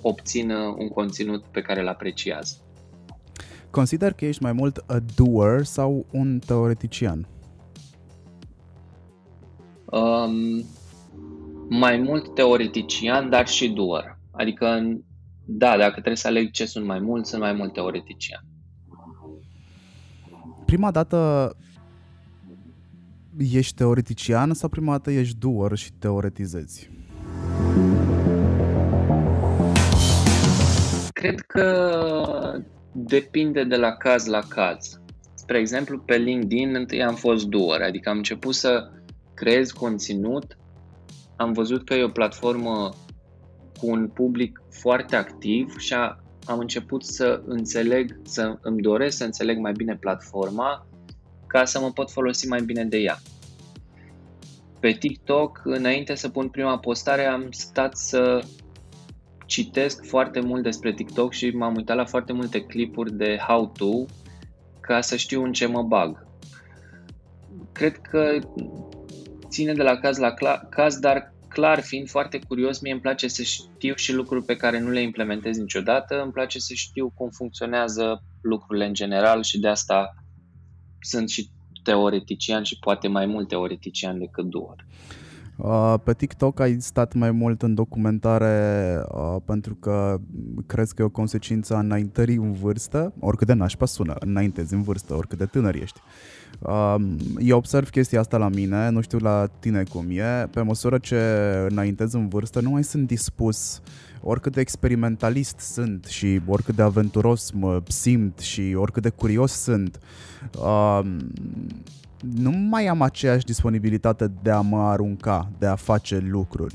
obțină 0.02 0.74
un 0.78 0.88
conținut 0.88 1.44
pe 1.44 1.60
care 1.60 1.80
îl 1.80 1.88
apreciază. 1.88 2.56
Consider 3.70 4.12
că 4.12 4.24
ești 4.24 4.42
mai 4.42 4.52
mult 4.52 4.84
a 4.86 4.98
doer 5.14 5.64
sau 5.64 6.06
un 6.10 6.38
teoretician? 6.46 7.28
Um, 9.84 10.64
mai 11.68 11.96
mult 11.98 12.34
teoretician, 12.34 13.30
dar 13.30 13.46
și 13.46 13.68
doer. 13.68 14.18
Adică, 14.30 14.82
da, 15.44 15.76
dacă 15.76 15.92
trebuie 15.92 16.16
să 16.16 16.26
aleg 16.26 16.50
ce 16.50 16.66
sunt 16.66 16.86
mai 16.86 17.00
mult, 17.00 17.26
sunt 17.26 17.40
mai 17.40 17.52
mult 17.52 17.72
teoretician. 17.72 18.44
Prima 20.66 20.90
dată 20.90 21.50
ești 23.38 23.74
teoretician 23.74 24.54
sau 24.54 24.68
prima 24.68 24.92
dată 24.92 25.10
ești 25.10 25.38
doer 25.38 25.76
și 25.76 25.92
teoretizezi? 25.92 26.90
Cred 31.16 31.40
că 31.40 32.60
depinde 32.92 33.64
de 33.64 33.76
la 33.76 33.92
caz 33.92 34.26
la 34.26 34.40
caz. 34.48 35.00
Spre 35.34 35.58
exemplu, 35.58 35.98
pe 35.98 36.16
LinkedIn 36.16 36.74
întâi 36.74 37.02
am 37.02 37.14
fost 37.14 37.46
doer, 37.46 37.82
adică 37.82 38.08
am 38.08 38.16
început 38.16 38.54
să 38.54 38.90
creez 39.34 39.70
conținut, 39.70 40.56
am 41.36 41.52
văzut 41.52 41.84
că 41.84 41.94
e 41.94 42.02
o 42.02 42.08
platformă 42.08 42.94
cu 43.78 43.90
un 43.90 44.08
public 44.08 44.60
foarte 44.70 45.16
activ 45.16 45.78
și 45.78 45.94
a, 45.94 46.18
am 46.44 46.58
început 46.58 47.04
să 47.04 47.42
înțeleg, 47.46 48.20
să 48.24 48.58
îmi 48.60 48.80
doresc 48.80 49.16
să 49.16 49.24
înțeleg 49.24 49.58
mai 49.58 49.72
bine 49.72 49.96
platforma 49.96 50.86
ca 51.46 51.64
să 51.64 51.80
mă 51.80 51.90
pot 51.90 52.10
folosi 52.10 52.48
mai 52.48 52.62
bine 52.62 52.84
de 52.84 52.96
ea. 52.96 53.18
Pe 54.80 54.90
TikTok, 54.90 55.60
înainte 55.64 56.14
să 56.14 56.28
pun 56.28 56.48
prima 56.48 56.78
postare, 56.78 57.24
am 57.24 57.46
stat 57.50 57.96
să 57.96 58.44
citesc 59.46 60.04
foarte 60.04 60.40
mult 60.40 60.62
despre 60.62 60.92
TikTok 60.92 61.32
și 61.32 61.50
m-am 61.50 61.76
uitat 61.76 61.96
la 61.96 62.04
foarte 62.04 62.32
multe 62.32 62.60
clipuri 62.60 63.16
de 63.16 63.36
how-to 63.46 64.04
ca 64.80 65.00
să 65.00 65.16
știu 65.16 65.42
în 65.42 65.52
ce 65.52 65.66
mă 65.66 65.82
bag. 65.82 66.26
Cred 67.72 67.96
că 67.96 68.38
ține 69.48 69.72
de 69.72 69.82
la 69.82 69.96
caz 69.96 70.18
la 70.18 70.34
caz, 70.70 70.98
dar 70.98 71.34
clar, 71.48 71.80
fiind 71.80 72.08
foarte 72.08 72.38
curios, 72.48 72.80
mie 72.80 72.92
îmi 72.92 73.00
place 73.00 73.28
să 73.28 73.42
știu 73.42 73.94
și 73.94 74.12
lucruri 74.12 74.44
pe 74.44 74.56
care 74.56 74.78
nu 74.80 74.90
le 74.90 75.00
implementez 75.00 75.56
niciodată, 75.56 76.22
îmi 76.22 76.32
place 76.32 76.58
să 76.58 76.74
știu 76.74 77.12
cum 77.14 77.30
funcționează 77.30 78.22
lucrurile 78.40 78.86
în 78.86 78.94
general 78.94 79.42
și 79.42 79.58
de 79.58 79.68
asta 79.68 80.14
sunt 81.00 81.28
și 81.28 81.50
teoretician 81.82 82.62
și 82.62 82.78
poate 82.78 83.08
mai 83.08 83.26
mult 83.26 83.48
teoretician 83.48 84.18
decât 84.18 84.44
doar. 84.44 84.86
Uh, 85.56 85.94
pe 86.04 86.14
TikTok 86.14 86.60
ai 86.60 86.76
stat 86.80 87.14
mai 87.14 87.30
mult 87.30 87.62
în 87.62 87.74
documentare 87.74 89.02
uh, 89.08 89.36
pentru 89.44 89.74
că 89.74 90.20
crezi 90.66 90.94
că 90.94 91.02
e 91.02 91.04
o 91.04 91.08
consecință 91.08 91.74
a 91.74 91.78
înaintării 91.78 92.36
în 92.36 92.52
vârstă, 92.52 93.12
oricât 93.20 93.46
de 93.46 93.52
nașpa 93.52 93.86
sună, 93.86 94.14
înaintezi 94.18 94.74
în 94.74 94.82
vârstă, 94.82 95.14
oricât 95.14 95.38
de 95.38 95.44
tânăr 95.46 95.74
ești. 95.74 96.00
Uh, 96.58 96.94
eu 97.38 97.56
observ 97.56 97.88
chestia 97.88 98.20
asta 98.20 98.36
la 98.36 98.48
mine, 98.48 98.88
nu 98.88 99.00
știu 99.00 99.18
la 99.18 99.46
tine 99.58 99.82
cum 99.82 100.06
e, 100.10 100.48
pe 100.50 100.60
măsură 100.60 100.98
ce 100.98 101.20
înaintez 101.68 102.12
în 102.12 102.28
vârstă 102.28 102.60
nu 102.60 102.70
mai 102.70 102.84
sunt 102.84 103.06
dispus 103.06 103.80
oricât 104.20 104.52
de 104.52 104.60
experimentalist 104.60 105.58
sunt 105.58 106.04
și 106.04 106.40
oricât 106.46 106.74
de 106.74 106.82
aventuros 106.82 107.50
mă 107.50 107.82
simt 107.88 108.38
și 108.38 108.74
oricât 108.76 109.02
de 109.02 109.08
curios 109.08 109.52
sunt, 109.52 109.98
uh, 110.58 111.00
nu 112.20 112.50
mai 112.50 112.86
am 112.86 113.02
aceeași 113.02 113.44
disponibilitate 113.44 114.30
de 114.42 114.50
a 114.50 114.60
mă 114.60 114.82
arunca, 114.82 115.50
de 115.58 115.66
a 115.66 115.74
face 115.74 116.18
lucruri. 116.28 116.74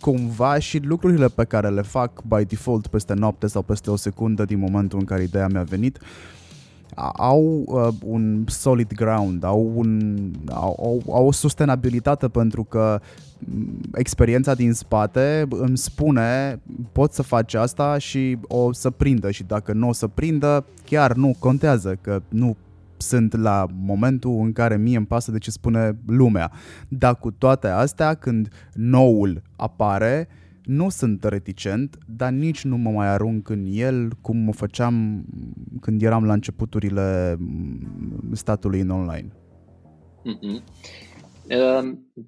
Cumva 0.00 0.58
și 0.58 0.78
lucrurile 0.78 1.28
pe 1.28 1.44
care 1.44 1.68
le 1.68 1.82
fac 1.82 2.22
by 2.22 2.44
default 2.44 2.86
peste 2.86 3.14
noapte 3.14 3.46
sau 3.46 3.62
peste 3.62 3.90
o 3.90 3.96
secundă 3.96 4.44
din 4.44 4.58
momentul 4.58 4.98
în 4.98 5.04
care 5.04 5.22
ideea 5.22 5.46
mi-a 5.46 5.62
venit, 5.62 5.98
au 7.16 7.64
uh, 7.66 7.88
un 8.04 8.44
solid 8.46 8.94
ground, 8.94 9.44
au, 9.44 9.72
un, 9.74 10.16
au, 10.48 10.76
au, 10.82 11.14
au 11.14 11.26
o 11.26 11.32
sustenabilitate 11.32 12.28
pentru 12.28 12.64
că 12.64 13.00
mm, 13.38 13.80
experiența 13.94 14.54
din 14.54 14.72
spate 14.72 15.46
îmi 15.50 15.78
spune 15.78 16.60
poți 16.92 17.16
să 17.16 17.22
faci 17.22 17.54
asta 17.54 17.98
și 17.98 18.38
o 18.42 18.72
să 18.72 18.90
prindă 18.90 19.30
și 19.30 19.42
dacă 19.42 19.72
nu 19.72 19.88
o 19.88 19.92
să 19.92 20.06
prindă, 20.06 20.64
chiar 20.84 21.12
nu 21.12 21.34
contează 21.38 21.98
că 22.00 22.22
nu 22.28 22.56
sunt 23.00 23.36
la 23.36 23.66
momentul 23.72 24.40
în 24.40 24.52
care 24.52 24.76
mie 24.76 24.96
îmi 24.96 25.06
pasă 25.06 25.30
de 25.30 25.38
ce 25.38 25.50
spune 25.50 25.98
lumea. 26.06 26.52
Dar 26.88 27.16
cu 27.16 27.30
toate 27.30 27.66
astea, 27.66 28.14
când 28.14 28.48
noul 28.74 29.42
apare, 29.56 30.28
nu 30.64 30.88
sunt 30.88 31.24
reticent, 31.24 31.98
dar 32.06 32.30
nici 32.30 32.64
nu 32.64 32.76
mă 32.76 32.90
mai 32.90 33.06
arunc 33.06 33.48
în 33.48 33.66
el 33.68 34.12
cum 34.20 34.36
mă 34.36 34.52
făceam 34.52 35.24
când 35.80 36.02
eram 36.02 36.24
la 36.24 36.32
începuturile 36.32 37.38
statului 38.32 38.80
în 38.80 38.90
online. 38.90 39.28
Mm-hmm. 40.20 40.62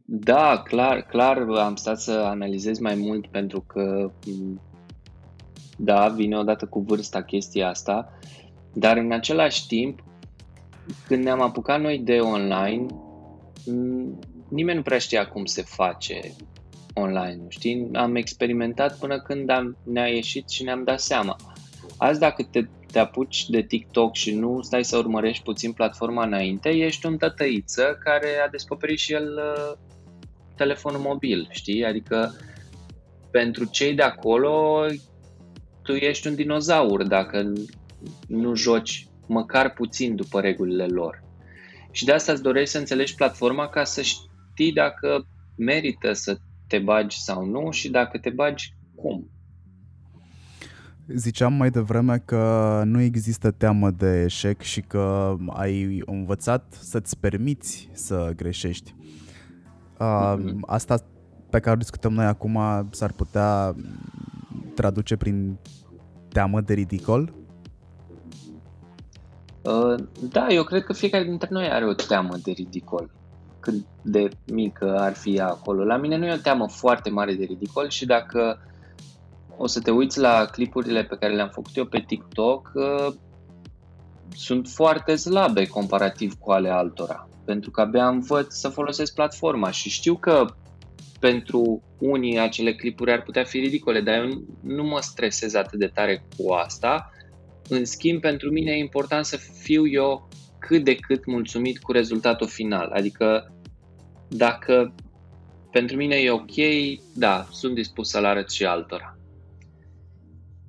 Da, 0.04 0.62
clar, 0.64 1.00
clar 1.00 1.46
am 1.48 1.74
stat 1.74 2.00
să 2.00 2.22
analizez 2.24 2.78
mai 2.78 2.94
mult 2.94 3.26
pentru 3.26 3.60
că 3.60 4.10
da, 5.78 6.08
vine 6.08 6.36
odată 6.36 6.66
cu 6.66 6.80
vârsta 6.80 7.22
chestia 7.22 7.68
asta, 7.68 8.08
dar 8.72 8.96
în 8.96 9.12
același 9.12 9.66
timp 9.66 10.02
când 11.06 11.24
ne-am 11.24 11.40
apucat 11.40 11.80
noi 11.80 11.98
de 11.98 12.18
online, 12.18 12.86
nimeni 14.48 14.76
nu 14.76 14.82
prea 14.82 14.98
știa 14.98 15.26
cum 15.26 15.44
se 15.44 15.62
face 15.62 16.20
online, 16.94 17.44
știi? 17.48 17.88
Am 17.92 18.16
experimentat 18.16 18.98
până 18.98 19.20
când 19.20 19.50
am, 19.50 19.76
ne-a 19.84 20.06
ieșit 20.06 20.48
și 20.48 20.62
ne-am 20.62 20.84
dat 20.84 21.00
seama. 21.00 21.36
Azi 21.96 22.20
dacă 22.20 22.42
te, 22.50 22.66
te 22.92 22.98
apuci 22.98 23.48
de 23.48 23.62
TikTok 23.62 24.14
și 24.14 24.34
nu 24.34 24.62
stai 24.62 24.84
să 24.84 24.96
urmărești 24.96 25.42
puțin 25.42 25.72
platforma 25.72 26.24
înainte, 26.24 26.68
ești 26.68 27.06
un 27.06 27.16
tătăiță 27.16 27.98
care 28.04 28.26
a 28.44 28.48
descoperit 28.48 28.98
și 28.98 29.12
el 29.12 29.40
uh, 29.56 29.72
telefonul 30.56 31.00
mobil, 31.00 31.48
știi? 31.50 31.84
Adică 31.84 32.34
pentru 33.30 33.64
cei 33.64 33.94
de 33.94 34.02
acolo 34.02 34.86
tu 35.82 35.92
ești 35.92 36.26
un 36.26 36.34
dinozaur 36.34 37.02
dacă 37.02 37.52
nu 38.26 38.54
joci 38.54 39.06
măcar 39.32 39.72
puțin 39.72 40.16
după 40.16 40.40
regulile 40.40 40.86
lor. 40.86 41.22
Și 41.90 42.04
de 42.04 42.12
asta 42.12 42.32
îți 42.32 42.42
dorești 42.42 42.70
să 42.70 42.78
înțelegi 42.78 43.14
platforma 43.14 43.68
ca 43.68 43.84
să 43.84 44.02
știi 44.02 44.72
dacă 44.72 45.26
merită 45.56 46.12
să 46.12 46.38
te 46.66 46.78
bagi 46.78 47.22
sau 47.22 47.44
nu 47.44 47.70
și 47.70 47.90
dacă 47.90 48.18
te 48.18 48.30
bagi, 48.30 48.74
cum. 48.94 49.30
Ziceam 51.06 51.52
mai 51.52 51.70
devreme 51.70 52.18
că 52.18 52.82
nu 52.84 53.00
există 53.00 53.50
teamă 53.50 53.90
de 53.90 54.22
eșec 54.22 54.60
și 54.60 54.80
că 54.80 55.36
ai 55.48 56.02
învățat 56.06 56.78
să-ți 56.80 57.18
permiți 57.18 57.88
să 57.92 58.32
greșești. 58.36 58.94
Mm-hmm. 59.94 60.60
Asta 60.60 61.04
pe 61.50 61.60
care 61.60 61.74
o 61.74 61.78
discutăm 61.78 62.12
noi 62.12 62.24
acum 62.24 62.58
s-ar 62.90 63.12
putea 63.12 63.74
traduce 64.74 65.16
prin 65.16 65.58
teamă 66.28 66.60
de 66.60 66.74
ridicol? 66.74 67.34
Uh, 69.62 69.94
da, 70.20 70.46
eu 70.48 70.64
cred 70.64 70.84
că 70.84 70.92
fiecare 70.92 71.24
dintre 71.24 71.48
noi 71.50 71.68
are 71.68 71.86
o 71.86 71.92
teamă 71.92 72.36
de 72.42 72.50
ridicol. 72.50 73.10
Cât 73.60 73.74
de 74.02 74.28
mică 74.46 74.96
ar 74.98 75.14
fi 75.14 75.34
ea 75.34 75.48
acolo. 75.48 75.84
La 75.84 75.96
mine 75.96 76.16
nu 76.16 76.26
e 76.26 76.32
o 76.32 76.36
teamă 76.36 76.68
foarte 76.68 77.10
mare 77.10 77.34
de 77.34 77.44
ridicol 77.44 77.88
și 77.88 78.06
dacă 78.06 78.58
o 79.56 79.66
să 79.66 79.80
te 79.80 79.90
uiți 79.90 80.18
la 80.18 80.44
clipurile 80.44 81.04
pe 81.04 81.16
care 81.16 81.34
le-am 81.34 81.48
făcut 81.48 81.76
eu 81.76 81.84
pe 81.84 82.04
TikTok, 82.06 82.72
uh, 82.74 83.14
sunt 84.34 84.68
foarte 84.68 85.16
slabe 85.16 85.66
comparativ 85.66 86.34
cu 86.34 86.50
ale 86.50 86.68
altora. 86.68 87.28
Pentru 87.44 87.70
că 87.70 87.80
abia 87.80 88.08
învăț 88.08 88.54
să 88.54 88.68
folosesc 88.68 89.14
platforma 89.14 89.70
și 89.70 89.90
știu 89.90 90.14
că 90.14 90.46
pentru 91.20 91.82
unii 91.98 92.38
acele 92.38 92.74
clipuri 92.74 93.12
ar 93.12 93.22
putea 93.22 93.44
fi 93.44 93.58
ridicole, 93.58 94.00
dar 94.00 94.14
eu 94.14 94.42
nu 94.60 94.84
mă 94.84 95.00
stresez 95.00 95.54
atât 95.54 95.78
de 95.78 95.86
tare 95.86 96.24
cu 96.36 96.52
asta, 96.52 97.11
în 97.72 97.84
schimb, 97.84 98.20
pentru 98.20 98.50
mine 98.50 98.70
e 98.70 98.78
important 98.78 99.24
să 99.24 99.36
fiu 99.36 99.86
eu 99.86 100.28
cât 100.58 100.84
de 100.84 100.94
cât 100.94 101.26
mulțumit 101.26 101.78
cu 101.78 101.92
rezultatul 101.92 102.46
final. 102.46 102.90
Adică 102.92 103.52
dacă 104.28 104.94
pentru 105.70 105.96
mine 105.96 106.14
e 106.14 106.30
ok, 106.30 106.54
da, 107.14 107.46
sunt 107.50 107.74
dispus 107.74 108.10
să-l 108.10 108.24
arăt 108.24 108.50
și 108.50 108.64
altora. 108.64 109.16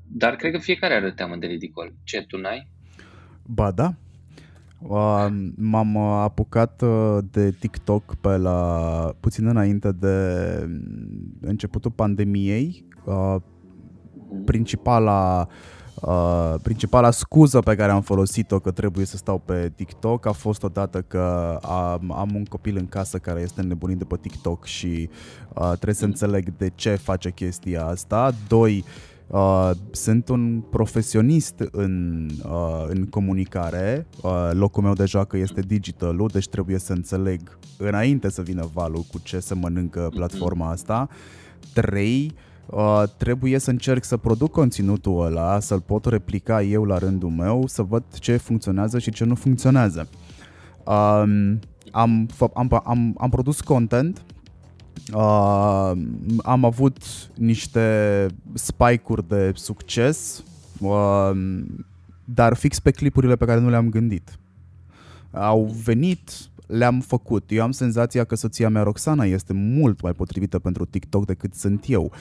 Dar 0.08 0.36
cred 0.36 0.51
că 0.51 0.58
fiecare 0.58 0.93
are 0.93 1.06
o 1.06 1.12
teamă 1.12 1.36
de 1.36 1.45
ridicol. 1.45 1.93
Ce, 2.04 2.26
tu 2.28 2.38
n-ai? 2.38 2.68
Ba 3.45 3.72
da. 3.72 3.93
M-am 5.56 5.97
apucat 5.97 6.82
uh, 6.82 7.18
de 7.32 7.51
TikTok 7.51 8.16
pe 8.16 8.38
la 8.38 9.16
puțin 9.20 9.45
înainte 9.45 9.91
de 9.91 10.18
începutul 11.41 11.91
pandemiei. 11.91 12.86
Uh, 13.06 13.36
mhm. 14.30 14.43
Principala 14.43 15.47
Uh, 15.47 15.83
principala 16.62 17.12
scuză 17.12 17.60
pe 17.60 17.76
care 17.76 17.91
am 17.91 18.01
folosit-o 18.01 18.60
că 18.60 18.72
trebuie 18.72 19.06
să 19.06 19.18
stau 19.18 19.38
pe 19.38 19.72
TikTok 19.76 20.26
a 20.26 20.32
fost 20.32 20.64
odată 20.64 21.01
că 21.01 21.58
am, 21.62 22.12
am 22.12 22.30
un 22.34 22.43
copil 22.43 22.78
în 22.78 22.88
casă 22.88 23.18
care 23.18 23.41
este 23.41 23.62
nebunit 23.62 23.97
de 23.97 24.04
pe 24.04 24.16
TikTok 24.22 24.66
și 24.66 25.10
uh, 25.54 25.68
trebuie 25.68 25.93
să 25.93 26.06
înțeleg 26.06 26.54
de 26.58 26.72
ce 26.76 26.95
face 26.95 27.32
chestia 27.32 27.86
asta. 27.86 28.32
Doi, 28.47 28.84
Uh, 29.28 29.72
sunt 29.91 30.30
un 30.30 30.64
profesionist 30.70 31.64
în, 31.72 32.30
uh, 32.43 32.86
în 32.88 33.06
comunicare, 33.06 34.08
uh, 34.22 34.49
locul 34.51 34.84
meu 34.84 34.93
de 34.93 35.06
joacă 35.06 35.38
este 35.38 35.62
digitalul, 35.62 36.30
deci 36.34 36.47
trebuie 36.47 36.78
să 36.78 36.93
înțeleg 36.93 37.58
înainte 37.78 38.30
să 38.30 38.41
vină 38.41 38.70
valul 38.74 39.06
cu 39.12 39.20
ce 39.24 39.39
se 39.39 39.54
mănâncă 39.54 39.99
mhm. 39.99 40.16
platforma 40.16 40.70
asta. 40.70 41.08
Trei, 41.74 42.32
uh, 42.34 42.53
uh, 42.66 43.03
trebuie 43.18 43.59
să 43.59 43.70
încerc 43.70 44.03
să 44.03 44.18
produc 44.18 44.51
conținutul 44.51 45.26
ăla, 45.26 45.59
să-l 45.59 45.82
pot 45.82 46.05
replica 46.05 46.61
eu 46.61 46.84
la 46.84 46.97
rândul 46.97 47.30
meu, 47.30 47.64
să 47.68 47.82
văd 47.82 48.03
ce 48.20 48.38
funcționează 48.38 48.99
și 48.99 49.11
ce 49.11 49.24
nu 49.24 49.36
funcționează. 49.36 50.07
Um, 50.86 51.59
am, 51.91 52.30
am, 52.53 52.82
am, 52.84 53.16
am 53.18 53.30
produs 53.30 53.61
content, 53.61 54.24
uh, 55.14 55.91
am 56.43 56.66
avut 56.66 56.97
niște 57.36 58.28
spike-uri 58.53 59.28
de 59.28 59.51
succes, 59.55 60.43
uh, 60.80 61.32
dar 62.26 62.53
fix 62.53 62.80
pe 62.80 62.91
clipurile 62.91 63.36
pe 63.36 63.45
care 63.45 63.59
nu 63.59 63.70
le-am 63.70 63.89
gândit. 63.89 64.38
Au 65.32 65.76
venit 65.84 66.32
le-am 66.68 66.99
făcut. 66.99 67.43
Eu 67.51 67.64
am 67.64 67.72
senzația 67.72 68.24
că 68.24 68.36
soția 68.36 68.70
mea, 68.70 68.84
Roxana, 68.84 69.24
este 69.24 69.53
mult 69.53 70.01
mai 70.01 70.11
potrivită 70.11 70.59
pentru 70.59 70.86
TikTok 70.86 71.26
decât 71.26 71.53
sunt 71.53 71.84
eu. 71.88 72.11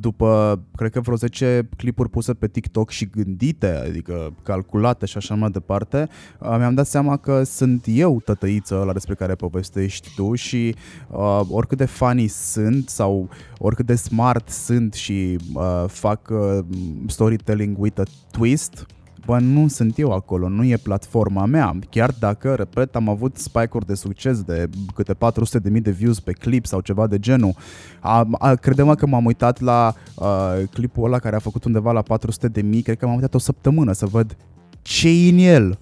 După, 0.00 0.60
cred 0.76 0.90
că 0.90 1.00
vreo 1.00 1.16
10 1.16 1.68
clipuri 1.76 2.10
puse 2.10 2.34
pe 2.34 2.48
TikTok 2.48 2.90
și 2.90 3.06
gândite, 3.06 3.66
adică 3.66 4.34
calculate 4.42 5.06
și 5.06 5.16
așa 5.16 5.34
mai 5.34 5.50
departe, 5.50 6.08
mi-am 6.40 6.74
dat 6.74 6.86
seama 6.86 7.16
că 7.16 7.42
sunt 7.42 7.84
eu 7.88 8.20
tătăiță 8.24 8.82
la 8.86 8.92
despre 8.92 9.14
care 9.14 9.34
povestești 9.34 10.08
tu 10.14 10.34
și 10.34 10.74
uh, 11.10 11.40
oricât 11.48 11.78
de 11.78 11.84
funny 11.84 12.26
sunt 12.26 12.88
sau 12.88 13.28
oricât 13.58 13.86
de 13.86 13.94
smart 13.94 14.48
sunt 14.48 14.92
și 14.92 15.38
uh, 15.54 15.84
fac 15.86 16.28
uh, 16.30 16.58
storytelling 17.06 17.78
with 17.78 18.00
a 18.00 18.02
twist, 18.30 18.86
bă, 19.26 19.38
nu 19.38 19.68
sunt 19.68 19.98
eu 19.98 20.12
acolo, 20.12 20.48
nu 20.48 20.64
e 20.64 20.76
platforma 20.76 21.44
mea. 21.44 21.78
Chiar 21.90 22.14
dacă, 22.18 22.54
repet, 22.54 22.96
am 22.96 23.08
avut 23.08 23.36
spike-uri 23.36 23.86
de 23.86 23.94
succes 23.94 24.42
de 24.42 24.68
câte 24.94 25.14
400.000 25.14 25.82
de 25.82 25.90
views 25.90 26.20
pe 26.20 26.32
clip 26.32 26.66
sau 26.66 26.80
ceva 26.80 27.06
de 27.06 27.18
genul. 27.18 27.54
A, 28.00 28.28
a, 28.38 28.54
credem 28.54 28.94
că 28.94 29.06
m-am 29.06 29.24
uitat 29.24 29.60
la 29.60 29.94
uh, 30.14 30.68
clipul 30.70 31.04
ăla 31.04 31.18
care 31.18 31.36
a 31.36 31.38
făcut 31.38 31.64
undeva 31.64 31.92
la 31.92 32.02
400.000, 32.02 32.82
cred 32.82 32.96
că 32.98 33.06
m-am 33.06 33.14
uitat 33.14 33.34
o 33.34 33.38
săptămână 33.38 33.92
să 33.92 34.06
văd 34.06 34.36
ce 34.82 35.08
în 35.08 35.38
el. 35.38 35.78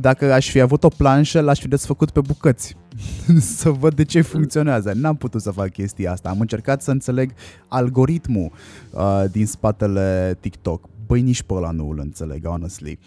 Dacă 0.00 0.32
aș 0.32 0.50
fi 0.50 0.60
avut 0.60 0.84
o 0.84 0.88
planșă, 0.88 1.40
l-aș 1.40 1.60
fi 1.60 1.68
desfăcut 1.68 2.10
pe 2.10 2.20
bucăți 2.20 2.76
să 3.58 3.70
văd 3.70 3.94
de 3.94 4.04
ce 4.04 4.20
funcționează. 4.20 4.92
N-am 4.94 5.16
putut 5.16 5.42
să 5.42 5.50
fac 5.50 5.70
chestia 5.70 6.12
asta. 6.12 6.28
Am 6.28 6.40
încercat 6.40 6.82
să 6.82 6.90
înțeleg 6.90 7.32
algoritmul 7.68 8.52
uh, 8.90 9.24
din 9.30 9.46
spatele 9.46 10.36
TikTok. 10.40 10.88
Băi, 11.06 11.20
nici 11.20 11.42
pe 11.42 11.54
ăla 11.54 11.70
nu 11.70 11.88
îl 11.88 11.98
înțeleg, 11.98 12.46
honestly. 12.46 12.98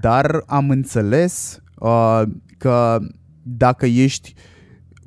Dar 0.00 0.42
am 0.46 0.70
înțeles 0.70 1.60
uh, 1.78 2.22
că 2.58 2.98
dacă 3.42 3.86
ești 3.86 4.34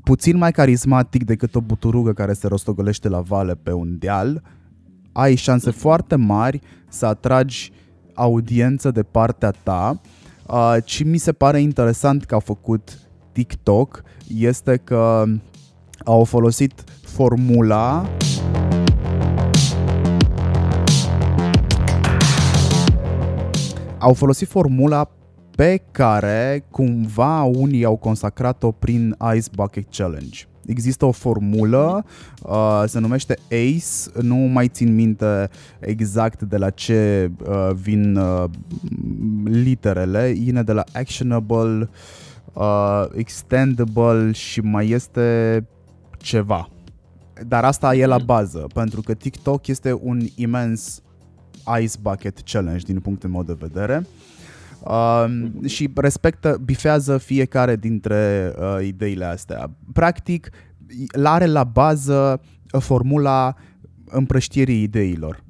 puțin 0.03 0.37
mai 0.37 0.51
carismatic 0.51 1.23
decât 1.23 1.55
o 1.55 1.61
buturugă 1.61 2.13
care 2.13 2.33
se 2.33 2.47
rostogolește 2.47 3.09
la 3.09 3.19
vale 3.19 3.55
pe 3.55 3.71
un 3.71 3.97
deal, 3.97 4.41
ai 5.11 5.35
șanse 5.35 5.71
foarte 5.71 6.15
mari 6.15 6.59
să 6.89 7.05
atragi 7.05 7.71
audiență 8.13 8.91
de 8.91 9.03
partea 9.03 9.51
ta. 9.51 10.01
Uh, 10.03 10.14
ce 10.85 11.03
mi 11.03 11.17
se 11.17 11.31
pare 11.31 11.61
interesant 11.61 12.23
că 12.23 12.33
au 12.33 12.39
făcut 12.39 12.99
TikTok 13.31 14.03
este 14.37 14.77
că 14.77 15.23
au 16.03 16.23
folosit 16.23 16.83
formula 17.01 18.05
au 23.99 24.13
folosit 24.13 24.47
formula 24.47 25.09
pe 25.55 25.81
care 25.91 26.65
cumva 26.71 27.43
unii 27.43 27.83
au 27.83 27.95
consacrat-o 27.95 28.71
prin 28.71 29.17
Ice 29.35 29.49
Bucket 29.55 29.95
Challenge. 29.95 30.47
Există 30.67 31.05
o 31.05 31.11
formulă, 31.11 32.05
uh, 32.43 32.83
se 32.85 32.99
numește 32.99 33.37
ACE, 33.47 34.21
nu 34.21 34.35
mai 34.35 34.67
țin 34.67 34.95
minte 34.95 35.49
exact 35.79 36.41
de 36.41 36.57
la 36.57 36.69
ce 36.69 37.31
uh, 37.47 37.69
vin 37.73 38.15
uh, 38.15 38.43
literele, 39.43 40.31
vine 40.31 40.63
de 40.63 40.71
la 40.71 40.83
Actionable, 40.93 41.89
uh, 42.53 43.05
Extendable 43.15 44.31
și 44.31 44.61
mai 44.61 44.89
este 44.89 45.67
ceva. 46.17 46.69
Dar 47.47 47.63
asta 47.63 47.95
e 47.95 48.05
la 48.05 48.15
mhm. 48.15 48.25
bază, 48.25 48.67
pentru 48.73 49.01
că 49.01 49.13
TikTok 49.13 49.67
este 49.67 49.99
un 50.01 50.21
imens 50.35 51.01
Ice 51.81 51.95
Bucket 52.01 52.39
Challenge 52.39 52.85
din 52.85 52.99
punctul 52.99 53.29
meu 53.29 53.43
de 53.43 53.55
vedere. 53.59 53.97
Uh, 53.97 54.34
și 55.65 55.91
respectă, 55.95 56.61
bifează 56.65 57.17
fiecare 57.17 57.75
dintre 57.75 58.53
uh, 58.59 58.85
ideile 58.85 59.25
astea. 59.25 59.71
Practic, 59.93 60.49
are 61.23 61.45
la 61.45 61.63
bază 61.63 62.41
formula 62.79 63.55
împrăștierii 64.05 64.81
ideilor. 64.81 65.43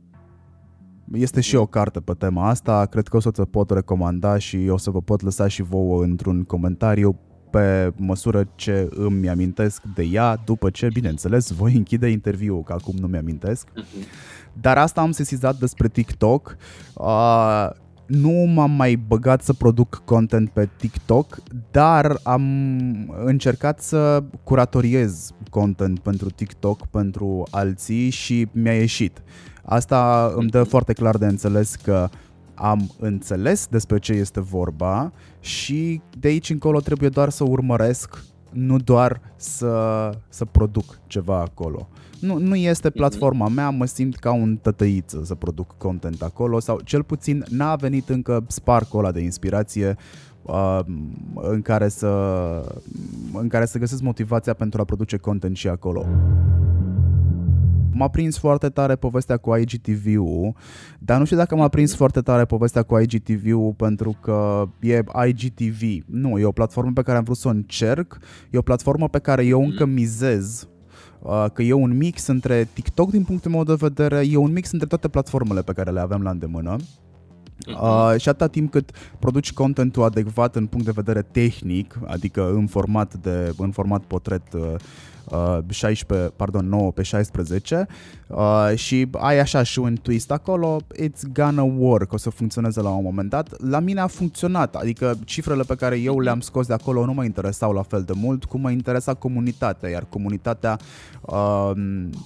Este 1.13 1.41
și 1.41 1.55
o 1.55 1.65
carte 1.65 1.99
pe 1.99 2.13
tema 2.13 2.49
asta, 2.49 2.86
cred 2.86 3.07
că 3.07 3.17
o 3.17 3.19
să 3.19 3.31
ți 3.31 3.41
pot 3.41 3.69
recomanda 3.69 4.38
și 4.38 4.67
o 4.69 4.77
să 4.77 4.89
vă 4.89 5.01
pot 5.01 5.21
lăsa 5.21 5.47
și 5.47 5.61
vouă 5.61 6.03
într-un 6.03 6.43
comentariu 6.43 7.19
pe 7.51 7.93
măsură 7.95 8.47
ce 8.55 8.88
îmi 8.91 9.29
amintesc 9.29 9.81
de 9.95 10.03
ea, 10.03 10.36
după 10.45 10.69
ce, 10.69 10.88
bineînțeles, 10.93 11.51
voi 11.51 11.73
închide 11.75 12.07
interviul, 12.07 12.63
că 12.63 12.73
acum 12.73 12.95
nu 12.99 13.07
mi-amintesc. 13.07 13.67
Mhm. 13.75 13.86
Dar 14.61 14.77
asta 14.77 15.01
am 15.01 15.11
sesizat 15.11 15.55
despre 15.55 15.88
TikTok. 15.88 16.57
Uh, 16.93 17.69
nu 18.05 18.31
m-am 18.31 18.71
mai 18.71 18.95
băgat 18.95 19.41
să 19.41 19.53
produc 19.53 20.01
content 20.05 20.49
pe 20.49 20.69
TikTok, 20.77 21.37
dar 21.71 22.19
am 22.23 22.43
încercat 23.25 23.79
să 23.79 24.23
curatoriez 24.43 25.31
content 25.49 25.99
pentru 25.99 26.29
TikTok 26.29 26.85
pentru 26.85 27.47
alții 27.51 28.09
și 28.09 28.47
mi-a 28.51 28.73
ieșit. 28.73 29.23
Asta 29.63 30.31
îmi 30.35 30.49
dă 30.49 30.63
foarte 30.63 30.93
clar 30.93 31.17
de 31.17 31.25
înțeles 31.25 31.75
că 31.75 32.09
am 32.55 32.91
înțeles 32.99 33.67
despre 33.67 33.99
ce 33.99 34.13
este 34.13 34.41
vorba 34.41 35.11
și 35.39 36.01
de 36.19 36.27
aici 36.27 36.49
încolo 36.49 36.79
trebuie 36.79 37.09
doar 37.09 37.29
să 37.29 37.43
urmăresc, 37.43 38.23
nu 38.55 38.77
doar 38.77 39.21
să, 39.35 40.09
să 40.29 40.45
produc 40.45 40.99
ceva 41.07 41.39
acolo. 41.39 41.87
Nu, 42.19 42.37
nu 42.37 42.55
este 42.55 42.87
mhm. 42.87 42.97
platforma 42.97 43.47
mea, 43.47 43.69
mă 43.69 43.85
simt 43.85 44.15
ca 44.15 44.31
un 44.31 44.57
tătăiță 44.61 45.21
să 45.23 45.35
produc 45.35 45.75
content 45.77 46.21
acolo 46.21 46.59
sau 46.59 46.79
cel 46.83 47.03
puțin 47.03 47.45
n-a 47.49 47.75
venit 47.75 48.09
încă 48.09 48.43
sparcul 48.47 48.99
ăla 48.99 49.11
de 49.11 49.21
inspirație 49.21 49.95
uh, 50.41 50.79
în, 51.35 51.61
care 51.61 51.87
să, 51.87 52.07
în 53.33 53.47
care 53.47 53.65
să 53.65 53.77
găsesc 53.77 54.01
motivația 54.01 54.53
pentru 54.53 54.81
a 54.81 54.83
produce 54.83 55.17
content 55.17 55.55
și 55.55 55.67
acolo. 55.67 56.05
M-a 57.97 58.07
prins 58.07 58.37
foarte 58.37 58.69
tare 58.69 58.95
povestea 58.95 59.37
cu 59.37 59.55
IGTV-ul, 59.55 60.55
dar 60.99 61.19
nu 61.19 61.25
știu 61.25 61.37
dacă 61.37 61.55
m-a 61.55 61.67
prins 61.67 61.95
foarte 61.95 62.21
tare 62.21 62.45
povestea 62.45 62.83
cu 62.83 62.97
IGTV-ul 62.97 63.73
pentru 63.77 64.17
că 64.21 64.67
e 64.79 65.03
IGTV. 65.27 66.03
Nu, 66.05 66.39
e 66.39 66.45
o 66.45 66.51
platformă 66.51 66.91
pe 66.93 67.01
care 67.01 67.17
am 67.17 67.23
vrut 67.23 67.37
să 67.37 67.47
o 67.47 67.51
încerc, 67.51 68.17
e 68.49 68.57
o 68.57 68.61
platformă 68.61 69.07
pe 69.09 69.19
care 69.19 69.45
eu 69.45 69.63
încă 69.63 69.85
mizez 69.85 70.67
uh, 71.21 71.45
că 71.53 71.61
e 71.61 71.73
un 71.73 71.97
mix 71.97 72.27
între 72.27 72.67
TikTok 72.73 73.09
din 73.09 73.23
punctul 73.23 73.51
meu 73.51 73.63
de 73.63 73.73
vedere, 73.73 74.23
e 74.29 74.37
un 74.37 74.51
mix 74.51 74.71
între 74.71 74.87
toate 74.87 75.07
platformele 75.07 75.61
pe 75.61 75.73
care 75.73 75.91
le 75.91 75.99
avem 75.99 76.21
la 76.21 76.29
îndemână. 76.29 76.75
Uh, 77.67 78.13
și 78.17 78.29
atâta 78.29 78.47
timp 78.47 78.71
cât 78.71 78.91
produci 79.19 79.53
contentul 79.53 80.03
adecvat 80.03 80.55
în 80.55 80.65
punct 80.65 80.85
de 80.85 80.91
vedere 80.95 81.21
tehnic, 81.21 81.99
adică 82.05 82.51
în 82.53 82.67
format 82.67 83.13
de 83.13 83.53
în 83.57 83.71
format 83.71 84.03
portret 84.03 84.53
uh, 84.53 84.75
16, 85.69 86.26
uh, 86.26 86.32
pardon, 86.36 86.67
9 86.67 86.91
pe 86.91 87.03
16 87.03 87.88
uh, 88.28 88.71
și 88.76 89.07
ai 89.11 89.39
așa 89.39 89.63
și 89.63 89.80
un 89.80 89.95
twist 90.01 90.32
acolo, 90.32 90.78
it's 91.03 91.21
gonna 91.34 91.63
work, 91.63 92.13
o 92.13 92.17
să 92.17 92.30
funcționeze 92.30 92.82
la 92.82 92.89
un 92.89 93.03
moment 93.03 93.30
dat. 93.30 93.61
La 93.69 93.80
mine 93.80 93.99
a 93.99 94.07
funcționat, 94.07 94.76
adică 94.76 95.17
cifrele 95.26 95.63
pe 95.63 95.76
care 95.76 95.99
eu 95.99 96.19
le-am 96.19 96.39
scos 96.39 96.67
de 96.67 96.73
acolo 96.73 97.05
nu 97.05 97.13
mă 97.13 97.23
interesau 97.23 97.71
la 97.71 97.82
fel 97.82 98.01
de 98.01 98.13
mult 98.15 98.45
cum 98.45 98.61
mă 98.61 98.71
interesa 98.71 99.13
comunitatea, 99.13 99.89
iar 99.89 100.05
comunitatea 100.09 100.80
uh, 101.21 101.71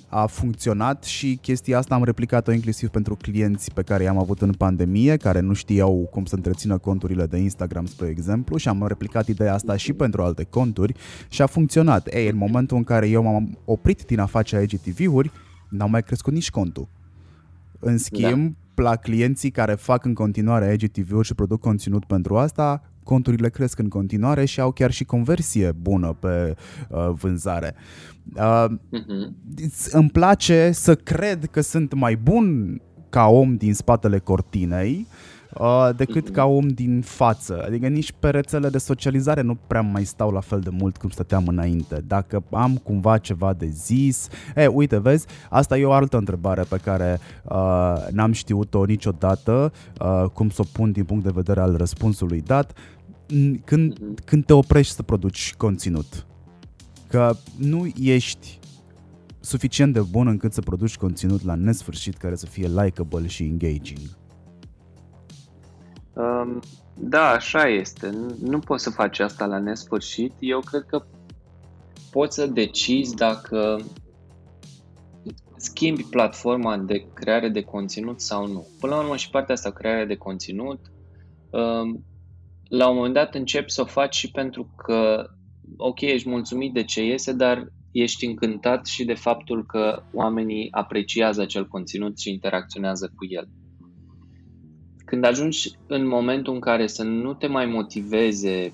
a 0.07 0.25
funcționat 0.25 1.03
și 1.03 1.39
chestia 1.41 1.77
asta 1.77 1.95
am 1.95 2.03
replicat-o 2.03 2.51
inclusiv 2.51 2.89
pentru 2.89 3.15
clienți 3.15 3.73
pe 3.73 3.81
care 3.81 4.03
i-am 4.03 4.17
avut 4.17 4.41
în 4.41 4.53
pandemie, 4.53 5.17
care 5.17 5.39
nu 5.39 5.53
știau 5.53 6.07
cum 6.11 6.25
să 6.25 6.35
întrețină 6.35 6.77
conturile 6.77 7.25
de 7.25 7.37
Instagram, 7.37 7.85
spre 7.85 8.07
exemplu, 8.07 8.57
și 8.57 8.67
am 8.67 8.85
replicat 8.87 9.27
ideea 9.27 9.53
asta 9.53 9.75
și 9.75 9.93
pentru 9.93 10.21
alte 10.21 10.43
conturi 10.43 10.93
și 11.29 11.41
a 11.41 11.45
funcționat. 11.45 12.13
Ei, 12.13 12.29
în 12.29 12.37
momentul 12.37 12.77
în 12.77 12.83
care 12.89 13.07
eu 13.07 13.23
m-am 13.23 13.57
oprit 13.65 14.05
din 14.05 14.19
a 14.19 14.25
face 14.25 14.61
IGTV-uri, 14.61 15.31
n-au 15.69 15.89
mai 15.89 16.03
crescut 16.03 16.33
nici 16.33 16.49
contul. 16.49 16.87
În 17.79 17.97
schimb, 17.97 18.55
da. 18.73 18.83
la 18.83 18.95
clienții 18.95 19.51
care 19.51 19.73
fac 19.73 20.05
în 20.05 20.13
continuare 20.13 20.77
IGTV-uri 20.79 21.27
și 21.27 21.33
produc 21.33 21.59
conținut 21.59 22.05
pentru 22.05 22.37
asta, 22.37 22.81
conturile 23.03 23.49
cresc 23.49 23.79
în 23.79 23.89
continuare 23.89 24.45
și 24.45 24.59
au 24.59 24.71
chiar 24.71 24.91
și 24.91 25.03
conversie 25.03 25.71
bună 25.71 26.13
pe 26.19 26.55
uh, 26.89 27.09
vânzare. 27.13 27.75
Uh, 28.35 28.65
uh-huh. 28.69 29.91
Îmi 29.91 30.09
place 30.09 30.71
să 30.71 30.95
cred 30.95 31.45
că 31.45 31.61
sunt 31.61 31.93
mai 31.93 32.15
bun 32.15 32.81
ca 33.09 33.27
om 33.27 33.55
din 33.55 33.73
spatele 33.73 34.19
cortinei, 34.19 35.07
uh, 35.09 35.38
uh, 35.53 35.89
decât 35.95 36.29
mm-hmm. 36.29 36.33
ca 36.33 36.45
om 36.45 36.67
din 36.67 37.01
față. 37.01 37.63
Adică 37.65 37.87
nici 37.87 38.13
pe 38.19 38.29
rețele 38.29 38.69
de 38.69 38.77
socializare 38.77 39.41
nu 39.41 39.57
prea 39.67 39.81
mai 39.81 40.03
stau 40.03 40.31
la 40.31 40.39
fel 40.39 40.59
de 40.59 40.69
mult 40.69 40.97
cum 40.97 41.09
stăteam 41.09 41.47
înainte. 41.47 42.03
Dacă 42.07 42.43
am 42.51 42.77
cumva 42.77 43.17
ceva 43.17 43.53
de 43.53 43.65
zis... 43.65 44.27
E, 44.55 44.67
uite, 44.67 44.99
vezi, 44.99 45.25
asta 45.49 45.77
e 45.77 45.85
o 45.85 45.91
altă 45.91 46.17
întrebare 46.17 46.63
pe 46.63 46.77
care 46.77 47.19
uh, 47.43 48.07
n-am 48.11 48.31
știut-o 48.31 48.85
niciodată, 48.85 49.71
uh, 50.01 50.23
cum 50.33 50.49
să 50.49 50.61
o 50.61 50.69
pun 50.71 50.91
din 50.91 51.03
punct 51.03 51.23
de 51.23 51.31
vedere 51.33 51.59
al 51.59 51.75
răspunsului 51.75 52.41
dat. 52.41 52.77
Când, 53.63 53.93
mm-hmm. 53.93 54.25
când 54.25 54.45
te 54.45 54.53
oprești 54.53 54.93
să 54.93 55.03
produci 55.03 55.53
conținut, 55.57 56.25
că 57.07 57.35
nu 57.57 57.87
ești 58.01 58.59
suficient 59.39 59.93
de 59.93 59.99
bun 59.99 60.27
încât 60.27 60.53
să 60.53 60.61
produci 60.61 60.97
conținut 60.97 61.43
la 61.43 61.55
nesfârșit 61.55 62.17
care 62.17 62.35
să 62.35 62.45
fie 62.45 62.67
likable 62.67 63.27
și 63.27 63.43
engaging. 63.43 64.18
Um, 66.13 66.59
da, 66.95 67.29
așa 67.29 67.67
este. 67.67 68.09
Nu 68.41 68.59
poți 68.59 68.83
să 68.83 68.89
faci 68.89 69.19
asta 69.19 69.45
la 69.45 69.59
nesfârșit. 69.59 70.33
Eu 70.39 70.59
cred 70.59 70.83
că 70.83 71.05
poți 72.11 72.35
să 72.35 72.47
decizi 72.47 73.15
dacă 73.15 73.79
schimbi 75.57 76.03
platforma 76.03 76.77
de 76.77 77.07
creare 77.13 77.49
de 77.49 77.61
conținut 77.61 78.21
sau 78.21 78.47
nu. 78.47 78.67
Până 78.79 78.95
la 78.95 79.01
urmă 79.01 79.15
și 79.15 79.29
partea 79.29 79.53
asta, 79.53 79.71
crearea 79.71 80.05
de 80.05 80.15
conținut, 80.15 80.79
um, 81.49 82.05
la 82.69 82.89
un 82.89 82.95
moment 82.95 83.13
dat 83.13 83.35
începi 83.35 83.71
să 83.71 83.81
o 83.81 83.85
faci 83.85 84.15
și 84.15 84.31
pentru 84.31 84.73
că, 84.77 85.29
ok, 85.77 86.01
ești 86.01 86.29
mulțumit 86.29 86.73
de 86.73 86.83
ce 86.83 87.05
iese, 87.05 87.33
dar 87.33 87.71
ești 87.91 88.25
încântat 88.25 88.85
și 88.85 89.05
de 89.05 89.13
faptul 89.13 89.65
că 89.65 90.03
oamenii 90.13 90.67
apreciază 90.71 91.41
acel 91.41 91.67
conținut 91.67 92.19
și 92.19 92.29
interacționează 92.29 93.11
cu 93.15 93.25
el. 93.29 93.47
Când 95.09 95.25
ajungi 95.25 95.71
în 95.87 96.07
momentul 96.07 96.53
în 96.53 96.59
care 96.59 96.87
să 96.87 97.03
nu 97.03 97.33
te 97.33 97.47
mai 97.47 97.65
motiveze 97.65 98.73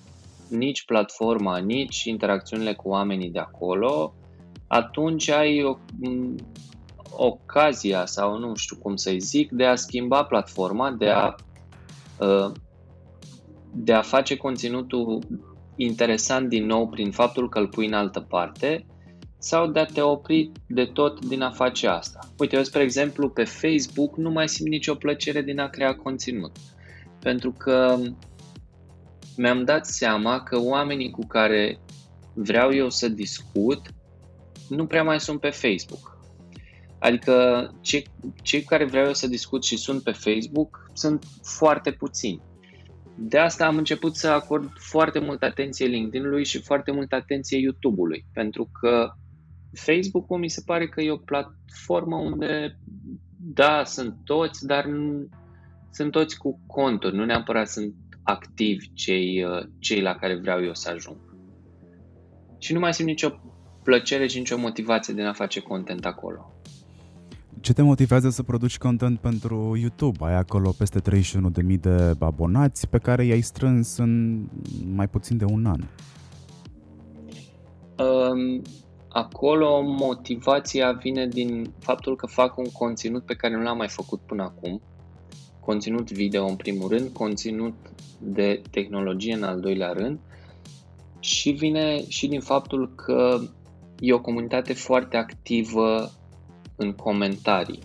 nici 0.49 0.85
platforma, 0.85 1.57
nici 1.57 2.03
interacțiunile 2.03 2.73
cu 2.73 2.89
oamenii 2.89 3.29
de 3.29 3.39
acolo, 3.39 4.13
atunci 4.67 5.29
ai 5.29 5.63
o, 5.63 5.77
ocazia 7.17 8.05
sau 8.05 8.37
nu 8.37 8.55
știu 8.55 8.75
cum 8.77 8.95
să-i 8.95 9.19
zic, 9.19 9.51
de 9.51 9.65
a 9.65 9.75
schimba 9.75 10.23
platforma, 10.23 10.91
de 10.91 11.09
a 11.09 11.35
uh, 12.19 12.51
de 13.71 13.93
a 13.93 14.01
face 14.01 14.37
conținutul 14.37 15.19
interesant 15.75 16.49
din 16.49 16.65
nou 16.65 16.87
prin 16.87 17.11
faptul 17.11 17.49
că 17.49 17.59
îl 17.59 17.67
pui 17.67 17.85
în 17.85 17.93
altă 17.93 18.19
parte 18.19 18.85
sau 19.37 19.67
de 19.67 19.79
a 19.79 19.85
te 19.85 20.01
opri 20.01 20.51
de 20.67 20.85
tot 20.85 21.25
din 21.25 21.41
a 21.41 21.51
face 21.51 21.87
asta. 21.87 22.19
Uite, 22.37 22.55
eu, 22.55 22.63
spre 22.63 22.81
exemplu, 22.81 23.29
pe 23.29 23.43
Facebook 23.43 24.17
nu 24.17 24.29
mai 24.29 24.49
simt 24.49 24.69
nicio 24.69 24.95
plăcere 24.95 25.41
din 25.41 25.59
a 25.59 25.67
crea 25.67 25.95
conținut. 25.95 26.55
Pentru 27.19 27.51
că 27.51 27.97
mi-am 29.37 29.63
dat 29.63 29.85
seama 29.85 30.43
că 30.43 30.59
oamenii 30.59 31.11
cu 31.11 31.25
care 31.27 31.79
vreau 32.33 32.73
eu 32.73 32.89
să 32.89 33.09
discut 33.09 33.81
nu 34.69 34.85
prea 34.85 35.03
mai 35.03 35.19
sunt 35.19 35.39
pe 35.39 35.49
Facebook. 35.49 36.17
Adică 36.99 37.69
cei, 37.81 38.07
cei 38.41 38.59
cu 38.59 38.67
care 38.67 38.85
vreau 38.85 39.05
eu 39.05 39.13
să 39.13 39.27
discut 39.27 39.63
și 39.63 39.77
sunt 39.77 40.03
pe 40.03 40.11
Facebook 40.11 40.89
sunt 40.93 41.25
foarte 41.43 41.91
puțini. 41.91 42.41
De 43.17 43.37
asta 43.37 43.65
am 43.65 43.77
început 43.77 44.15
să 44.15 44.27
acord 44.27 44.71
foarte 44.77 45.19
multă 45.19 45.45
atenție 45.45 45.85
LinkedIn-ului 45.85 46.45
și 46.45 46.61
foarte 46.61 46.91
multă 46.91 47.15
atenție 47.15 47.57
YouTube-ului, 47.57 48.25
pentru 48.33 48.69
că 48.79 49.11
Facebook-ul 49.75 50.39
mi 50.39 50.49
se 50.49 50.61
pare 50.65 50.87
că 50.87 51.01
e 51.01 51.11
o 51.11 51.17
platformă 51.17 52.15
unde, 52.15 52.79
da, 53.37 53.83
sunt 53.85 54.15
toți, 54.23 54.65
dar 54.65 54.85
nu, 54.85 55.29
sunt 55.91 56.11
toți 56.11 56.37
cu 56.37 56.59
conturi, 56.67 57.15
nu 57.15 57.25
neapărat 57.25 57.67
sunt 57.67 57.93
activi 58.23 58.93
cei, 58.93 59.43
uh, 59.43 59.67
cei 59.79 60.01
la 60.01 60.15
care 60.15 60.35
vreau 60.35 60.63
eu 60.63 60.73
să 60.73 60.89
ajung. 60.89 61.17
Și 62.57 62.73
nu 62.73 62.79
mai 62.79 62.93
simt 62.93 63.07
nicio 63.07 63.29
plăcere 63.83 64.27
și 64.27 64.37
nicio 64.37 64.57
motivație 64.57 65.13
de 65.13 65.21
a 65.21 65.33
face 65.33 65.59
content 65.59 66.05
acolo. 66.05 66.55
Ce 67.59 67.73
te 67.73 67.81
motivează 67.81 68.29
să 68.29 68.43
produci 68.43 68.77
content 68.77 69.19
pentru 69.19 69.75
YouTube? 69.79 70.17
Ai 70.21 70.35
acolo 70.35 70.73
peste 70.77 70.99
31.000 70.99 71.79
de 71.79 72.15
abonați 72.19 72.89
pe 72.89 72.97
care 72.97 73.25
i-ai 73.25 73.41
strâns 73.41 73.97
în 73.97 74.43
mai 74.95 75.07
puțin 75.07 75.37
de 75.37 75.45
un 75.45 75.65
an. 75.65 75.81
Um, 77.97 78.61
acolo 79.15 79.81
motivația 79.81 80.91
vine 80.91 81.27
din 81.27 81.73
faptul 81.79 82.15
că 82.15 82.25
fac 82.25 82.57
un 82.57 82.71
conținut 82.71 83.25
pe 83.25 83.33
care 83.33 83.55
nu 83.55 83.61
l-am 83.61 83.77
mai 83.77 83.87
făcut 83.87 84.19
până 84.19 84.43
acum. 84.43 84.81
Conținut 85.59 86.11
video 86.11 86.45
în 86.45 86.55
primul 86.55 86.89
rând, 86.89 87.09
conținut 87.09 87.73
de 88.19 88.61
tehnologie 88.71 89.33
în 89.33 89.43
al 89.43 89.59
doilea 89.59 89.91
rând 89.91 90.19
și 91.19 91.51
vine 91.51 92.07
și 92.07 92.27
din 92.27 92.41
faptul 92.41 92.93
că 92.95 93.39
e 93.99 94.13
o 94.13 94.21
comunitate 94.21 94.73
foarte 94.73 95.17
activă 95.17 96.11
în 96.75 96.93
comentarii. 96.93 97.79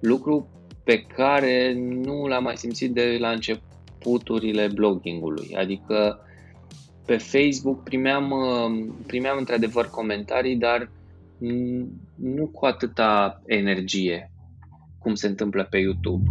Lucru 0.00 0.48
pe 0.84 1.02
care 1.02 1.74
nu 1.78 2.26
l-am 2.26 2.42
mai 2.42 2.56
simțit 2.56 2.92
de 2.92 3.16
la 3.20 3.30
începuturile 3.30 4.68
bloggingului. 4.74 5.56
Adică 5.56 6.23
pe 7.06 7.16
Facebook 7.16 7.82
primeam, 7.82 8.32
primeam 9.06 9.36
într-adevăr 9.38 9.86
comentarii, 9.90 10.56
dar 10.56 10.90
nu 12.14 12.46
cu 12.46 12.66
atâta 12.66 13.42
energie 13.46 14.30
cum 14.98 15.14
se 15.14 15.26
întâmplă 15.26 15.64
pe 15.64 15.78
YouTube. 15.78 16.30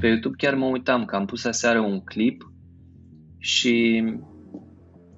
Pe 0.00 0.06
YouTube 0.06 0.36
chiar 0.36 0.54
mă 0.54 0.66
uitam 0.66 1.04
că 1.04 1.16
am 1.16 1.26
pus 1.26 1.44
aseară 1.44 1.80
un 1.80 2.00
clip 2.00 2.52
și 3.38 4.04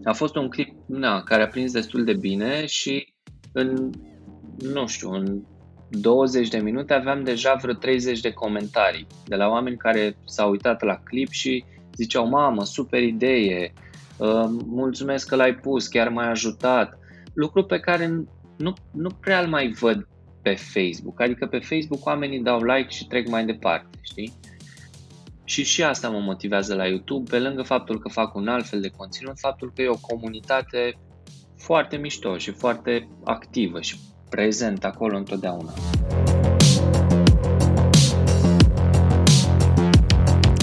a 0.04 0.12
fost 0.12 0.36
un 0.36 0.48
clip 0.48 0.68
na, 0.86 1.22
care 1.22 1.42
a 1.42 1.48
prins 1.48 1.72
destul 1.72 2.04
de 2.04 2.14
bine 2.14 2.66
și 2.66 3.14
în, 3.52 3.90
nu 4.72 4.86
știu, 4.86 5.10
în 5.10 5.42
20 5.90 6.48
de 6.48 6.58
minute 6.58 6.94
aveam 6.94 7.24
deja 7.24 7.54
vreo 7.54 7.74
30 7.74 8.20
de 8.20 8.32
comentarii 8.32 9.06
de 9.24 9.36
la 9.36 9.48
oameni 9.48 9.76
care 9.76 10.16
s-au 10.24 10.50
uitat 10.50 10.82
la 10.82 10.94
clip 10.94 11.30
și 11.30 11.64
ziceau, 11.96 12.28
mamă, 12.28 12.64
super 12.64 13.02
idee, 13.02 13.72
uh, 14.16 14.44
mulțumesc 14.66 15.28
că 15.28 15.36
l-ai 15.36 15.54
pus, 15.54 15.86
chiar 15.86 16.08
m-ai 16.08 16.30
ajutat. 16.30 16.98
Lucru 17.34 17.64
pe 17.64 17.80
care 17.80 18.24
nu, 18.56 18.74
nu 18.90 19.08
prea 19.20 19.40
îl 19.40 19.48
mai 19.48 19.68
văd 19.68 20.08
pe 20.42 20.54
Facebook. 20.54 21.20
Adică 21.20 21.46
pe 21.46 21.58
Facebook 21.58 22.06
oamenii 22.06 22.42
dau 22.42 22.62
like 22.62 22.88
și 22.88 23.06
trec 23.06 23.28
mai 23.28 23.44
departe, 23.44 23.98
știi? 24.00 24.32
Și 25.44 25.64
și 25.64 25.82
asta 25.82 26.08
mă 26.08 26.18
motivează 26.18 26.74
la 26.74 26.86
YouTube, 26.86 27.30
pe 27.30 27.38
lângă 27.38 27.62
faptul 27.62 27.98
că 27.98 28.08
fac 28.08 28.34
un 28.34 28.48
alt 28.48 28.66
fel 28.66 28.80
de 28.80 28.92
conținut, 28.96 29.38
faptul 29.38 29.72
că 29.74 29.82
e 29.82 29.88
o 29.88 29.96
comunitate 30.00 30.98
foarte 31.56 31.96
mișto 31.96 32.38
și 32.38 32.50
foarte 32.50 33.08
activă 33.24 33.80
și 33.80 33.96
prezent 34.30 34.84
acolo 34.84 35.16
întotdeauna. 35.16 35.72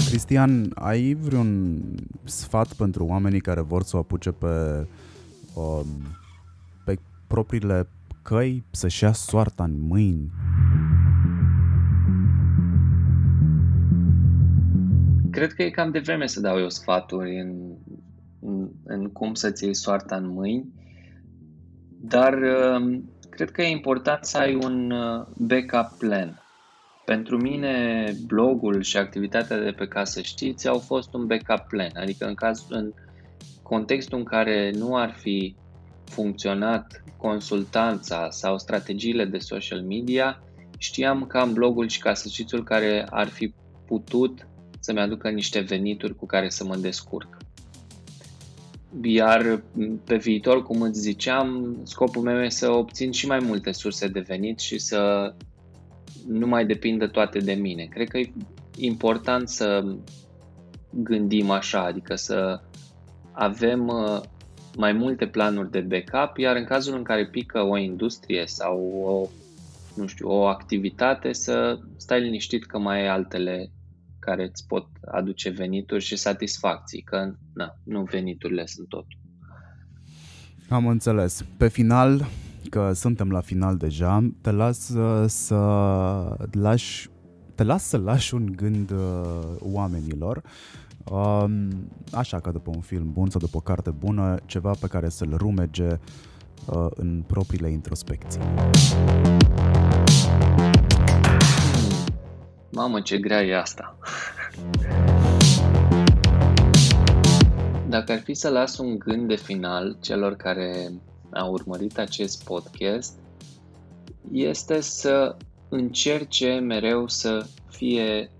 Cristian, 0.08 0.70
ai 0.74 1.14
vreun 1.14 1.80
sfat 2.24 2.72
pentru 2.72 3.04
oamenii 3.04 3.40
care 3.40 3.60
vor 3.60 3.82
să 3.82 3.96
o 3.96 3.98
apuce 3.98 4.30
pe, 4.30 4.86
um, 5.54 5.86
pe 6.84 6.98
propriile 7.26 7.88
căi, 8.22 8.64
să-și 8.70 9.04
ia 9.04 9.12
soarta 9.12 9.64
în 9.64 9.80
mâini? 9.80 10.30
Cred 15.30 15.52
că 15.52 15.62
e 15.62 15.70
cam 15.70 15.90
de 15.90 15.98
vreme 15.98 16.26
să 16.26 16.40
dau 16.40 16.58
eu 16.58 16.68
sfaturi 16.68 17.40
în, 17.40 17.54
în, 18.40 18.68
în 18.84 19.08
cum 19.08 19.34
să-ți 19.34 19.64
iei 19.64 19.74
soarta 19.74 20.16
în 20.16 20.28
mâini, 20.28 20.72
dar 22.00 22.32
uh, 22.32 23.00
cred 23.38 23.50
că 23.50 23.62
e 23.62 23.70
important 23.70 24.24
să 24.24 24.38
ai 24.38 24.54
un 24.54 24.90
uh, 24.90 25.26
backup 25.36 25.98
plan. 25.98 26.42
Pentru 27.04 27.36
mine, 27.36 28.12
blogul 28.26 28.82
și 28.82 28.96
activitatea 28.96 29.58
de 29.58 29.70
pe 29.70 29.86
ca 29.86 30.04
să 30.04 30.20
știți 30.20 30.68
au 30.68 30.78
fost 30.78 31.14
un 31.14 31.26
backup 31.26 31.66
plan, 31.68 31.90
adică 31.94 32.26
în, 32.26 32.34
caz, 32.34 32.66
în 32.68 32.92
contextul 33.62 34.18
în 34.18 34.24
care 34.24 34.70
nu 34.74 34.96
ar 34.96 35.12
fi 35.12 35.54
funcționat 36.04 37.02
consultanța 37.16 38.30
sau 38.30 38.58
strategiile 38.58 39.24
de 39.24 39.38
social 39.38 39.82
media, 39.82 40.42
știam 40.78 41.26
că 41.26 41.38
am 41.38 41.52
blogul 41.52 41.88
și 41.88 42.00
ca 42.00 42.14
să 42.14 42.28
știți 42.28 42.56
care 42.56 43.06
ar 43.10 43.28
fi 43.28 43.54
putut 43.86 44.46
să-mi 44.80 45.00
aducă 45.00 45.28
niște 45.28 45.60
venituri 45.60 46.16
cu 46.16 46.26
care 46.26 46.48
să 46.48 46.64
mă 46.64 46.76
descurc. 46.76 47.36
Iar 49.02 49.62
pe 50.04 50.16
viitor, 50.16 50.62
cum 50.62 50.82
îți 50.82 51.00
ziceam, 51.00 51.76
scopul 51.82 52.22
meu 52.22 52.42
e 52.42 52.48
să 52.48 52.70
obțin 52.70 53.10
și 53.10 53.26
mai 53.26 53.38
multe 53.38 53.72
surse 53.72 54.08
de 54.08 54.20
venit 54.20 54.58
și 54.58 54.78
să 54.78 55.34
nu 56.26 56.46
mai 56.46 56.66
depindă 56.66 57.06
toate 57.06 57.38
de 57.38 57.52
mine. 57.52 57.84
Cred 57.84 58.08
că 58.08 58.18
e 58.18 58.30
important 58.76 59.48
să 59.48 59.96
gândim 60.90 61.50
așa, 61.50 61.84
adică 61.84 62.14
să 62.14 62.60
avem 63.32 63.88
uh, 63.88 64.20
mai 64.76 64.92
multe 64.92 65.26
planuri 65.26 65.70
de 65.70 65.80
backup, 65.80 66.36
iar 66.36 66.56
în 66.56 66.64
cazul 66.64 66.96
în 66.96 67.02
care 67.02 67.26
pică 67.26 67.62
o 67.62 67.76
industrie 67.76 68.46
sau 68.46 68.78
o, 69.04 69.28
nu 70.00 70.06
știu, 70.06 70.28
o 70.28 70.46
activitate, 70.46 71.32
să 71.32 71.78
stai 71.96 72.20
liniștit 72.20 72.66
că 72.66 72.78
mai 72.78 73.00
ai 73.00 73.08
altele 73.08 73.70
care 74.28 74.48
îți 74.50 74.66
pot 74.66 74.86
aduce 75.04 75.50
venituri 75.50 76.04
și 76.04 76.16
satisfacții, 76.16 77.02
că 77.02 77.34
na, 77.54 77.76
nu 77.82 78.02
veniturile 78.02 78.66
sunt 78.66 78.88
tot. 78.88 79.06
Am 80.68 80.86
înțeles. 80.86 81.44
Pe 81.56 81.68
final, 81.68 82.26
că 82.70 82.92
suntem 82.92 83.30
la 83.30 83.40
final 83.40 83.76
deja, 83.76 84.30
te 84.40 84.50
las 84.50 84.88
uh, 84.88 85.28
să 85.28 85.56
lași 86.52 87.08
te 87.54 87.64
las 87.64 87.84
să 87.84 87.96
lași 87.96 88.34
un 88.34 88.52
gând 88.56 88.90
uh, 88.90 88.98
oamenilor, 89.58 90.42
um, 91.10 91.68
așa 92.12 92.40
ca 92.40 92.50
după 92.50 92.70
un 92.74 92.80
film 92.80 93.12
bun 93.12 93.30
sau 93.30 93.40
după 93.40 93.56
o 93.56 93.60
carte 93.60 93.90
bună, 93.90 94.36
ceva 94.46 94.70
pe 94.80 94.86
care 94.86 95.08
să-l 95.08 95.34
rumege 95.36 95.88
uh, 96.66 96.86
în 96.94 97.24
propriile 97.26 97.70
introspecții. 97.70 98.40
Mamă, 102.70 103.00
ce 103.00 103.18
grea 103.18 103.42
e 103.42 103.56
asta! 103.56 103.98
Dacă 107.88 108.12
ar 108.12 108.20
fi 108.20 108.34
să 108.34 108.48
las 108.48 108.78
un 108.78 108.98
gând 108.98 109.28
de 109.28 109.36
final 109.36 109.96
celor 110.00 110.36
care 110.36 110.92
au 111.32 111.52
urmărit 111.52 111.98
acest 111.98 112.44
podcast, 112.44 113.18
este 114.32 114.80
să 114.80 115.36
încerce 115.68 116.58
mereu 116.58 117.08
să 117.08 117.46
fie 117.70 118.30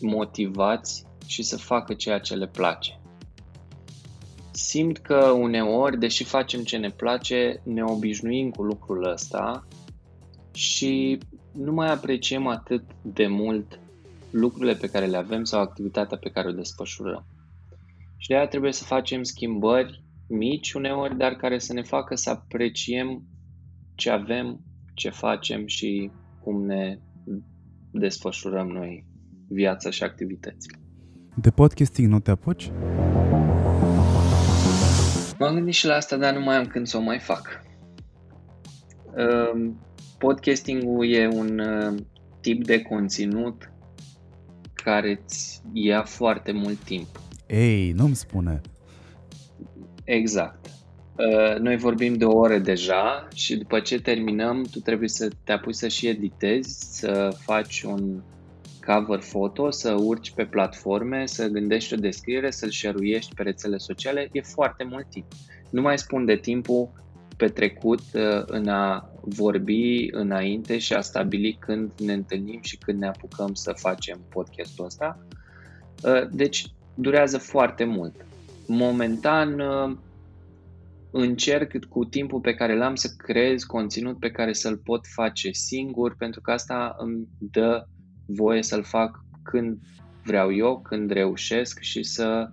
motivați 0.00 1.06
și 1.26 1.42
să 1.42 1.56
facă 1.56 1.94
ceea 1.94 2.18
ce 2.18 2.34
le 2.34 2.46
place. 2.46 3.00
Simt 4.50 4.98
că 4.98 5.16
uneori, 5.16 5.98
deși 5.98 6.24
facem 6.24 6.62
ce 6.62 6.76
ne 6.76 6.90
place, 6.90 7.60
ne 7.64 7.84
obișnuim 7.84 8.50
cu 8.50 8.62
lucrul 8.62 9.04
ăsta 9.04 9.66
și 10.52 11.18
nu 11.52 11.72
mai 11.72 11.92
apreciem 11.92 12.46
atât 12.46 12.82
de 13.02 13.26
mult 13.26 13.80
lucrurile 14.30 14.74
pe 14.74 14.88
care 14.88 15.06
le 15.06 15.16
avem 15.16 15.44
sau 15.44 15.60
activitatea 15.60 16.18
pe 16.18 16.30
care 16.30 16.48
o 16.48 16.52
desfășurăm. 16.52 17.26
Și 18.16 18.28
de 18.28 18.34
aia 18.34 18.46
trebuie 18.46 18.72
să 18.72 18.84
facem 18.84 19.22
schimbări 19.22 20.04
mici 20.28 20.72
uneori, 20.72 21.16
dar 21.16 21.32
care 21.32 21.58
să 21.58 21.72
ne 21.72 21.82
facă 21.82 22.14
să 22.14 22.30
apreciem 22.30 23.22
ce 23.94 24.10
avem, 24.10 24.60
ce 24.94 25.10
facem 25.10 25.66
și 25.66 26.10
cum 26.42 26.64
ne 26.64 26.98
desfășurăm 27.90 28.68
noi 28.68 29.06
viața 29.48 29.90
și 29.90 30.02
activitățile. 30.02 30.80
De 31.34 31.50
podcasting 31.50 32.08
nu 32.08 32.20
te 32.20 32.30
apuci? 32.30 32.70
M-am 35.38 35.54
gândit 35.54 35.74
și 35.74 35.86
la 35.86 35.94
asta, 35.94 36.16
dar 36.16 36.34
nu 36.34 36.40
mai 36.40 36.56
am 36.56 36.66
când 36.66 36.86
să 36.86 36.96
o 36.96 37.00
mai 37.00 37.18
fac. 37.18 37.62
Um, 39.16 39.80
podcastingul 40.22 41.12
e 41.12 41.28
un 41.28 41.58
uh, 41.58 42.00
tip 42.40 42.64
de 42.64 42.82
conținut 42.82 43.72
care 44.72 45.20
îți 45.24 45.62
ia 45.72 46.02
foarte 46.02 46.52
mult 46.52 46.78
timp. 46.78 47.06
Ei, 47.46 47.92
nu-mi 47.92 48.14
spune. 48.14 48.60
Exact. 50.04 50.66
Uh, 50.66 51.58
noi 51.58 51.76
vorbim 51.76 52.14
de 52.14 52.24
o 52.24 52.36
oră 52.36 52.58
deja 52.58 53.28
și 53.34 53.56
după 53.56 53.80
ce 53.80 54.00
terminăm, 54.00 54.62
tu 54.70 54.78
trebuie 54.78 55.08
să 55.08 55.30
te 55.44 55.52
apuci 55.52 55.74
să 55.74 55.88
și 55.88 56.06
editezi, 56.06 56.98
să 56.98 57.36
faci 57.38 57.82
un 57.82 58.22
cover 58.86 59.20
foto, 59.20 59.70
să 59.70 59.92
urci 59.92 60.30
pe 60.30 60.44
platforme, 60.44 61.26
să 61.26 61.46
gândești 61.46 61.94
o 61.94 61.96
descriere, 61.96 62.50
să-l 62.50 62.70
share 62.70 63.18
pe 63.34 63.42
rețele 63.42 63.76
sociale. 63.76 64.28
E 64.32 64.40
foarte 64.40 64.84
mult 64.84 65.10
timp. 65.10 65.26
Nu 65.70 65.80
mai 65.80 65.98
spun 65.98 66.24
de 66.24 66.36
timpul 66.36 66.90
petrecut 67.42 68.00
uh, 68.14 68.42
în 68.46 68.68
a 68.68 69.10
vorbi 69.20 70.08
înainte 70.10 70.78
și 70.78 70.92
a 70.92 71.00
stabili 71.00 71.56
când 71.60 71.90
ne 71.98 72.12
întâlnim 72.12 72.60
și 72.62 72.76
când 72.76 72.98
ne 72.98 73.06
apucăm 73.06 73.54
să 73.54 73.72
facem 73.76 74.20
podcastul 74.28 74.84
ăsta. 74.84 75.26
Uh, 76.04 76.28
deci 76.30 76.66
durează 76.94 77.38
foarte 77.38 77.84
mult. 77.84 78.26
Momentan 78.66 79.60
încerc 81.10 81.84
cu 81.88 82.04
timpul 82.04 82.40
pe 82.40 82.54
care 82.54 82.76
l-am 82.76 82.94
să 82.94 83.08
creez 83.16 83.62
conținut 83.62 84.18
pe 84.18 84.30
care 84.30 84.52
să-l 84.52 84.76
pot 84.76 85.06
face 85.06 85.50
singur, 85.52 86.16
pentru 86.16 86.40
că 86.40 86.50
asta 86.50 86.94
îmi 86.98 87.28
dă 87.38 87.86
voie 88.26 88.62
să-l 88.62 88.82
fac 88.82 89.24
când 89.42 89.78
vreau 90.24 90.54
eu, 90.54 90.80
când 90.80 91.10
reușesc 91.10 91.80
și 91.80 92.02
să 92.02 92.50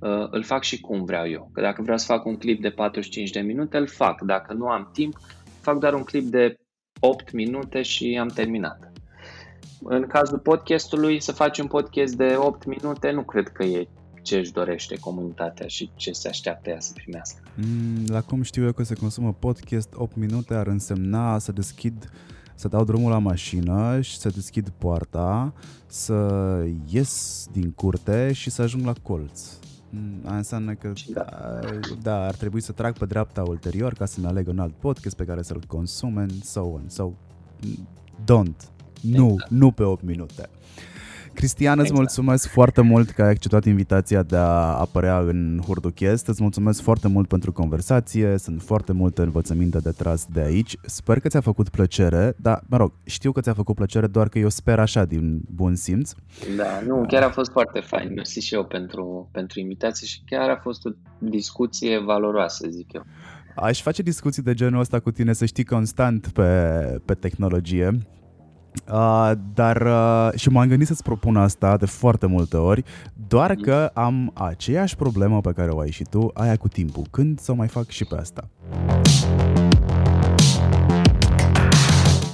uh, 0.00 0.26
îl 0.30 0.42
fac 0.42 0.62
și 0.62 0.80
cum 0.80 1.04
vreau 1.04 1.28
eu. 1.28 1.50
Că 1.52 1.60
dacă 1.60 1.82
vreau 1.82 1.98
să 1.98 2.06
fac 2.06 2.24
un 2.24 2.36
clip 2.36 2.60
de 2.60 2.70
45 2.70 3.30
de 3.30 3.40
minute, 3.40 3.76
îl 3.76 3.86
fac. 3.86 4.20
Dacă 4.20 4.52
nu 4.52 4.66
am 4.66 4.90
timp, 4.92 5.20
fac 5.60 5.78
doar 5.78 5.94
un 5.94 6.02
clip 6.02 6.24
de 6.24 6.56
8 7.00 7.32
minute 7.32 7.82
și 7.82 8.18
am 8.20 8.28
terminat. 8.28 8.92
În 9.82 10.06
cazul 10.06 10.38
podcastului, 10.38 11.20
să 11.20 11.32
faci 11.32 11.58
un 11.58 11.66
podcast 11.66 12.14
de 12.14 12.34
8 12.36 12.64
minute, 12.64 13.10
nu 13.10 13.22
cred 13.22 13.48
că 13.48 13.64
e 13.64 13.88
ce 14.22 14.38
își 14.38 14.52
dorește 14.52 14.96
comunitatea 14.98 15.66
și 15.66 15.90
ce 15.94 16.12
se 16.12 16.28
așteaptă 16.28 16.70
ea 16.70 16.80
să 16.80 16.92
primească. 16.94 17.42
Mm, 17.54 18.04
la 18.06 18.20
cum 18.20 18.42
știu 18.42 18.64
eu 18.64 18.72
că 18.72 18.82
se 18.82 18.94
consumă 18.94 19.32
podcast, 19.32 19.92
8 19.94 20.16
minute 20.16 20.54
ar 20.54 20.66
însemna 20.66 21.38
să 21.38 21.52
deschid 21.52 22.10
să 22.54 22.68
dau 22.68 22.84
drumul 22.84 23.10
la 23.10 23.18
mașină 23.18 24.00
și 24.00 24.18
să 24.18 24.28
deschid 24.28 24.68
poarta, 24.78 25.52
să 25.86 26.14
ies 26.90 27.44
din 27.52 27.70
curte 27.70 28.32
și 28.32 28.50
să 28.50 28.62
ajung 28.62 28.84
la 28.84 28.92
colț. 29.02 29.40
Mm, 29.90 30.20
aia 30.24 30.36
înseamnă 30.36 30.74
că 30.74 30.92
da. 31.12 31.24
da, 32.02 32.26
ar 32.26 32.34
trebui 32.34 32.60
să 32.60 32.72
trag 32.72 32.98
pe 32.98 33.06
dreapta 33.06 33.42
ulterior 33.42 33.92
ca 33.92 34.06
să-mi 34.06 34.26
aleg 34.26 34.48
un 34.48 34.58
alt 34.58 34.74
podcast 34.74 35.16
pe 35.16 35.24
care 35.24 35.42
să-l 35.42 35.62
consume 35.66 36.20
and 36.20 36.42
so 36.42 36.60
on. 36.60 36.82
So, 36.86 37.12
don't. 38.22 38.70
Nu, 39.00 39.30
exact. 39.32 39.50
nu 39.50 39.70
pe 39.70 39.82
8 39.82 40.02
minute. 40.02 40.48
Cristian, 41.40 41.78
îți 41.78 41.80
exact. 41.80 41.98
mulțumesc 41.98 42.48
foarte 42.48 42.80
mult 42.80 43.10
că 43.10 43.22
ai 43.22 43.30
acceptat 43.30 43.64
invitația 43.64 44.22
de 44.22 44.36
a 44.36 44.78
apărea 44.78 45.18
în 45.18 45.60
Hurduchest. 45.66 46.26
Îți 46.26 46.42
mulțumesc 46.42 46.82
foarte 46.82 47.08
mult 47.08 47.28
pentru 47.28 47.52
conversație, 47.52 48.38
sunt 48.38 48.62
foarte 48.62 48.92
multe 48.92 49.22
învățăminte 49.22 49.78
de 49.78 49.90
tras 49.90 50.26
de 50.32 50.40
aici. 50.40 50.76
Sper 50.82 51.20
că 51.20 51.28
ți-a 51.28 51.40
făcut 51.40 51.68
plăcere, 51.68 52.34
dar, 52.36 52.62
mă 52.66 52.76
rog, 52.76 52.92
știu 53.04 53.32
că 53.32 53.40
ți-a 53.40 53.52
făcut 53.52 53.74
plăcere, 53.74 54.06
doar 54.06 54.28
că 54.28 54.38
eu 54.38 54.48
sper 54.48 54.78
așa, 54.78 55.04
din 55.04 55.40
bun 55.54 55.74
simț. 55.74 56.12
Da, 56.56 56.80
nu, 56.86 57.04
chiar 57.08 57.22
a 57.22 57.30
fost 57.30 57.50
foarte 57.50 57.80
fain. 57.80 58.12
Mersi 58.14 58.40
și 58.40 58.54
eu 58.54 58.64
pentru, 58.64 59.28
pentru 59.32 59.60
invitație 59.60 60.06
și 60.06 60.22
chiar 60.26 60.48
a 60.48 60.60
fost 60.62 60.84
o 60.84 60.90
discuție 61.18 61.98
valoroasă, 61.98 62.68
zic 62.70 62.92
eu. 62.92 63.04
Aș 63.56 63.82
face 63.82 64.02
discuții 64.02 64.42
de 64.42 64.54
genul 64.54 64.80
ăsta 64.80 65.00
cu 65.00 65.10
tine, 65.10 65.32
să 65.32 65.44
știi, 65.44 65.64
constant 65.64 66.28
pe, 66.28 66.50
pe 67.04 67.14
tehnologie 67.14 67.98
Uh, 68.92 69.30
dar 69.54 69.82
uh, 69.82 70.38
și 70.38 70.48
m-am 70.48 70.68
gândit 70.68 70.86
să-ți 70.86 71.02
propun 71.02 71.36
asta 71.36 71.76
de 71.76 71.86
foarte 71.86 72.26
multe 72.26 72.56
ori, 72.56 72.84
doar 73.28 73.50
mhm. 73.50 73.62
că 73.62 73.90
am 73.94 74.30
aceeași 74.34 74.96
problemă 74.96 75.40
pe 75.40 75.52
care 75.52 75.70
o 75.70 75.78
ai 75.78 75.90
și 75.90 76.04
tu, 76.10 76.30
aia 76.34 76.56
cu 76.56 76.68
timpul. 76.68 77.02
Când 77.10 77.38
să 77.38 77.52
o 77.52 77.54
mai 77.54 77.68
fac 77.68 77.88
și 77.88 78.04
pe 78.04 78.16
asta? 78.16 78.48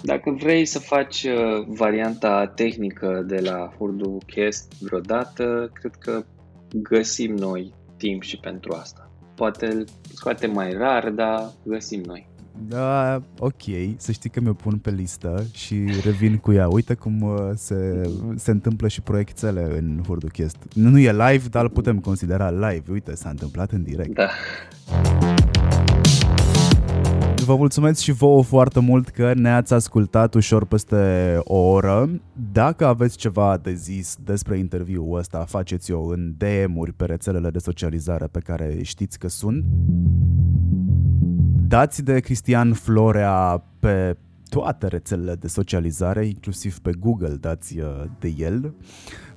Dacă 0.03 0.31
vrei 0.31 0.65
să 0.65 0.79
faci 0.79 1.23
uh, 1.23 1.67
varianta 1.67 2.47
tehnică 2.55 3.25
de 3.27 3.41
la 3.41 3.73
Hurdu 3.79 4.19
Cast 4.27 4.73
vreodată, 4.81 5.71
cred 5.73 5.95
că 5.99 6.25
găsim 6.75 7.35
noi 7.35 7.73
timp 7.97 8.23
și 8.23 8.37
pentru 8.37 8.73
asta. 8.81 9.11
Poate 9.35 9.85
scoate 10.15 10.47
mai 10.47 10.73
rar, 10.73 11.11
dar 11.11 11.51
găsim 11.65 12.03
noi. 12.07 12.29
Da, 12.69 13.23
ok, 13.39 13.63
să 13.97 14.13
știi 14.13 14.31
că 14.31 14.41
mi-o 14.41 14.53
pun 14.53 14.77
pe 14.79 14.91
listă 14.91 15.45
și 15.53 15.75
revin 16.05 16.37
cu 16.37 16.53
ea. 16.53 16.69
Uite 16.69 16.95
cum 16.95 17.21
uh, 17.21 17.51
se, 17.55 18.11
se 18.37 18.51
întâmplă 18.51 18.89
și 18.89 19.01
proiectele 19.01 19.79
în 19.79 20.03
Hurduchest. 20.07 20.57
Nu, 20.75 20.89
nu 20.89 20.99
e 20.99 21.13
live, 21.13 21.49
dar 21.51 21.63
îl 21.63 21.71
putem 21.71 21.99
considera 21.99 22.51
live. 22.51 22.83
Uite, 22.91 23.15
s-a 23.15 23.29
întâmplat 23.29 23.71
în 23.71 23.83
direct. 23.83 24.15
Da. 24.15 24.29
Vă 27.45 27.57
mulțumesc 27.57 28.01
și 28.01 28.13
vouă 28.13 28.43
foarte 28.43 28.81
mult 28.81 29.09
că 29.09 29.33
ne-ați 29.35 29.75
ascultat 29.75 30.35
ușor 30.35 30.65
peste 30.65 31.39
o 31.45 31.59
oră. 31.59 32.11
Dacă 32.53 32.87
aveți 32.87 33.17
ceva 33.17 33.57
de 33.63 33.75
zis 33.75 34.17
despre 34.25 34.59
interviul 34.59 35.19
ăsta, 35.19 35.45
faceți-o 35.49 36.01
în 36.01 36.35
DM-uri 36.37 36.93
pe 36.93 37.05
rețelele 37.05 37.51
de 37.51 37.59
socializare 37.59 38.27
pe 38.27 38.39
care 38.39 38.79
știți 38.83 39.19
că 39.19 39.29
sunt. 39.29 39.65
Dați 41.69 42.03
de 42.03 42.21
Cristian 42.21 42.73
Florea 42.73 43.65
pe 43.79 44.17
toate 44.49 44.87
rețelele 44.87 45.35
de 45.35 45.49
socializare, 45.49 46.27
inclusiv 46.27 46.79
pe 46.79 46.91
Google 46.99 47.37
dați 47.41 47.79
uh, 47.79 48.05
de 48.19 48.35
el. 48.39 48.75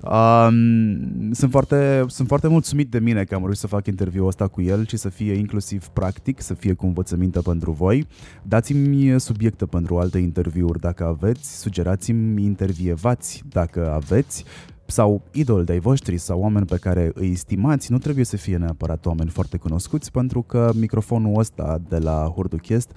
Um, 0.02 1.32
sunt, 1.32 1.50
foarte, 1.50 2.04
sunt 2.06 2.28
foarte 2.28 2.48
mulțumit 2.48 2.90
de 2.90 2.98
mine 2.98 3.24
că 3.24 3.34
am 3.34 3.40
reușit 3.40 3.60
să 3.60 3.66
fac 3.66 3.86
interviul 3.86 4.26
ăsta 4.26 4.48
cu 4.48 4.62
el 4.62 4.86
și 4.86 4.96
să 4.96 5.08
fie 5.08 5.32
inclusiv 5.32 5.86
practic, 5.86 6.40
să 6.40 6.54
fie 6.54 6.72
cu 6.72 6.86
învățăminte 6.86 7.40
pentru 7.40 7.70
voi. 7.70 8.06
Dați-mi 8.42 9.20
subiecte 9.20 9.66
pentru 9.66 9.98
alte 9.98 10.18
interviuri 10.18 10.80
dacă 10.80 11.06
aveți, 11.06 11.58
sugerați-mi 11.58 12.44
intervievați 12.44 13.42
dacă 13.48 13.92
aveți 13.92 14.44
sau 14.90 15.22
idol 15.32 15.64
de-ai 15.64 15.78
voștri 15.78 16.18
sau 16.18 16.40
oameni 16.40 16.66
pe 16.66 16.76
care 16.76 17.10
îi 17.14 17.34
stimați, 17.34 17.92
nu 17.92 17.98
trebuie 17.98 18.24
să 18.24 18.36
fie 18.36 18.56
neapărat 18.56 19.06
oameni 19.06 19.30
foarte 19.30 19.56
cunoscuți, 19.56 20.10
pentru 20.10 20.42
că 20.42 20.70
microfonul 20.74 21.38
ăsta 21.38 21.80
de 21.88 21.98
la 21.98 22.32
Hurduchest 22.34 22.90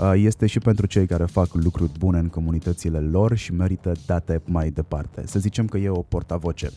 uh, 0.00 0.12
este 0.14 0.46
și 0.46 0.58
pentru 0.58 0.86
cei 0.86 1.06
care 1.06 1.24
fac 1.24 1.48
lucruri 1.52 1.92
bune 1.98 2.18
în 2.18 2.28
comunitățile 2.28 2.98
lor 2.98 3.36
și 3.36 3.52
merită 3.52 3.92
date 4.06 4.42
mai 4.44 4.70
departe. 4.70 5.22
Să 5.26 5.38
zicem 5.38 5.66
că 5.66 5.78
e 5.78 5.88
o 5.88 6.02
portavoce. 6.02 6.70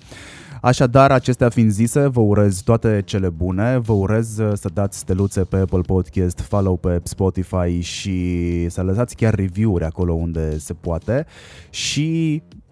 Așadar, 0.61 1.11
acestea 1.11 1.49
fiind 1.49 1.71
zise, 1.71 2.07
vă 2.07 2.19
urez 2.19 2.59
toate 2.59 3.01
cele 3.05 3.29
bune, 3.29 3.77
vă 3.77 3.93
urez 3.93 4.37
uh, 4.37 4.51
să 4.53 4.69
dați 4.73 4.97
steluțe 4.97 5.41
pe 5.41 5.57
Apple 5.57 5.81
Podcast, 5.81 6.39
follow 6.39 6.77
pe 6.77 7.01
Spotify 7.03 7.79
și 7.79 8.69
să 8.69 8.81
lăsați 8.81 9.15
chiar 9.15 9.35
review-uri 9.35 9.83
acolo 9.83 10.13
unde 10.13 10.57
se 10.57 10.73
poate 10.73 11.25
și 11.69 12.03
Mm, 12.03 12.62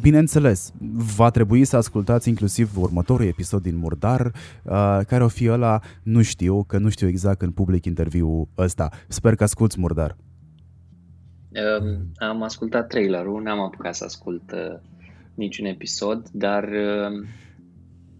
bineînțeles, 0.00 0.72
va 1.16 1.30
trebui 1.30 1.64
să 1.64 1.76
ascultați 1.76 2.28
inclusiv 2.28 2.76
următorul 2.78 3.26
episod 3.26 3.62
din 3.62 3.76
Murdar, 3.76 4.26
uh, 4.26 5.00
care 5.06 5.24
o 5.24 5.28
fi 5.28 5.48
ăla, 5.48 5.80
nu 6.02 6.22
știu, 6.22 6.62
că 6.62 6.78
nu 6.78 6.88
știu 6.88 7.08
exact 7.08 7.42
în 7.42 7.50
public 7.50 7.84
interviu 7.84 8.48
ăsta. 8.58 8.88
Sper 9.08 9.34
că 9.34 9.42
asculți 9.42 9.80
Murdar. 9.80 10.16
Um, 11.80 12.12
am 12.16 12.42
ascultat 12.42 12.86
trailerul, 12.86 13.42
n-am 13.42 13.60
apucat 13.60 13.94
să 13.94 14.04
ascult 14.04 14.52
uh, 14.52 14.78
niciun 15.34 15.64
episod, 15.64 16.28
dar 16.32 16.64
uh, 16.64 17.26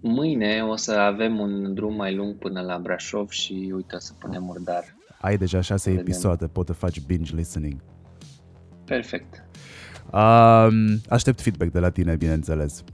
mâine 0.01 0.63
o 0.63 0.77
să 0.77 0.93
avem 0.93 1.39
un 1.39 1.75
drum 1.75 1.95
mai 1.95 2.15
lung 2.15 2.37
până 2.37 2.61
la 2.61 2.79
Brașov 2.79 3.29
și 3.29 3.73
uite 3.75 3.97
să 3.99 4.13
punem 4.19 4.43
Murdar. 4.43 4.85
Ai 5.21 5.37
deja 5.37 5.61
șase 5.61 5.91
episoade, 5.91 6.47
poți 6.47 6.67
să 6.67 6.73
faci 6.73 7.01
binge 7.01 7.35
listening. 7.35 7.81
Perfect. 8.85 9.50
Um, 10.13 11.01
aștept 11.09 11.41
feedback 11.41 11.73
de 11.73 11.79
la 11.79 11.91
tine, 11.91 12.17
bineînțeles. 12.17 12.85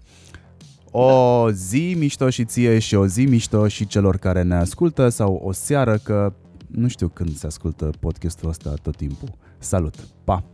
O 0.90 1.44
da. 1.44 1.50
zi 1.50 1.94
mișto 1.98 2.30
și 2.30 2.44
ție 2.44 2.78
și 2.78 2.94
o 2.94 3.06
zi 3.06 3.24
mișto 3.24 3.68
și 3.68 3.86
celor 3.86 4.16
care 4.16 4.42
ne 4.42 4.54
ascultă 4.54 5.08
sau 5.08 5.40
o 5.44 5.52
seară 5.52 5.96
că 5.96 6.32
nu 6.66 6.88
știu 6.88 7.08
când 7.08 7.36
se 7.36 7.46
ascultă 7.46 7.90
podcastul 8.00 8.48
ăsta 8.48 8.74
tot 8.82 8.96
timpul. 8.96 9.28
Salut! 9.58 9.94
Pa! 10.24 10.44